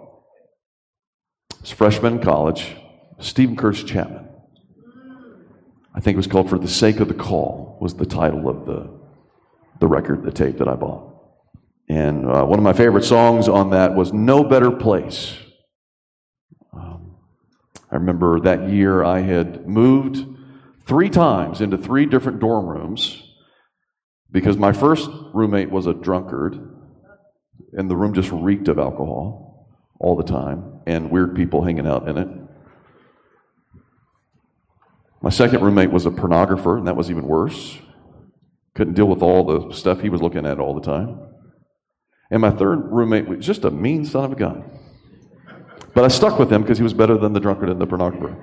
It's 1.59 1.71
freshman 1.71 2.17
in 2.17 2.21
college. 2.21 2.75
Steven 3.19 3.55
Curtis 3.55 3.83
Chapman. 3.83 4.29
I 5.95 5.99
think 5.99 6.15
it 6.15 6.17
was 6.17 6.27
called 6.27 6.49
"For 6.49 6.59
the 6.59 6.67
Sake 6.67 6.99
of 6.99 7.07
the 7.07 7.13
Call" 7.13 7.77
was 7.81 7.95
the 7.95 8.05
title 8.05 8.47
of 8.47 8.65
the 8.65 8.89
the 9.79 9.87
record, 9.87 10.23
the 10.23 10.31
tape 10.31 10.57
that 10.57 10.67
I 10.67 10.75
bought. 10.75 11.15
And 11.87 12.29
uh, 12.29 12.45
one 12.45 12.57
of 12.57 12.63
my 12.63 12.73
favorite 12.73 13.03
songs 13.03 13.47
on 13.47 13.69
that 13.71 13.95
was 13.95 14.11
No 14.11 14.43
Better 14.43 14.71
Place. 14.71 15.37
Um, 16.73 17.17
I 17.91 17.95
remember 17.95 18.39
that 18.39 18.69
year 18.69 19.03
I 19.03 19.21
had 19.21 19.67
moved 19.67 20.25
three 20.85 21.09
times 21.09 21.61
into 21.61 21.77
three 21.77 22.05
different 22.05 22.39
dorm 22.39 22.65
rooms 22.65 23.21
because 24.31 24.57
my 24.57 24.73
first 24.73 25.09
roommate 25.33 25.69
was 25.69 25.85
a 25.85 25.93
drunkard, 25.93 26.59
and 27.73 27.89
the 27.89 27.95
room 27.95 28.13
just 28.13 28.31
reeked 28.31 28.67
of 28.67 28.79
alcohol 28.79 29.67
all 29.99 30.15
the 30.15 30.23
time 30.23 30.81
and 30.85 31.09
weird 31.09 31.35
people 31.35 31.63
hanging 31.63 31.87
out 31.87 32.07
in 32.07 32.17
it. 32.17 32.27
My 35.21 35.29
second 35.29 35.61
roommate 35.61 35.91
was 35.91 36.05
a 36.05 36.11
pornographer, 36.11 36.77
and 36.77 36.87
that 36.87 36.95
was 36.95 37.09
even 37.09 37.27
worse. 37.27 37.79
Couldn't 38.75 38.93
deal 38.93 39.07
with 39.07 39.21
all 39.21 39.43
the 39.43 39.73
stuff 39.73 40.01
he 40.01 40.09
was 40.09 40.21
looking 40.21 40.45
at 40.45 40.59
all 40.59 40.73
the 40.73 40.81
time. 40.81 41.19
And 42.29 42.41
my 42.41 42.51
third 42.51 42.91
roommate 42.91 43.27
was 43.27 43.45
just 43.45 43.63
a 43.63 43.71
mean 43.71 44.05
son 44.05 44.25
of 44.25 44.33
a 44.33 44.35
gun. 44.35 44.69
But 45.93 46.03
I 46.03 46.09
stuck 46.09 46.37
with 46.37 46.51
him 46.51 46.61
because 46.61 46.77
he 46.77 46.83
was 46.83 46.93
better 46.93 47.17
than 47.17 47.31
the 47.31 47.39
drunkard 47.39 47.69
and 47.69 47.79
the 47.79 47.87
pornographer. 47.87 48.35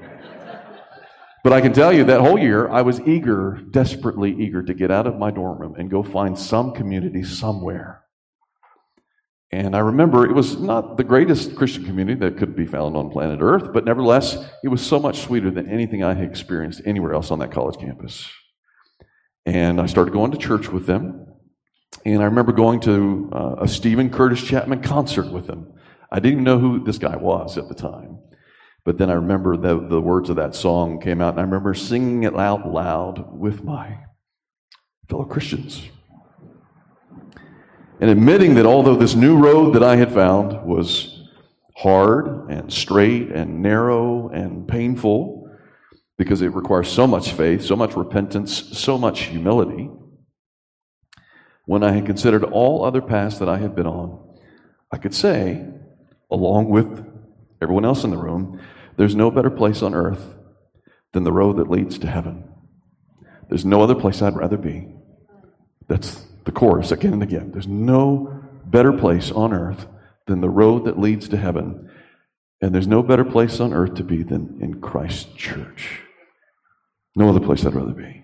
But 1.45 1.53
I 1.53 1.61
can 1.61 1.73
tell 1.73 1.93
you 1.93 2.05
that 2.05 2.21
whole 2.21 2.39
year, 2.39 2.69
I 2.69 2.83
was 2.83 3.01
eager, 3.01 3.61
desperately 3.71 4.33
eager 4.33 4.63
to 4.63 4.73
get 4.73 4.91
out 4.91 5.07
of 5.07 5.19
my 5.19 5.31
dorm 5.31 5.59
room 5.59 5.75
and 5.77 5.91
go 5.91 6.03
find 6.03 6.39
some 6.39 6.73
community 6.73 7.25
somewhere. 7.25 8.03
And 9.51 9.77
I 9.77 9.81
remember 9.81 10.25
it 10.25 10.35
was 10.35 10.57
not 10.59 10.97
the 10.97 11.05
greatest 11.05 11.57
Christian 11.57 11.85
community 11.85 12.19
that 12.21 12.39
could 12.39 12.57
be 12.57 12.65
found 12.65 12.97
on 12.97 13.11
planet 13.11 13.41
Earth, 13.43 13.71
but 13.75 13.85
nevertheless, 13.85 14.39
it 14.65 14.69
was 14.69 14.81
so 14.81 14.99
much 14.99 15.21
sweeter 15.21 15.51
than 15.51 15.69
anything 15.69 16.03
I 16.03 16.15
had 16.15 16.25
experienced 16.25 16.81
anywhere 16.87 17.13
else 17.13 17.31
on 17.31 17.41
that 17.41 17.53
college 17.53 17.77
campus. 17.79 18.31
And 19.45 19.81
I 19.81 19.87
started 19.87 20.13
going 20.13 20.31
to 20.33 20.39
church 20.39 20.69
with 20.69 20.87
them. 20.87 21.27
And 22.05 22.23
I 22.23 22.27
remember 22.27 22.53
going 22.53 22.81
to 22.81 23.31
uh, 23.33 23.55
a 23.59 23.69
Steven 23.69 24.11
Curtis 24.11 24.43
Chapman 24.43 24.83
concert 24.83 25.31
with 25.31 25.47
them. 25.47 25.73
I 26.11 26.17
didn't 26.17 26.33
even 26.33 26.45
know 26.45 26.59
who 26.59 26.85
this 26.85 26.99
guy 26.99 27.17
was 27.17 27.59
at 27.59 27.69
the 27.69 27.75
time. 27.75 28.19
But 28.85 28.99
then 28.99 29.11
I 29.11 29.15
remember 29.15 29.57
the, 29.57 29.79
the 29.79 30.01
words 30.01 30.29
of 30.29 30.37
that 30.37 30.55
song 30.55 31.01
came 31.01 31.21
out, 31.21 31.31
and 31.31 31.41
I 31.41 31.45
remember 31.45 31.73
singing 31.75 32.25
it 32.25 32.35
out 32.35 32.69
loud 32.69 33.39
with 33.39 33.63
my 33.63 33.99
fellow 35.09 35.25
Christians. 35.25 35.83
And 38.01 38.11
admitting 38.11 38.57
that 38.57 38.67
although 38.67 38.97
this 38.97 39.15
new 39.15 39.37
road 39.39 39.75
that 39.75 39.85
I 39.85 39.95
had 39.95 40.13
found 40.13 40.67
was 40.67 41.23
hard 41.77 42.51
and 42.51 42.73
straight 42.73 43.31
and 43.31 43.63
narrow 43.63 44.29
and 44.31 44.67
painful 44.67 45.42
because 46.23 46.41
it 46.41 46.55
requires 46.55 46.89
so 46.89 47.05
much 47.05 47.33
faith, 47.33 47.65
so 47.65 47.75
much 47.75 47.97
repentance, 47.97 48.79
so 48.79 48.97
much 48.97 49.23
humility. 49.23 49.91
When 51.67 51.83
I 51.83 51.91
had 51.91 52.07
considered 52.07 52.45
all 52.45 52.85
other 52.85 53.03
paths 53.03 53.39
that 53.41 53.49
I 53.49 53.59
had 53.59 53.75
been 53.75 53.89
on, 53.89 54.39
I 54.93 54.99
could 54.99 55.15
say, 55.15 55.67
along 56.31 56.69
with 56.69 57.05
everyone 57.61 57.85
else 57.85 58.05
in 58.05 58.11
the 58.11 58.17
room, 58.17 58.61
there's 58.97 59.17
no 59.17 59.33
better 59.33 59.51
place 59.51 59.83
on 59.83 59.95
earth 59.95 60.37
than 61.13 61.25
the 61.25 61.33
road 61.33 61.57
that 61.57 61.69
leads 61.69 61.99
to 61.99 62.07
heaven. 62.07 62.45
There's 63.49 63.65
no 63.65 63.83
other 63.83 63.97
place 63.97 64.23
I'd 64.23 64.37
rather 64.37 64.57
be. 64.57 64.95
That's 65.89 66.25
the 66.45 66.53
chorus 66.53 66.93
again 66.93 67.15
and 67.15 67.23
again. 67.23 67.51
There's 67.51 67.67
no 67.67 68.45
better 68.65 68.93
place 68.93 69.33
on 69.33 69.53
earth 69.53 69.87
than 70.27 70.41
the 70.41 70.49
road 70.49 70.85
that 70.85 71.01
leads 71.01 71.29
to 71.31 71.37
heaven. 71.37 71.91
And 72.61 72.73
there's 72.73 72.87
no 72.87 73.03
better 73.03 73.25
place 73.25 73.59
on 73.59 73.73
earth 73.73 73.95
to 73.97 74.05
be 74.05 74.23
than 74.23 74.59
in 74.61 74.81
Christ's 74.81 75.35
church. 75.35 76.03
No 77.15 77.29
other 77.29 77.41
place 77.41 77.65
I'd 77.65 77.75
rather 77.75 77.93
be. 77.93 78.23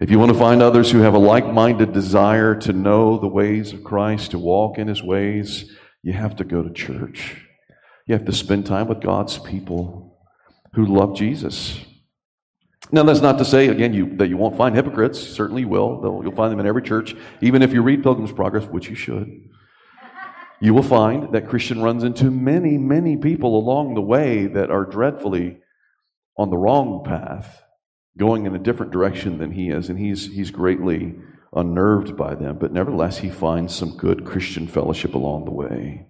If 0.00 0.10
you 0.10 0.18
want 0.18 0.32
to 0.32 0.38
find 0.38 0.60
others 0.60 0.90
who 0.90 0.98
have 0.98 1.14
a 1.14 1.18
like 1.18 1.46
minded 1.46 1.92
desire 1.92 2.56
to 2.56 2.72
know 2.72 3.18
the 3.18 3.28
ways 3.28 3.72
of 3.72 3.84
Christ, 3.84 4.32
to 4.32 4.38
walk 4.38 4.78
in 4.78 4.88
his 4.88 5.02
ways, 5.02 5.70
you 6.02 6.12
have 6.12 6.34
to 6.36 6.44
go 6.44 6.62
to 6.62 6.72
church. 6.72 7.36
You 8.06 8.14
have 8.14 8.24
to 8.24 8.32
spend 8.32 8.66
time 8.66 8.88
with 8.88 9.00
God's 9.00 9.38
people 9.38 10.18
who 10.74 10.86
love 10.86 11.16
Jesus. 11.16 11.78
Now, 12.90 13.04
that's 13.04 13.20
not 13.20 13.38
to 13.38 13.44
say, 13.44 13.68
again, 13.68 13.94
you, 13.94 14.16
that 14.16 14.28
you 14.28 14.36
won't 14.36 14.56
find 14.56 14.74
hypocrites. 14.74 15.20
Certainly 15.20 15.62
you 15.62 15.68
will. 15.68 16.20
You'll 16.22 16.34
find 16.34 16.50
them 16.50 16.60
in 16.60 16.66
every 16.66 16.82
church. 16.82 17.14
Even 17.40 17.62
if 17.62 17.72
you 17.72 17.80
read 17.82 18.02
Pilgrim's 18.02 18.32
Progress, 18.32 18.64
which 18.64 18.90
you 18.90 18.96
should, 18.96 19.30
you 20.60 20.74
will 20.74 20.82
find 20.82 21.32
that 21.32 21.48
Christian 21.48 21.80
runs 21.80 22.02
into 22.02 22.24
many, 22.24 22.76
many 22.76 23.16
people 23.16 23.56
along 23.56 23.94
the 23.94 24.02
way 24.02 24.46
that 24.46 24.70
are 24.70 24.84
dreadfully 24.84 25.58
on 26.36 26.50
the 26.50 26.56
wrong 26.56 27.04
path, 27.04 27.61
going 28.18 28.46
in 28.46 28.54
a 28.54 28.58
different 28.58 28.92
direction 28.92 29.38
than 29.38 29.52
he 29.52 29.70
is, 29.70 29.88
and 29.88 29.98
he's, 29.98 30.32
he's 30.32 30.50
greatly 30.50 31.14
unnerved 31.54 32.16
by 32.16 32.34
them. 32.34 32.58
But 32.58 32.72
nevertheless, 32.72 33.18
he 33.18 33.30
finds 33.30 33.74
some 33.74 33.96
good 33.96 34.24
Christian 34.24 34.66
fellowship 34.66 35.14
along 35.14 35.44
the 35.44 35.50
way. 35.50 36.06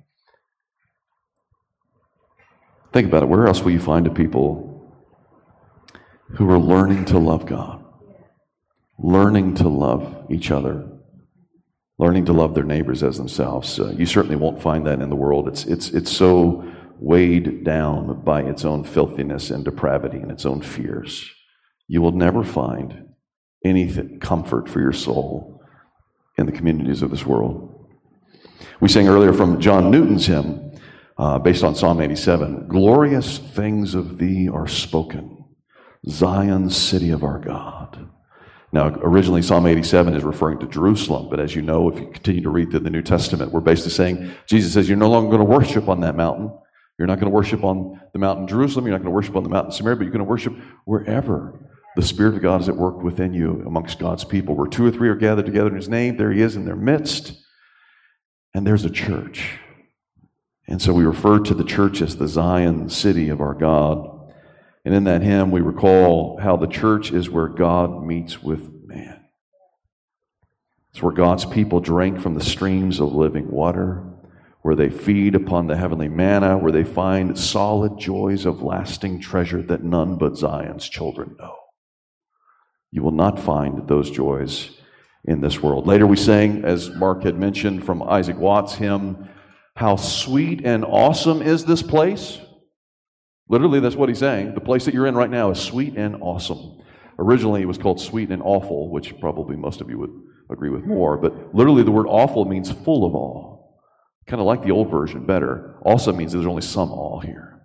Think 2.92 3.08
about 3.08 3.22
it. 3.22 3.28
Where 3.28 3.46
else 3.46 3.62
will 3.62 3.72
you 3.72 3.80
find 3.80 4.06
a 4.06 4.10
people 4.10 4.68
who 6.36 6.50
are 6.50 6.58
learning 6.58 7.04
to 7.06 7.18
love 7.18 7.46
God, 7.46 7.84
learning 8.98 9.54
to 9.56 9.68
love 9.68 10.26
each 10.30 10.50
other, 10.50 10.88
learning 11.98 12.24
to 12.26 12.32
love 12.32 12.54
their 12.54 12.64
neighbors 12.64 13.02
as 13.02 13.18
themselves. 13.18 13.78
Uh, 13.78 13.90
you 13.96 14.06
certainly 14.06 14.36
won't 14.36 14.62
find 14.62 14.86
that 14.86 15.00
in 15.00 15.10
the 15.10 15.16
world. 15.16 15.46
It's, 15.46 15.64
it's, 15.66 15.90
it's 15.90 16.10
so 16.10 16.68
weighed 16.98 17.64
down 17.64 18.22
by 18.24 18.42
its 18.42 18.64
own 18.64 18.84
filthiness 18.84 19.50
and 19.50 19.64
depravity 19.64 20.18
and 20.18 20.30
its 20.30 20.46
own 20.46 20.62
fears. 20.62 21.30
You 21.88 22.02
will 22.02 22.12
never 22.12 22.44
find 22.44 23.08
any 23.64 24.18
comfort 24.18 24.68
for 24.68 24.80
your 24.80 24.92
soul 24.92 25.62
in 26.38 26.46
the 26.46 26.52
communities 26.52 27.02
of 27.02 27.10
this 27.10 27.26
world. 27.26 27.68
We 28.80 28.88
sang 28.88 29.08
earlier 29.08 29.32
from 29.32 29.60
John 29.60 29.90
Newton's 29.90 30.26
hymn, 30.26 30.72
uh, 31.18 31.38
based 31.38 31.62
on 31.62 31.74
Psalm 31.74 32.00
87 32.00 32.68
Glorious 32.68 33.38
things 33.38 33.94
of 33.94 34.18
thee 34.18 34.48
are 34.48 34.66
spoken 34.66 35.44
Zion, 36.08 36.68
city 36.68 37.10
of 37.10 37.22
our 37.22 37.38
God. 37.38 38.08
Now, 38.72 38.88
originally, 39.02 39.42
Psalm 39.42 39.66
87 39.66 40.14
is 40.14 40.24
referring 40.24 40.58
to 40.60 40.66
Jerusalem, 40.66 41.28
but 41.28 41.38
as 41.38 41.54
you 41.54 41.62
know, 41.62 41.90
if 41.90 42.00
you 42.00 42.10
continue 42.10 42.42
to 42.42 42.50
read 42.50 42.70
through 42.70 42.80
the 42.80 42.90
New 42.90 43.02
Testament, 43.02 43.52
we're 43.52 43.60
basically 43.60 43.92
saying 43.92 44.32
Jesus 44.46 44.72
says, 44.72 44.88
You're 44.88 44.98
no 44.98 45.10
longer 45.10 45.36
going 45.36 45.46
to 45.46 45.56
worship 45.56 45.88
on 45.88 46.00
that 46.00 46.16
mountain. 46.16 46.50
You're 46.98 47.06
not 47.06 47.16
going 47.20 47.30
to 47.30 47.34
worship 47.34 47.64
on 47.64 48.00
the 48.12 48.18
mountain 48.18 48.48
Jerusalem. 48.48 48.86
You're 48.86 48.94
not 48.94 49.02
going 49.02 49.12
to 49.12 49.14
worship 49.14 49.36
on 49.36 49.42
the 49.42 49.48
mountain 49.48 49.72
Samaria, 49.72 49.96
but 49.96 50.04
you're 50.04 50.12
going 50.12 50.24
to 50.24 50.28
worship 50.28 50.54
wherever 50.84 51.71
the 51.94 52.02
Spirit 52.02 52.34
of 52.34 52.42
God 52.42 52.60
is 52.60 52.68
at 52.68 52.76
work 52.76 53.02
within 53.02 53.34
you 53.34 53.62
amongst 53.66 53.98
God's 53.98 54.24
people. 54.24 54.54
Where 54.54 54.66
two 54.66 54.86
or 54.86 54.90
three 54.90 55.08
are 55.08 55.14
gathered 55.14 55.46
together 55.46 55.68
in 55.68 55.76
His 55.76 55.88
name, 55.88 56.16
there 56.16 56.32
He 56.32 56.40
is 56.40 56.56
in 56.56 56.64
their 56.64 56.76
midst. 56.76 57.34
And 58.54 58.66
there's 58.66 58.84
a 58.84 58.90
church. 58.90 59.58
And 60.66 60.80
so 60.80 60.94
we 60.94 61.04
refer 61.04 61.38
to 61.40 61.54
the 61.54 61.64
church 61.64 62.00
as 62.00 62.16
the 62.16 62.28
Zion 62.28 62.88
city 62.88 63.28
of 63.28 63.40
our 63.40 63.54
God. 63.54 64.08
And 64.84 64.94
in 64.94 65.04
that 65.04 65.22
hymn, 65.22 65.50
we 65.50 65.60
recall 65.60 66.38
how 66.38 66.56
the 66.56 66.66
church 66.66 67.12
is 67.12 67.28
where 67.28 67.48
God 67.48 68.04
meets 68.04 68.42
with 68.42 68.70
man. 68.86 69.24
It's 70.90 71.02
where 71.02 71.12
God's 71.12 71.44
people 71.44 71.80
drink 71.80 72.20
from 72.20 72.34
the 72.34 72.44
streams 72.44 73.00
of 73.00 73.14
living 73.14 73.50
water, 73.50 74.04
where 74.60 74.74
they 74.74 74.90
feed 74.90 75.34
upon 75.34 75.66
the 75.66 75.76
heavenly 75.76 76.08
manna, 76.08 76.58
where 76.58 76.72
they 76.72 76.84
find 76.84 77.38
solid 77.38 77.98
joys 77.98 78.44
of 78.44 78.62
lasting 78.62 79.20
treasure 79.20 79.62
that 79.62 79.82
none 79.82 80.16
but 80.16 80.36
Zion's 80.36 80.88
children 80.88 81.36
know. 81.38 81.61
You 82.92 83.02
will 83.02 83.10
not 83.10 83.40
find 83.40 83.88
those 83.88 84.10
joys 84.10 84.70
in 85.24 85.40
this 85.40 85.62
world. 85.62 85.86
Later, 85.86 86.06
we 86.06 86.16
sang, 86.16 86.64
as 86.64 86.90
Mark 86.90 87.22
had 87.22 87.38
mentioned 87.38 87.84
from 87.84 88.02
Isaac 88.02 88.36
Watts' 88.36 88.74
hymn, 88.74 89.28
How 89.74 89.96
sweet 89.96 90.64
and 90.64 90.84
awesome 90.84 91.40
is 91.40 91.64
this 91.64 91.82
place! 91.82 92.38
Literally, 93.48 93.80
that's 93.80 93.96
what 93.96 94.10
he's 94.10 94.18
saying. 94.18 94.54
The 94.54 94.60
place 94.60 94.84
that 94.84 94.94
you're 94.94 95.06
in 95.06 95.14
right 95.14 95.30
now 95.30 95.50
is 95.50 95.58
sweet 95.58 95.96
and 95.96 96.16
awesome. 96.20 96.82
Originally, 97.18 97.62
it 97.62 97.68
was 97.68 97.78
called 97.78 98.00
sweet 98.00 98.30
and 98.30 98.42
awful, 98.42 98.90
which 98.90 99.18
probably 99.20 99.56
most 99.56 99.80
of 99.80 99.88
you 99.88 99.98
would 99.98 100.12
agree 100.50 100.70
with 100.70 100.84
more. 100.84 101.16
But 101.16 101.54
literally, 101.54 101.82
the 101.82 101.90
word 101.90 102.06
awful 102.06 102.44
means 102.44 102.70
full 102.70 103.06
of 103.06 103.14
awe. 103.14 103.58
Kind 104.26 104.40
of 104.40 104.46
like 104.46 104.62
the 104.62 104.70
old 104.70 104.90
version 104.90 105.24
better. 105.24 105.76
Also 105.82 106.12
means 106.12 106.32
there's 106.32 106.46
only 106.46 106.62
some 106.62 106.90
awe 106.90 107.20
here. 107.20 107.60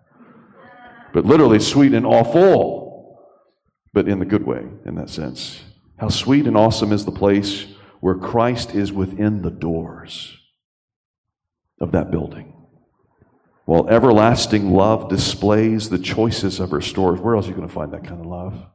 But 1.14 1.26
literally, 1.26 1.60
sweet 1.60 1.94
and 1.94 2.06
awful, 2.06 2.87
but 3.94 4.08
in 4.08 4.20
the 4.20 4.26
good 4.26 4.46
way, 4.46 4.66
in 4.86 4.96
that 4.96 5.10
sense. 5.10 5.62
How 5.98 6.10
sweet 6.10 6.48
and 6.48 6.58
awesome 6.58 6.92
is 6.92 7.06
the 7.06 7.12
place 7.12 7.66
where 8.00 8.16
Christ 8.16 8.76
is 8.76 8.92
within 8.92 9.42
the 9.42 9.52
doors 9.52 10.38
of 11.80 11.92
that 11.92 12.12
building 12.12 12.54
while 13.68 13.90
everlasting 13.90 14.72
love 14.72 15.10
displays 15.10 15.90
the 15.90 16.00
choices 16.00 16.62
of 16.62 16.72
her 16.72 16.80
stores. 16.80 17.20
Where 17.20 17.36
else 17.36 17.48
are 17.48 17.50
you 17.50 17.56
going 17.56 17.68
to 17.68 17.74
find 17.74 17.92
that 17.92 18.06
kind 18.06 18.22
of 18.22 18.26
love? 18.26 18.66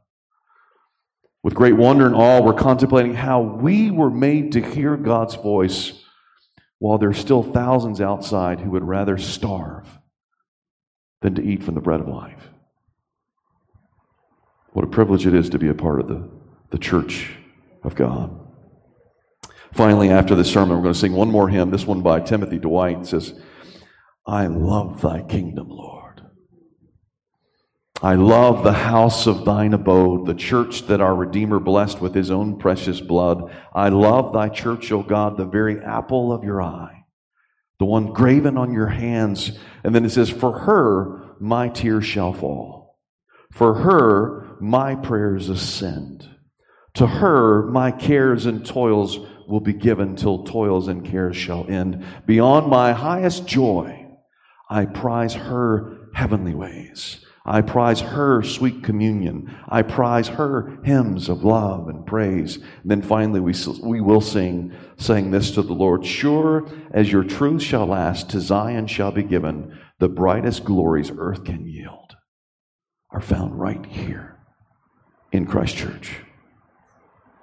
With 1.41 1.55
great 1.55 1.75
wonder 1.75 2.05
and 2.05 2.13
awe, 2.13 2.43
we're 2.43 2.53
contemplating 2.53 3.15
how 3.15 3.41
we 3.41 3.89
were 3.89 4.11
made 4.11 4.51
to 4.51 4.61
hear 4.61 4.95
God's 4.95 5.33
voice 5.33 5.93
while 6.77 6.99
there 6.99 7.09
are 7.09 7.13
still 7.13 7.41
thousands 7.41 8.01
outside 8.01 8.59
who 8.59 8.69
would 8.69 8.83
rather 8.83 9.17
starve 9.17 9.87
than 11.23 11.33
to 11.35 11.43
eat 11.43 11.63
from 11.63 11.73
the 11.73 11.81
bread 11.81 11.99
of 11.99 12.07
life. 12.07 12.49
What 14.73 14.85
a 14.85 14.89
privilege 14.89 15.27
it 15.27 15.35
is 15.35 15.49
to 15.51 15.59
be 15.59 15.69
a 15.69 15.75
part 15.75 15.99
of 15.99 16.07
the, 16.07 16.29
the 16.71 16.79
church 16.79 17.37
of 17.83 17.95
God. 17.95 18.39
Finally, 19.71 20.09
after 20.09 20.35
this 20.35 20.51
sermon, 20.51 20.75
we're 20.75 20.83
going 20.83 20.93
to 20.93 20.99
sing 20.99 21.13
one 21.13 21.29
more 21.29 21.49
hymn, 21.49 21.69
this 21.69 21.85
one 21.85 22.01
by 22.01 22.19
Timothy 22.19 22.57
Dwight. 22.57 22.99
It 23.01 23.05
says, 23.07 23.39
I 24.25 24.47
love 24.47 25.01
thy 25.01 25.21
kingdom, 25.21 25.69
Lord. 25.69 26.21
I 28.01 28.15
love 28.15 28.63
the 28.63 28.73
house 28.73 29.27
of 29.27 29.45
thine 29.45 29.73
abode, 29.73 30.25
the 30.25 30.33
church 30.33 30.87
that 30.87 31.01
our 31.01 31.15
Redeemer 31.15 31.59
blessed 31.59 32.01
with 32.01 32.13
his 32.13 32.31
own 32.31 32.57
precious 32.57 32.99
blood. 32.99 33.55
I 33.73 33.89
love 33.89 34.33
thy 34.33 34.49
church, 34.49 34.91
O 34.91 35.03
God, 35.03 35.37
the 35.37 35.45
very 35.45 35.79
apple 35.79 36.33
of 36.33 36.43
your 36.43 36.61
eye, 36.61 37.05
the 37.79 37.85
one 37.85 38.11
graven 38.11 38.57
on 38.57 38.73
your 38.73 38.87
hands. 38.87 39.51
And 39.83 39.93
then 39.93 40.03
it 40.03 40.09
says, 40.09 40.29
For 40.29 40.59
her 40.59 41.35
my 41.39 41.69
tears 41.69 42.05
shall 42.05 42.33
fall. 42.33 42.99
For 43.51 43.75
her 43.75 44.42
my 44.63 44.95
prayers 44.95 45.49
ascend. 45.49 46.29
To 46.93 47.05
her 47.05 47.63
my 47.63 47.91
cares 47.91 48.45
and 48.45 48.65
toils 48.65 49.19
will 49.45 49.59
be 49.59 49.73
given 49.73 50.15
till 50.15 50.45
toils 50.45 50.87
and 50.87 51.05
cares 51.05 51.35
shall 51.35 51.67
end. 51.67 52.05
Beyond 52.25 52.67
my 52.67 52.93
highest 52.93 53.45
joy, 53.45 54.07
I 54.69 54.85
prize 54.85 55.33
her 55.33 56.09
heavenly 56.13 56.53
ways. 56.53 57.25
I 57.45 57.59
prize 57.59 57.99
her 57.99 58.41
sweet 58.41 58.83
communion. 58.83 59.53
I 59.67 59.81
prize 59.81 60.29
her 60.29 60.79
hymns 60.85 61.27
of 61.27 61.43
love 61.43 61.89
and 61.89 62.05
praise. 62.05 62.55
And 62.55 62.65
then 62.85 63.01
finally, 63.01 63.41
we, 63.41 63.53
we 63.83 63.99
will 63.99 64.21
sing, 64.21 64.71
saying 64.95 65.31
this 65.31 65.51
to 65.51 65.61
the 65.61 65.73
Lord 65.73 66.05
Sure 66.05 66.65
as 66.91 67.11
your 67.11 67.25
truth 67.25 67.61
shall 67.61 67.87
last, 67.87 68.29
to 68.29 68.39
Zion 68.39 68.87
shall 68.87 69.11
be 69.11 69.23
given 69.23 69.77
the 69.99 70.07
brightest 70.07 70.63
glories 70.63 71.11
earth 71.13 71.43
can 71.43 71.67
yield, 71.67 72.15
are 73.11 73.19
found 73.19 73.59
right 73.59 73.85
here 73.85 74.33
in 75.33 75.45
Christ 75.45 75.75
Church. 75.75 76.15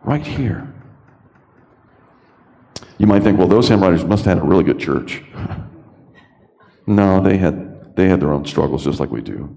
Right 0.03 0.26
here. 0.26 0.72
You 2.97 3.07
might 3.07 3.22
think, 3.22 3.38
well, 3.38 3.49
those 3.49 3.68
hymn 3.68 3.82
writers 3.82 4.05
must 4.05 4.24
have 4.24 4.38
had 4.38 4.45
a 4.45 4.49
really 4.49 4.64
good 4.64 4.78
church. 4.78 5.22
No, 6.86 7.22
they 7.22 7.36
had, 7.36 7.95
they 7.95 8.09
had 8.09 8.20
their 8.20 8.32
own 8.32 8.45
struggles 8.47 8.82
just 8.82 8.99
like 8.99 9.12
we 9.12 9.20
do. 9.20 9.57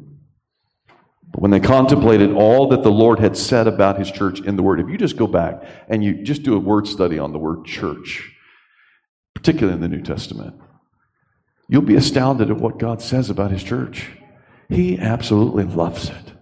But 1.32 1.42
when 1.42 1.50
they 1.50 1.60
contemplated 1.60 2.32
all 2.32 2.68
that 2.68 2.84
the 2.84 2.92
Lord 2.92 3.18
had 3.18 3.36
said 3.36 3.66
about 3.66 3.98
his 3.98 4.12
church 4.12 4.42
in 4.42 4.56
the 4.56 4.62
Word, 4.62 4.80
if 4.80 4.88
you 4.88 5.00
just 5.00 5.18
go 5.18 5.26
back 5.26 5.64
and 5.88 6.04
you 6.04 6.22
just 6.22 6.44
do 6.44 6.56
a 6.56 6.60
word 6.60 6.86
study 6.86 7.18
on 7.18 7.32
the 7.32 7.40
word 7.40 7.66
church, 7.66 8.32
particularly 9.34 9.74
in 9.74 9.82
the 9.82 9.88
New 9.88 10.04
Testament, 10.04 10.54
You'll 11.68 11.82
be 11.82 11.96
astounded 11.96 12.52
at 12.52 12.58
what 12.58 12.78
God 12.78 13.02
says 13.02 13.30
about 13.30 13.52
His 13.52 13.64
church. 13.64 14.12
He 14.70 15.00
absolutely 15.00 15.64
loves 15.64 16.10
it. 16.10 16.33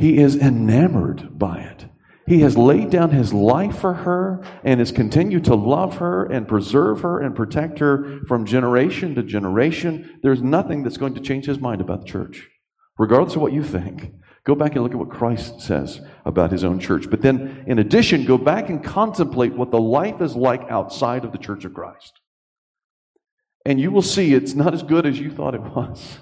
He 0.00 0.16
is 0.16 0.34
enamored 0.34 1.38
by 1.38 1.58
it. 1.58 1.84
He 2.26 2.40
has 2.40 2.56
laid 2.56 2.88
down 2.88 3.10
his 3.10 3.34
life 3.34 3.76
for 3.78 3.92
her 3.92 4.42
and 4.64 4.80
has 4.80 4.92
continued 4.92 5.44
to 5.44 5.54
love 5.54 5.98
her 5.98 6.24
and 6.24 6.48
preserve 6.48 7.02
her 7.02 7.20
and 7.20 7.36
protect 7.36 7.80
her 7.80 8.20
from 8.26 8.46
generation 8.46 9.14
to 9.16 9.22
generation. 9.22 10.18
There's 10.22 10.40
nothing 10.40 10.82
that's 10.82 10.96
going 10.96 11.14
to 11.16 11.20
change 11.20 11.44
his 11.44 11.58
mind 11.58 11.82
about 11.82 12.00
the 12.00 12.06
church, 12.06 12.48
regardless 12.98 13.36
of 13.36 13.42
what 13.42 13.52
you 13.52 13.62
think. 13.62 14.14
Go 14.44 14.54
back 14.54 14.74
and 14.74 14.82
look 14.82 14.92
at 14.92 14.98
what 14.98 15.10
Christ 15.10 15.60
says 15.60 16.00
about 16.24 16.50
his 16.50 16.64
own 16.64 16.80
church. 16.80 17.10
But 17.10 17.20
then, 17.20 17.62
in 17.66 17.78
addition, 17.78 18.24
go 18.24 18.38
back 18.38 18.70
and 18.70 18.82
contemplate 18.82 19.52
what 19.52 19.70
the 19.70 19.80
life 19.80 20.22
is 20.22 20.34
like 20.34 20.62
outside 20.70 21.26
of 21.26 21.32
the 21.32 21.38
church 21.38 21.66
of 21.66 21.74
Christ. 21.74 22.20
And 23.66 23.78
you 23.78 23.90
will 23.90 24.00
see 24.00 24.32
it's 24.32 24.54
not 24.54 24.72
as 24.72 24.82
good 24.82 25.04
as 25.04 25.20
you 25.20 25.30
thought 25.30 25.54
it 25.54 25.60
was. 25.60 26.20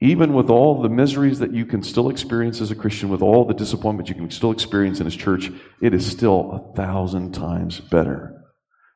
Even 0.00 0.32
with 0.32 0.48
all 0.48 0.80
the 0.80 0.88
miseries 0.88 1.40
that 1.40 1.52
you 1.52 1.66
can 1.66 1.82
still 1.82 2.08
experience 2.08 2.60
as 2.60 2.70
a 2.70 2.76
Christian, 2.76 3.08
with 3.08 3.20
all 3.20 3.44
the 3.44 3.54
disappointment 3.54 4.08
you 4.08 4.14
can 4.14 4.30
still 4.30 4.52
experience 4.52 5.00
in 5.00 5.06
His 5.06 5.16
church, 5.16 5.50
it 5.80 5.92
is 5.92 6.06
still 6.06 6.52
a 6.52 6.76
thousand 6.76 7.32
times 7.32 7.80
better 7.80 8.44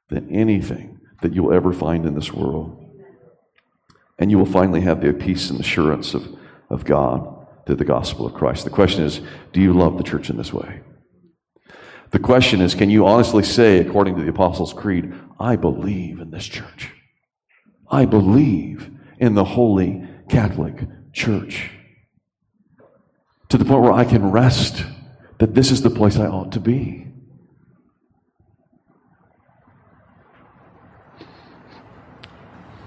than 0.09 0.31
anything 0.31 1.01
that 1.23 1.35
you'll 1.35 1.53
ever 1.53 1.73
find 1.73 2.07
in 2.07 2.15
this 2.15 2.33
world. 2.33 2.79
And 4.19 4.31
you 4.31 4.39
will 4.39 4.47
finally 4.47 4.83
have 4.83 5.01
the 5.01 5.13
peace 5.13 5.51
and 5.51 5.59
assurance 5.59 6.15
of, 6.15 6.37
of 6.71 6.85
God 6.85 7.47
through 7.67 7.77
the 7.77 7.85
gospel 7.85 8.27
of 8.27 8.35
Christ. 8.35 8.65
The 8.65 8.71
question 8.71 9.05
is 9.05 9.21
do 9.53 9.61
you 9.61 9.73
love 9.73 9.97
the 9.97 10.05
church 10.05 10.31
in 10.31 10.37
this 10.37 10.53
way? 10.53 10.83
The 12.13 12.21
question 12.21 12.61
is 12.61 12.75
can 12.75 12.91
you 12.91 13.07
honestly 13.07 13.43
say, 13.43 13.79
according 13.79 14.17
to 14.17 14.23
the 14.23 14.31
Apostles' 14.31 14.73
Creed, 14.73 15.13
I 15.41 15.57
believe 15.57 16.21
in 16.21 16.31
this 16.31 16.47
church? 16.47 16.91
I 17.91 18.05
believe 18.05 18.91
in 19.19 19.35
the 19.35 19.45
Holy 19.45 20.07
Catholic 20.33 20.89
Church. 21.12 21.68
To 23.51 23.59
the 23.59 23.66
point 23.66 23.83
where 23.83 23.93
I 23.93 24.07
can 24.07 24.30
rest 24.30 24.83
that 25.37 25.55
this 25.55 25.70
is 25.70 25.83
the 25.83 25.91
place 25.91 26.16
I 26.16 26.26
ought 26.26 26.53
to 26.53 26.61
be. 26.61 27.07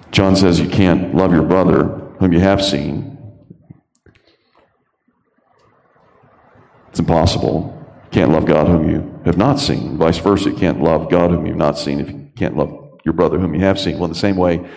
John 0.09 0.35
says 0.35 0.59
you 0.59 0.67
can't 0.67 1.13
love 1.13 1.33
your 1.33 1.43
brother 1.43 1.83
whom 2.19 2.33
you 2.33 2.39
have 2.39 2.65
seen. 2.65 3.15
It's 6.89 6.99
impossible. 6.99 7.71
You 8.05 8.09
can't 8.09 8.31
love 8.31 8.47
God 8.47 8.65
whom 8.67 8.89
you 8.89 9.21
have 9.25 9.37
not 9.37 9.59
seen. 9.59 9.99
Vice 9.99 10.17
versa, 10.17 10.49
you 10.49 10.55
can't 10.55 10.81
love 10.81 11.11
God 11.11 11.29
whom 11.29 11.45
you've 11.45 11.57
not 11.57 11.77
seen 11.77 11.99
if 11.99 12.09
you 12.09 12.27
can't 12.35 12.57
love 12.57 12.99
your 13.03 13.13
brother 13.13 13.37
whom 13.37 13.53
you 13.53 13.61
have 13.61 13.79
seen. 13.79 13.97
Well, 13.97 14.05
in 14.05 14.13
the 14.13 14.17
same 14.17 14.35
way, 14.35 14.67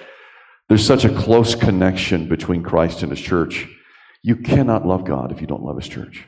there's 0.68 0.86
such 0.86 1.04
a 1.04 1.14
close 1.14 1.54
connection 1.54 2.28
between 2.28 2.62
Christ 2.62 3.02
and 3.02 3.10
his 3.10 3.20
church. 3.20 3.66
You 4.22 4.36
cannot 4.36 4.86
love 4.86 5.04
God 5.04 5.32
if 5.32 5.40
you 5.40 5.46
don't 5.46 5.62
love 5.62 5.76
his 5.76 5.88
church. 5.88 6.26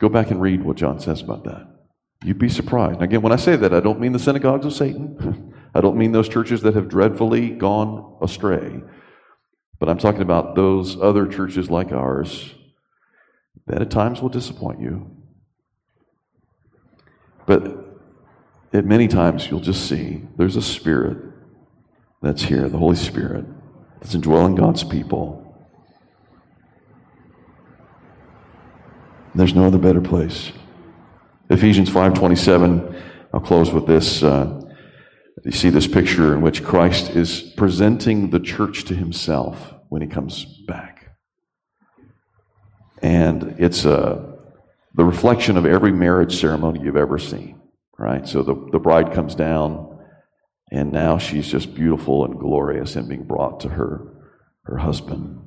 Go 0.00 0.08
back 0.08 0.30
and 0.30 0.40
read 0.40 0.64
what 0.64 0.76
John 0.76 0.98
says 0.98 1.20
about 1.20 1.44
that. 1.44 1.68
You'd 2.24 2.38
be 2.38 2.48
surprised. 2.48 3.02
again, 3.02 3.20
when 3.20 3.32
I 3.32 3.36
say 3.36 3.56
that, 3.56 3.74
I 3.74 3.80
don't 3.80 4.00
mean 4.00 4.12
the 4.12 4.18
synagogues 4.18 4.64
of 4.64 4.72
Satan. 4.72 5.52
I 5.74 5.80
don't 5.82 5.98
mean 5.98 6.12
those 6.12 6.28
churches 6.28 6.62
that 6.62 6.74
have 6.74 6.88
dreadfully 6.88 7.50
gone 7.50 8.16
astray. 8.22 8.80
But 9.78 9.88
I'm 9.88 9.98
talking 9.98 10.22
about 10.22 10.54
those 10.54 10.98
other 10.98 11.26
churches 11.26 11.70
like 11.70 11.92
ours 11.92 12.54
that 13.66 13.82
at 13.82 13.90
times 13.90 14.22
will 14.22 14.30
disappoint 14.30 14.80
you. 14.80 15.10
But 17.44 17.76
at 18.72 18.86
many 18.86 19.08
times 19.08 19.50
you'll 19.50 19.60
just 19.60 19.86
see 19.86 20.22
there's 20.36 20.56
a 20.56 20.62
spirit 20.62 21.33
that's 22.24 22.42
here, 22.42 22.68
the 22.68 22.78
Holy 22.78 22.96
Spirit, 22.96 23.44
that's 24.00 24.14
indwelling 24.14 24.54
God's 24.54 24.82
people. 24.82 25.42
There's 29.34 29.54
no 29.54 29.66
other 29.66 29.78
better 29.78 30.00
place. 30.00 30.52
Ephesians 31.50 31.90
5:27. 31.90 32.94
I'll 33.32 33.40
close 33.40 33.72
with 33.72 33.86
this. 33.86 34.22
Uh, 34.22 34.60
you 35.44 35.50
see 35.50 35.68
this 35.68 35.86
picture 35.86 36.32
in 36.34 36.40
which 36.40 36.64
Christ 36.64 37.10
is 37.10 37.42
presenting 37.56 38.30
the 38.30 38.40
church 38.40 38.84
to 38.84 38.94
Himself 38.94 39.74
when 39.88 40.00
He 40.00 40.08
comes 40.08 40.44
back, 40.66 41.16
and 43.02 43.56
it's 43.58 43.84
uh, 43.84 44.36
the 44.94 45.04
reflection 45.04 45.56
of 45.56 45.66
every 45.66 45.92
marriage 45.92 46.36
ceremony 46.36 46.80
you've 46.80 46.96
ever 46.96 47.18
seen. 47.18 47.60
Right. 47.98 48.26
So 48.26 48.42
the 48.42 48.54
the 48.72 48.78
bride 48.78 49.12
comes 49.12 49.34
down 49.34 49.93
and 50.74 50.92
now 50.92 51.16
she's 51.18 51.46
just 51.46 51.72
beautiful 51.72 52.24
and 52.24 52.36
glorious 52.36 52.96
and 52.96 53.08
being 53.08 53.22
brought 53.22 53.60
to 53.60 53.68
her, 53.68 54.12
her 54.64 54.78
husband. 54.78 55.38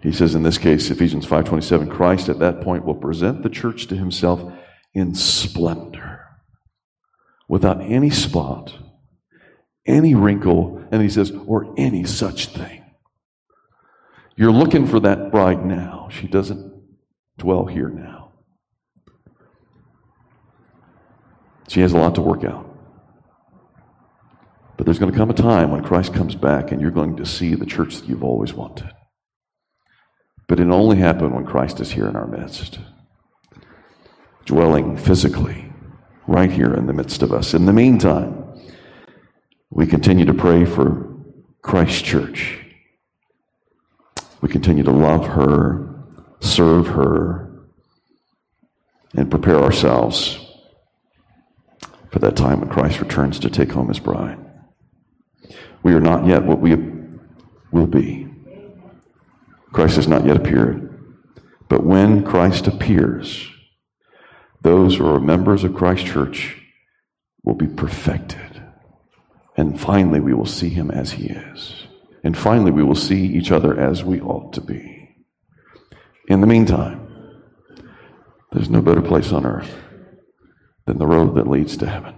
He 0.00 0.10
says 0.10 0.34
in 0.34 0.42
this 0.42 0.56
case, 0.56 0.90
Ephesians 0.90 1.26
5:27, 1.26 1.90
Christ 1.90 2.30
at 2.30 2.38
that 2.38 2.62
point 2.62 2.86
will 2.86 2.94
present 2.94 3.42
the 3.42 3.50
church 3.50 3.86
to 3.88 3.96
himself 3.96 4.42
in 4.94 5.14
splendor, 5.14 6.20
without 7.46 7.82
any 7.82 8.08
spot, 8.08 8.74
any 9.84 10.14
wrinkle, 10.14 10.82
and 10.90 11.02
he 11.02 11.10
says, 11.10 11.30
or 11.46 11.74
any 11.76 12.04
such 12.04 12.46
thing. 12.46 12.82
You're 14.34 14.50
looking 14.50 14.86
for 14.86 14.98
that 15.00 15.30
bride 15.30 15.66
now. 15.66 16.08
She 16.10 16.26
doesn't 16.26 16.72
dwell 17.36 17.66
here 17.66 17.90
now. 17.90 18.32
She 21.68 21.82
has 21.82 21.92
a 21.92 21.98
lot 21.98 22.14
to 22.14 22.22
work 22.22 22.44
out. 22.44 22.67
But 24.78 24.84
there's 24.84 25.00
going 25.00 25.10
to 25.10 25.18
come 25.18 25.28
a 25.28 25.34
time 25.34 25.72
when 25.72 25.82
Christ 25.82 26.14
comes 26.14 26.36
back 26.36 26.70
and 26.70 26.80
you're 26.80 26.92
going 26.92 27.16
to 27.16 27.26
see 27.26 27.56
the 27.56 27.66
church 27.66 27.96
that 27.96 28.08
you've 28.08 28.22
always 28.22 28.54
wanted. 28.54 28.88
But 30.46 30.60
it 30.60 30.68
only 30.68 30.98
happen 30.98 31.34
when 31.34 31.44
Christ 31.44 31.80
is 31.80 31.90
here 31.90 32.06
in 32.06 32.14
our 32.14 32.28
midst, 32.28 32.78
dwelling 34.46 34.96
physically 34.96 35.72
right 36.28 36.50
here 36.50 36.72
in 36.72 36.86
the 36.86 36.92
midst 36.92 37.22
of 37.22 37.32
us. 37.32 37.54
In 37.54 37.66
the 37.66 37.72
meantime, 37.72 38.44
we 39.68 39.84
continue 39.84 40.24
to 40.26 40.32
pray 40.32 40.64
for 40.64 41.12
Christ's 41.60 42.02
church. 42.02 42.60
We 44.40 44.48
continue 44.48 44.84
to 44.84 44.92
love 44.92 45.26
her, 45.26 46.04
serve 46.38 46.86
her, 46.86 47.66
and 49.12 49.28
prepare 49.28 49.58
ourselves 49.58 50.38
for 52.12 52.20
that 52.20 52.36
time 52.36 52.60
when 52.60 52.70
Christ 52.70 53.00
returns 53.00 53.40
to 53.40 53.50
take 53.50 53.72
home 53.72 53.88
his 53.88 53.98
bride. 53.98 54.38
We 55.82 55.94
are 55.94 56.00
not 56.00 56.26
yet 56.26 56.44
what 56.44 56.60
we 56.60 56.76
will 57.72 57.86
be. 57.86 58.28
Christ 59.72 59.96
has 59.96 60.08
not 60.08 60.26
yet 60.26 60.36
appeared. 60.36 60.84
But 61.68 61.84
when 61.84 62.24
Christ 62.24 62.66
appears, 62.66 63.48
those 64.62 64.96
who 64.96 65.06
are 65.06 65.20
members 65.20 65.64
of 65.64 65.74
Christ's 65.74 66.08
church 66.10 66.56
will 67.44 67.54
be 67.54 67.66
perfected. 67.66 68.62
And 69.56 69.78
finally, 69.78 70.20
we 70.20 70.34
will 70.34 70.46
see 70.46 70.70
him 70.70 70.90
as 70.90 71.12
he 71.12 71.26
is. 71.26 71.86
And 72.24 72.36
finally, 72.36 72.70
we 72.70 72.82
will 72.82 72.94
see 72.94 73.26
each 73.26 73.50
other 73.50 73.78
as 73.78 74.02
we 74.02 74.20
ought 74.20 74.52
to 74.54 74.60
be. 74.60 75.16
In 76.28 76.40
the 76.40 76.46
meantime, 76.46 77.06
there's 78.52 78.70
no 78.70 78.80
better 78.80 79.02
place 79.02 79.32
on 79.32 79.46
earth 79.46 79.74
than 80.86 80.98
the 80.98 81.06
road 81.06 81.34
that 81.36 81.46
leads 81.46 81.76
to 81.78 81.86
heaven. 81.86 82.14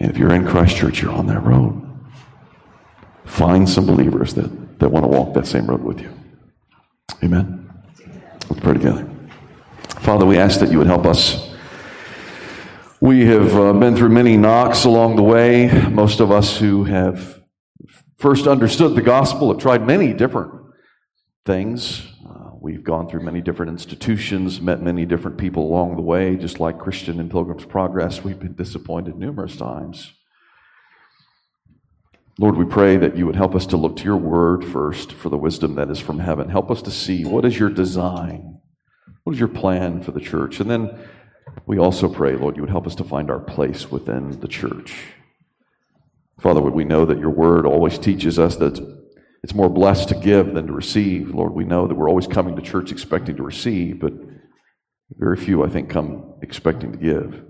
And 0.00 0.10
if 0.10 0.16
you're 0.16 0.34
in 0.34 0.46
Christ 0.46 0.76
Church, 0.76 1.02
you're 1.02 1.12
on 1.12 1.26
that 1.26 1.42
road. 1.42 1.84
Find 3.24 3.68
some 3.68 3.86
believers 3.86 4.34
that, 4.34 4.78
that 4.78 4.90
want 4.90 5.04
to 5.04 5.08
walk 5.08 5.34
that 5.34 5.46
same 5.46 5.66
road 5.66 5.82
with 5.82 6.00
you. 6.00 6.12
Amen. 7.22 7.68
Let's 8.48 8.60
pray 8.60 8.74
together. 8.74 9.08
Father, 10.00 10.24
we 10.24 10.38
ask 10.38 10.60
that 10.60 10.70
you 10.70 10.78
would 10.78 10.86
help 10.86 11.04
us. 11.04 11.50
We 13.00 13.26
have 13.26 13.54
uh, 13.54 13.72
been 13.74 13.96
through 13.96 14.08
many 14.10 14.36
knocks 14.36 14.84
along 14.84 15.16
the 15.16 15.22
way. 15.22 15.70
Most 15.88 16.20
of 16.20 16.30
us 16.30 16.58
who 16.58 16.84
have 16.84 17.42
first 18.18 18.46
understood 18.46 18.94
the 18.94 19.02
gospel 19.02 19.52
have 19.52 19.60
tried 19.60 19.86
many 19.86 20.12
different 20.12 20.52
things. 21.44 22.06
We've 22.68 22.84
gone 22.84 23.08
through 23.08 23.22
many 23.22 23.40
different 23.40 23.72
institutions, 23.72 24.60
met 24.60 24.82
many 24.82 25.06
different 25.06 25.38
people 25.38 25.62
along 25.62 25.96
the 25.96 26.02
way, 26.02 26.36
just 26.36 26.60
like 26.60 26.78
Christian 26.78 27.18
and 27.18 27.30
Pilgrim's 27.30 27.64
Progress. 27.64 28.22
We've 28.22 28.38
been 28.38 28.52
disappointed 28.52 29.16
numerous 29.16 29.56
times. 29.56 30.12
Lord, 32.38 32.58
we 32.58 32.66
pray 32.66 32.98
that 32.98 33.16
you 33.16 33.24
would 33.24 33.36
help 33.36 33.54
us 33.54 33.64
to 33.68 33.78
look 33.78 33.96
to 33.96 34.04
your 34.04 34.18
word 34.18 34.66
first 34.66 35.12
for 35.12 35.30
the 35.30 35.38
wisdom 35.38 35.76
that 35.76 35.88
is 35.88 35.98
from 35.98 36.18
heaven. 36.18 36.50
Help 36.50 36.70
us 36.70 36.82
to 36.82 36.90
see 36.90 37.24
what 37.24 37.46
is 37.46 37.58
your 37.58 37.70
design, 37.70 38.60
what 39.24 39.32
is 39.32 39.38
your 39.38 39.48
plan 39.48 40.02
for 40.02 40.12
the 40.12 40.20
church. 40.20 40.60
And 40.60 40.70
then 40.70 40.90
we 41.64 41.78
also 41.78 42.06
pray, 42.06 42.36
Lord, 42.36 42.56
you 42.56 42.60
would 42.60 42.68
help 42.68 42.86
us 42.86 42.96
to 42.96 43.04
find 43.04 43.30
our 43.30 43.40
place 43.40 43.90
within 43.90 44.40
the 44.40 44.46
church. 44.46 44.94
Father, 46.38 46.60
we 46.60 46.84
know 46.84 47.06
that 47.06 47.18
your 47.18 47.30
word 47.30 47.64
always 47.64 47.98
teaches 47.98 48.38
us 48.38 48.56
that 48.56 48.97
it's 49.42 49.54
more 49.54 49.68
blessed 49.68 50.08
to 50.08 50.14
give 50.14 50.54
than 50.54 50.66
to 50.66 50.72
receive. 50.72 51.34
Lord, 51.34 51.52
we 51.52 51.64
know 51.64 51.86
that 51.86 51.94
we're 51.94 52.08
always 52.08 52.26
coming 52.26 52.56
to 52.56 52.62
church 52.62 52.90
expecting 52.90 53.36
to 53.36 53.42
receive, 53.42 54.00
but 54.00 54.12
very 55.16 55.36
few, 55.36 55.64
I 55.64 55.68
think, 55.68 55.90
come 55.90 56.34
expecting 56.42 56.92
to 56.92 56.98
give. 56.98 57.44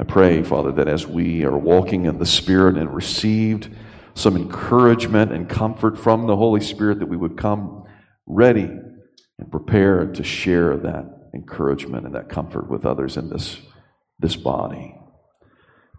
I 0.00 0.04
pray, 0.04 0.42
Father, 0.42 0.72
that 0.72 0.88
as 0.88 1.06
we 1.06 1.44
are 1.44 1.56
walking 1.56 2.06
in 2.06 2.18
the 2.18 2.26
Spirit 2.26 2.76
and 2.76 2.94
received 2.94 3.68
some 4.14 4.36
encouragement 4.36 5.32
and 5.32 5.48
comfort 5.48 5.98
from 5.98 6.26
the 6.26 6.36
Holy 6.36 6.60
Spirit, 6.60 6.98
that 6.98 7.08
we 7.08 7.16
would 7.16 7.36
come 7.36 7.84
ready 8.26 8.70
and 9.38 9.50
prepared 9.50 10.14
to 10.14 10.24
share 10.24 10.76
that 10.78 11.30
encouragement 11.34 12.06
and 12.06 12.14
that 12.14 12.28
comfort 12.28 12.68
with 12.68 12.84
others 12.84 13.16
in 13.16 13.28
this, 13.28 13.58
this 14.18 14.36
body. 14.36 14.94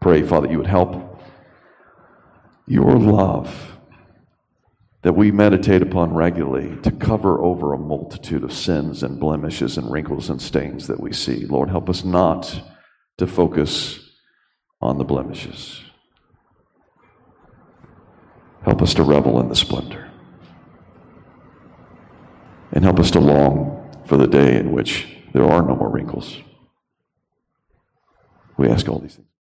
Pray, 0.01 0.24
Father, 0.24 0.51
you 0.51 0.57
would 0.57 0.68
help 0.68 1.22
your 2.68 2.97
love 2.97 3.72
that 5.04 5.14
we 5.14 5.32
meditate 5.32 5.82
upon 5.82 6.14
regularly 6.14 6.78
to 6.82 6.89
cover 6.89 7.39
over 7.41 7.74
a 7.74 7.78
multitude 7.78 8.43
of 8.43 8.54
sins 8.54 9.04
and 9.04 9.20
blemishes 9.20 9.78
and 9.78 9.91
wrinkles 9.91 10.30
and 10.30 10.41
stains 10.41 10.88
that 10.88 10.99
we 10.99 11.12
see. 11.12 11.45
Lord, 11.45 11.70
help 11.70 11.89
us 11.89 12.06
not 12.06 12.62
to 13.18 13.28
focus 13.28 13.99
on 14.82 14.97
the 14.97 15.04
blemishes. 15.04 15.82
Help 18.64 18.82
us 18.82 18.93
to 18.93 19.04
revel 19.04 19.41
in 19.41 19.49
the 19.49 19.56
splendor. 19.56 20.10
And 22.72 22.86
help 22.86 22.99
us 22.99 23.12
to 23.12 23.20
long 23.20 23.91
for 24.06 24.16
the 24.16 24.28
day 24.28 24.58
in 24.58 24.72
which 24.72 25.06
there 25.34 25.45
are 25.45 25.62
no 25.62 25.76
more 25.76 25.89
wrinkles. 25.89 26.38
We 28.58 28.70
ask 28.70 28.88
all 28.88 28.99
these 28.99 29.16
things. 29.16 29.28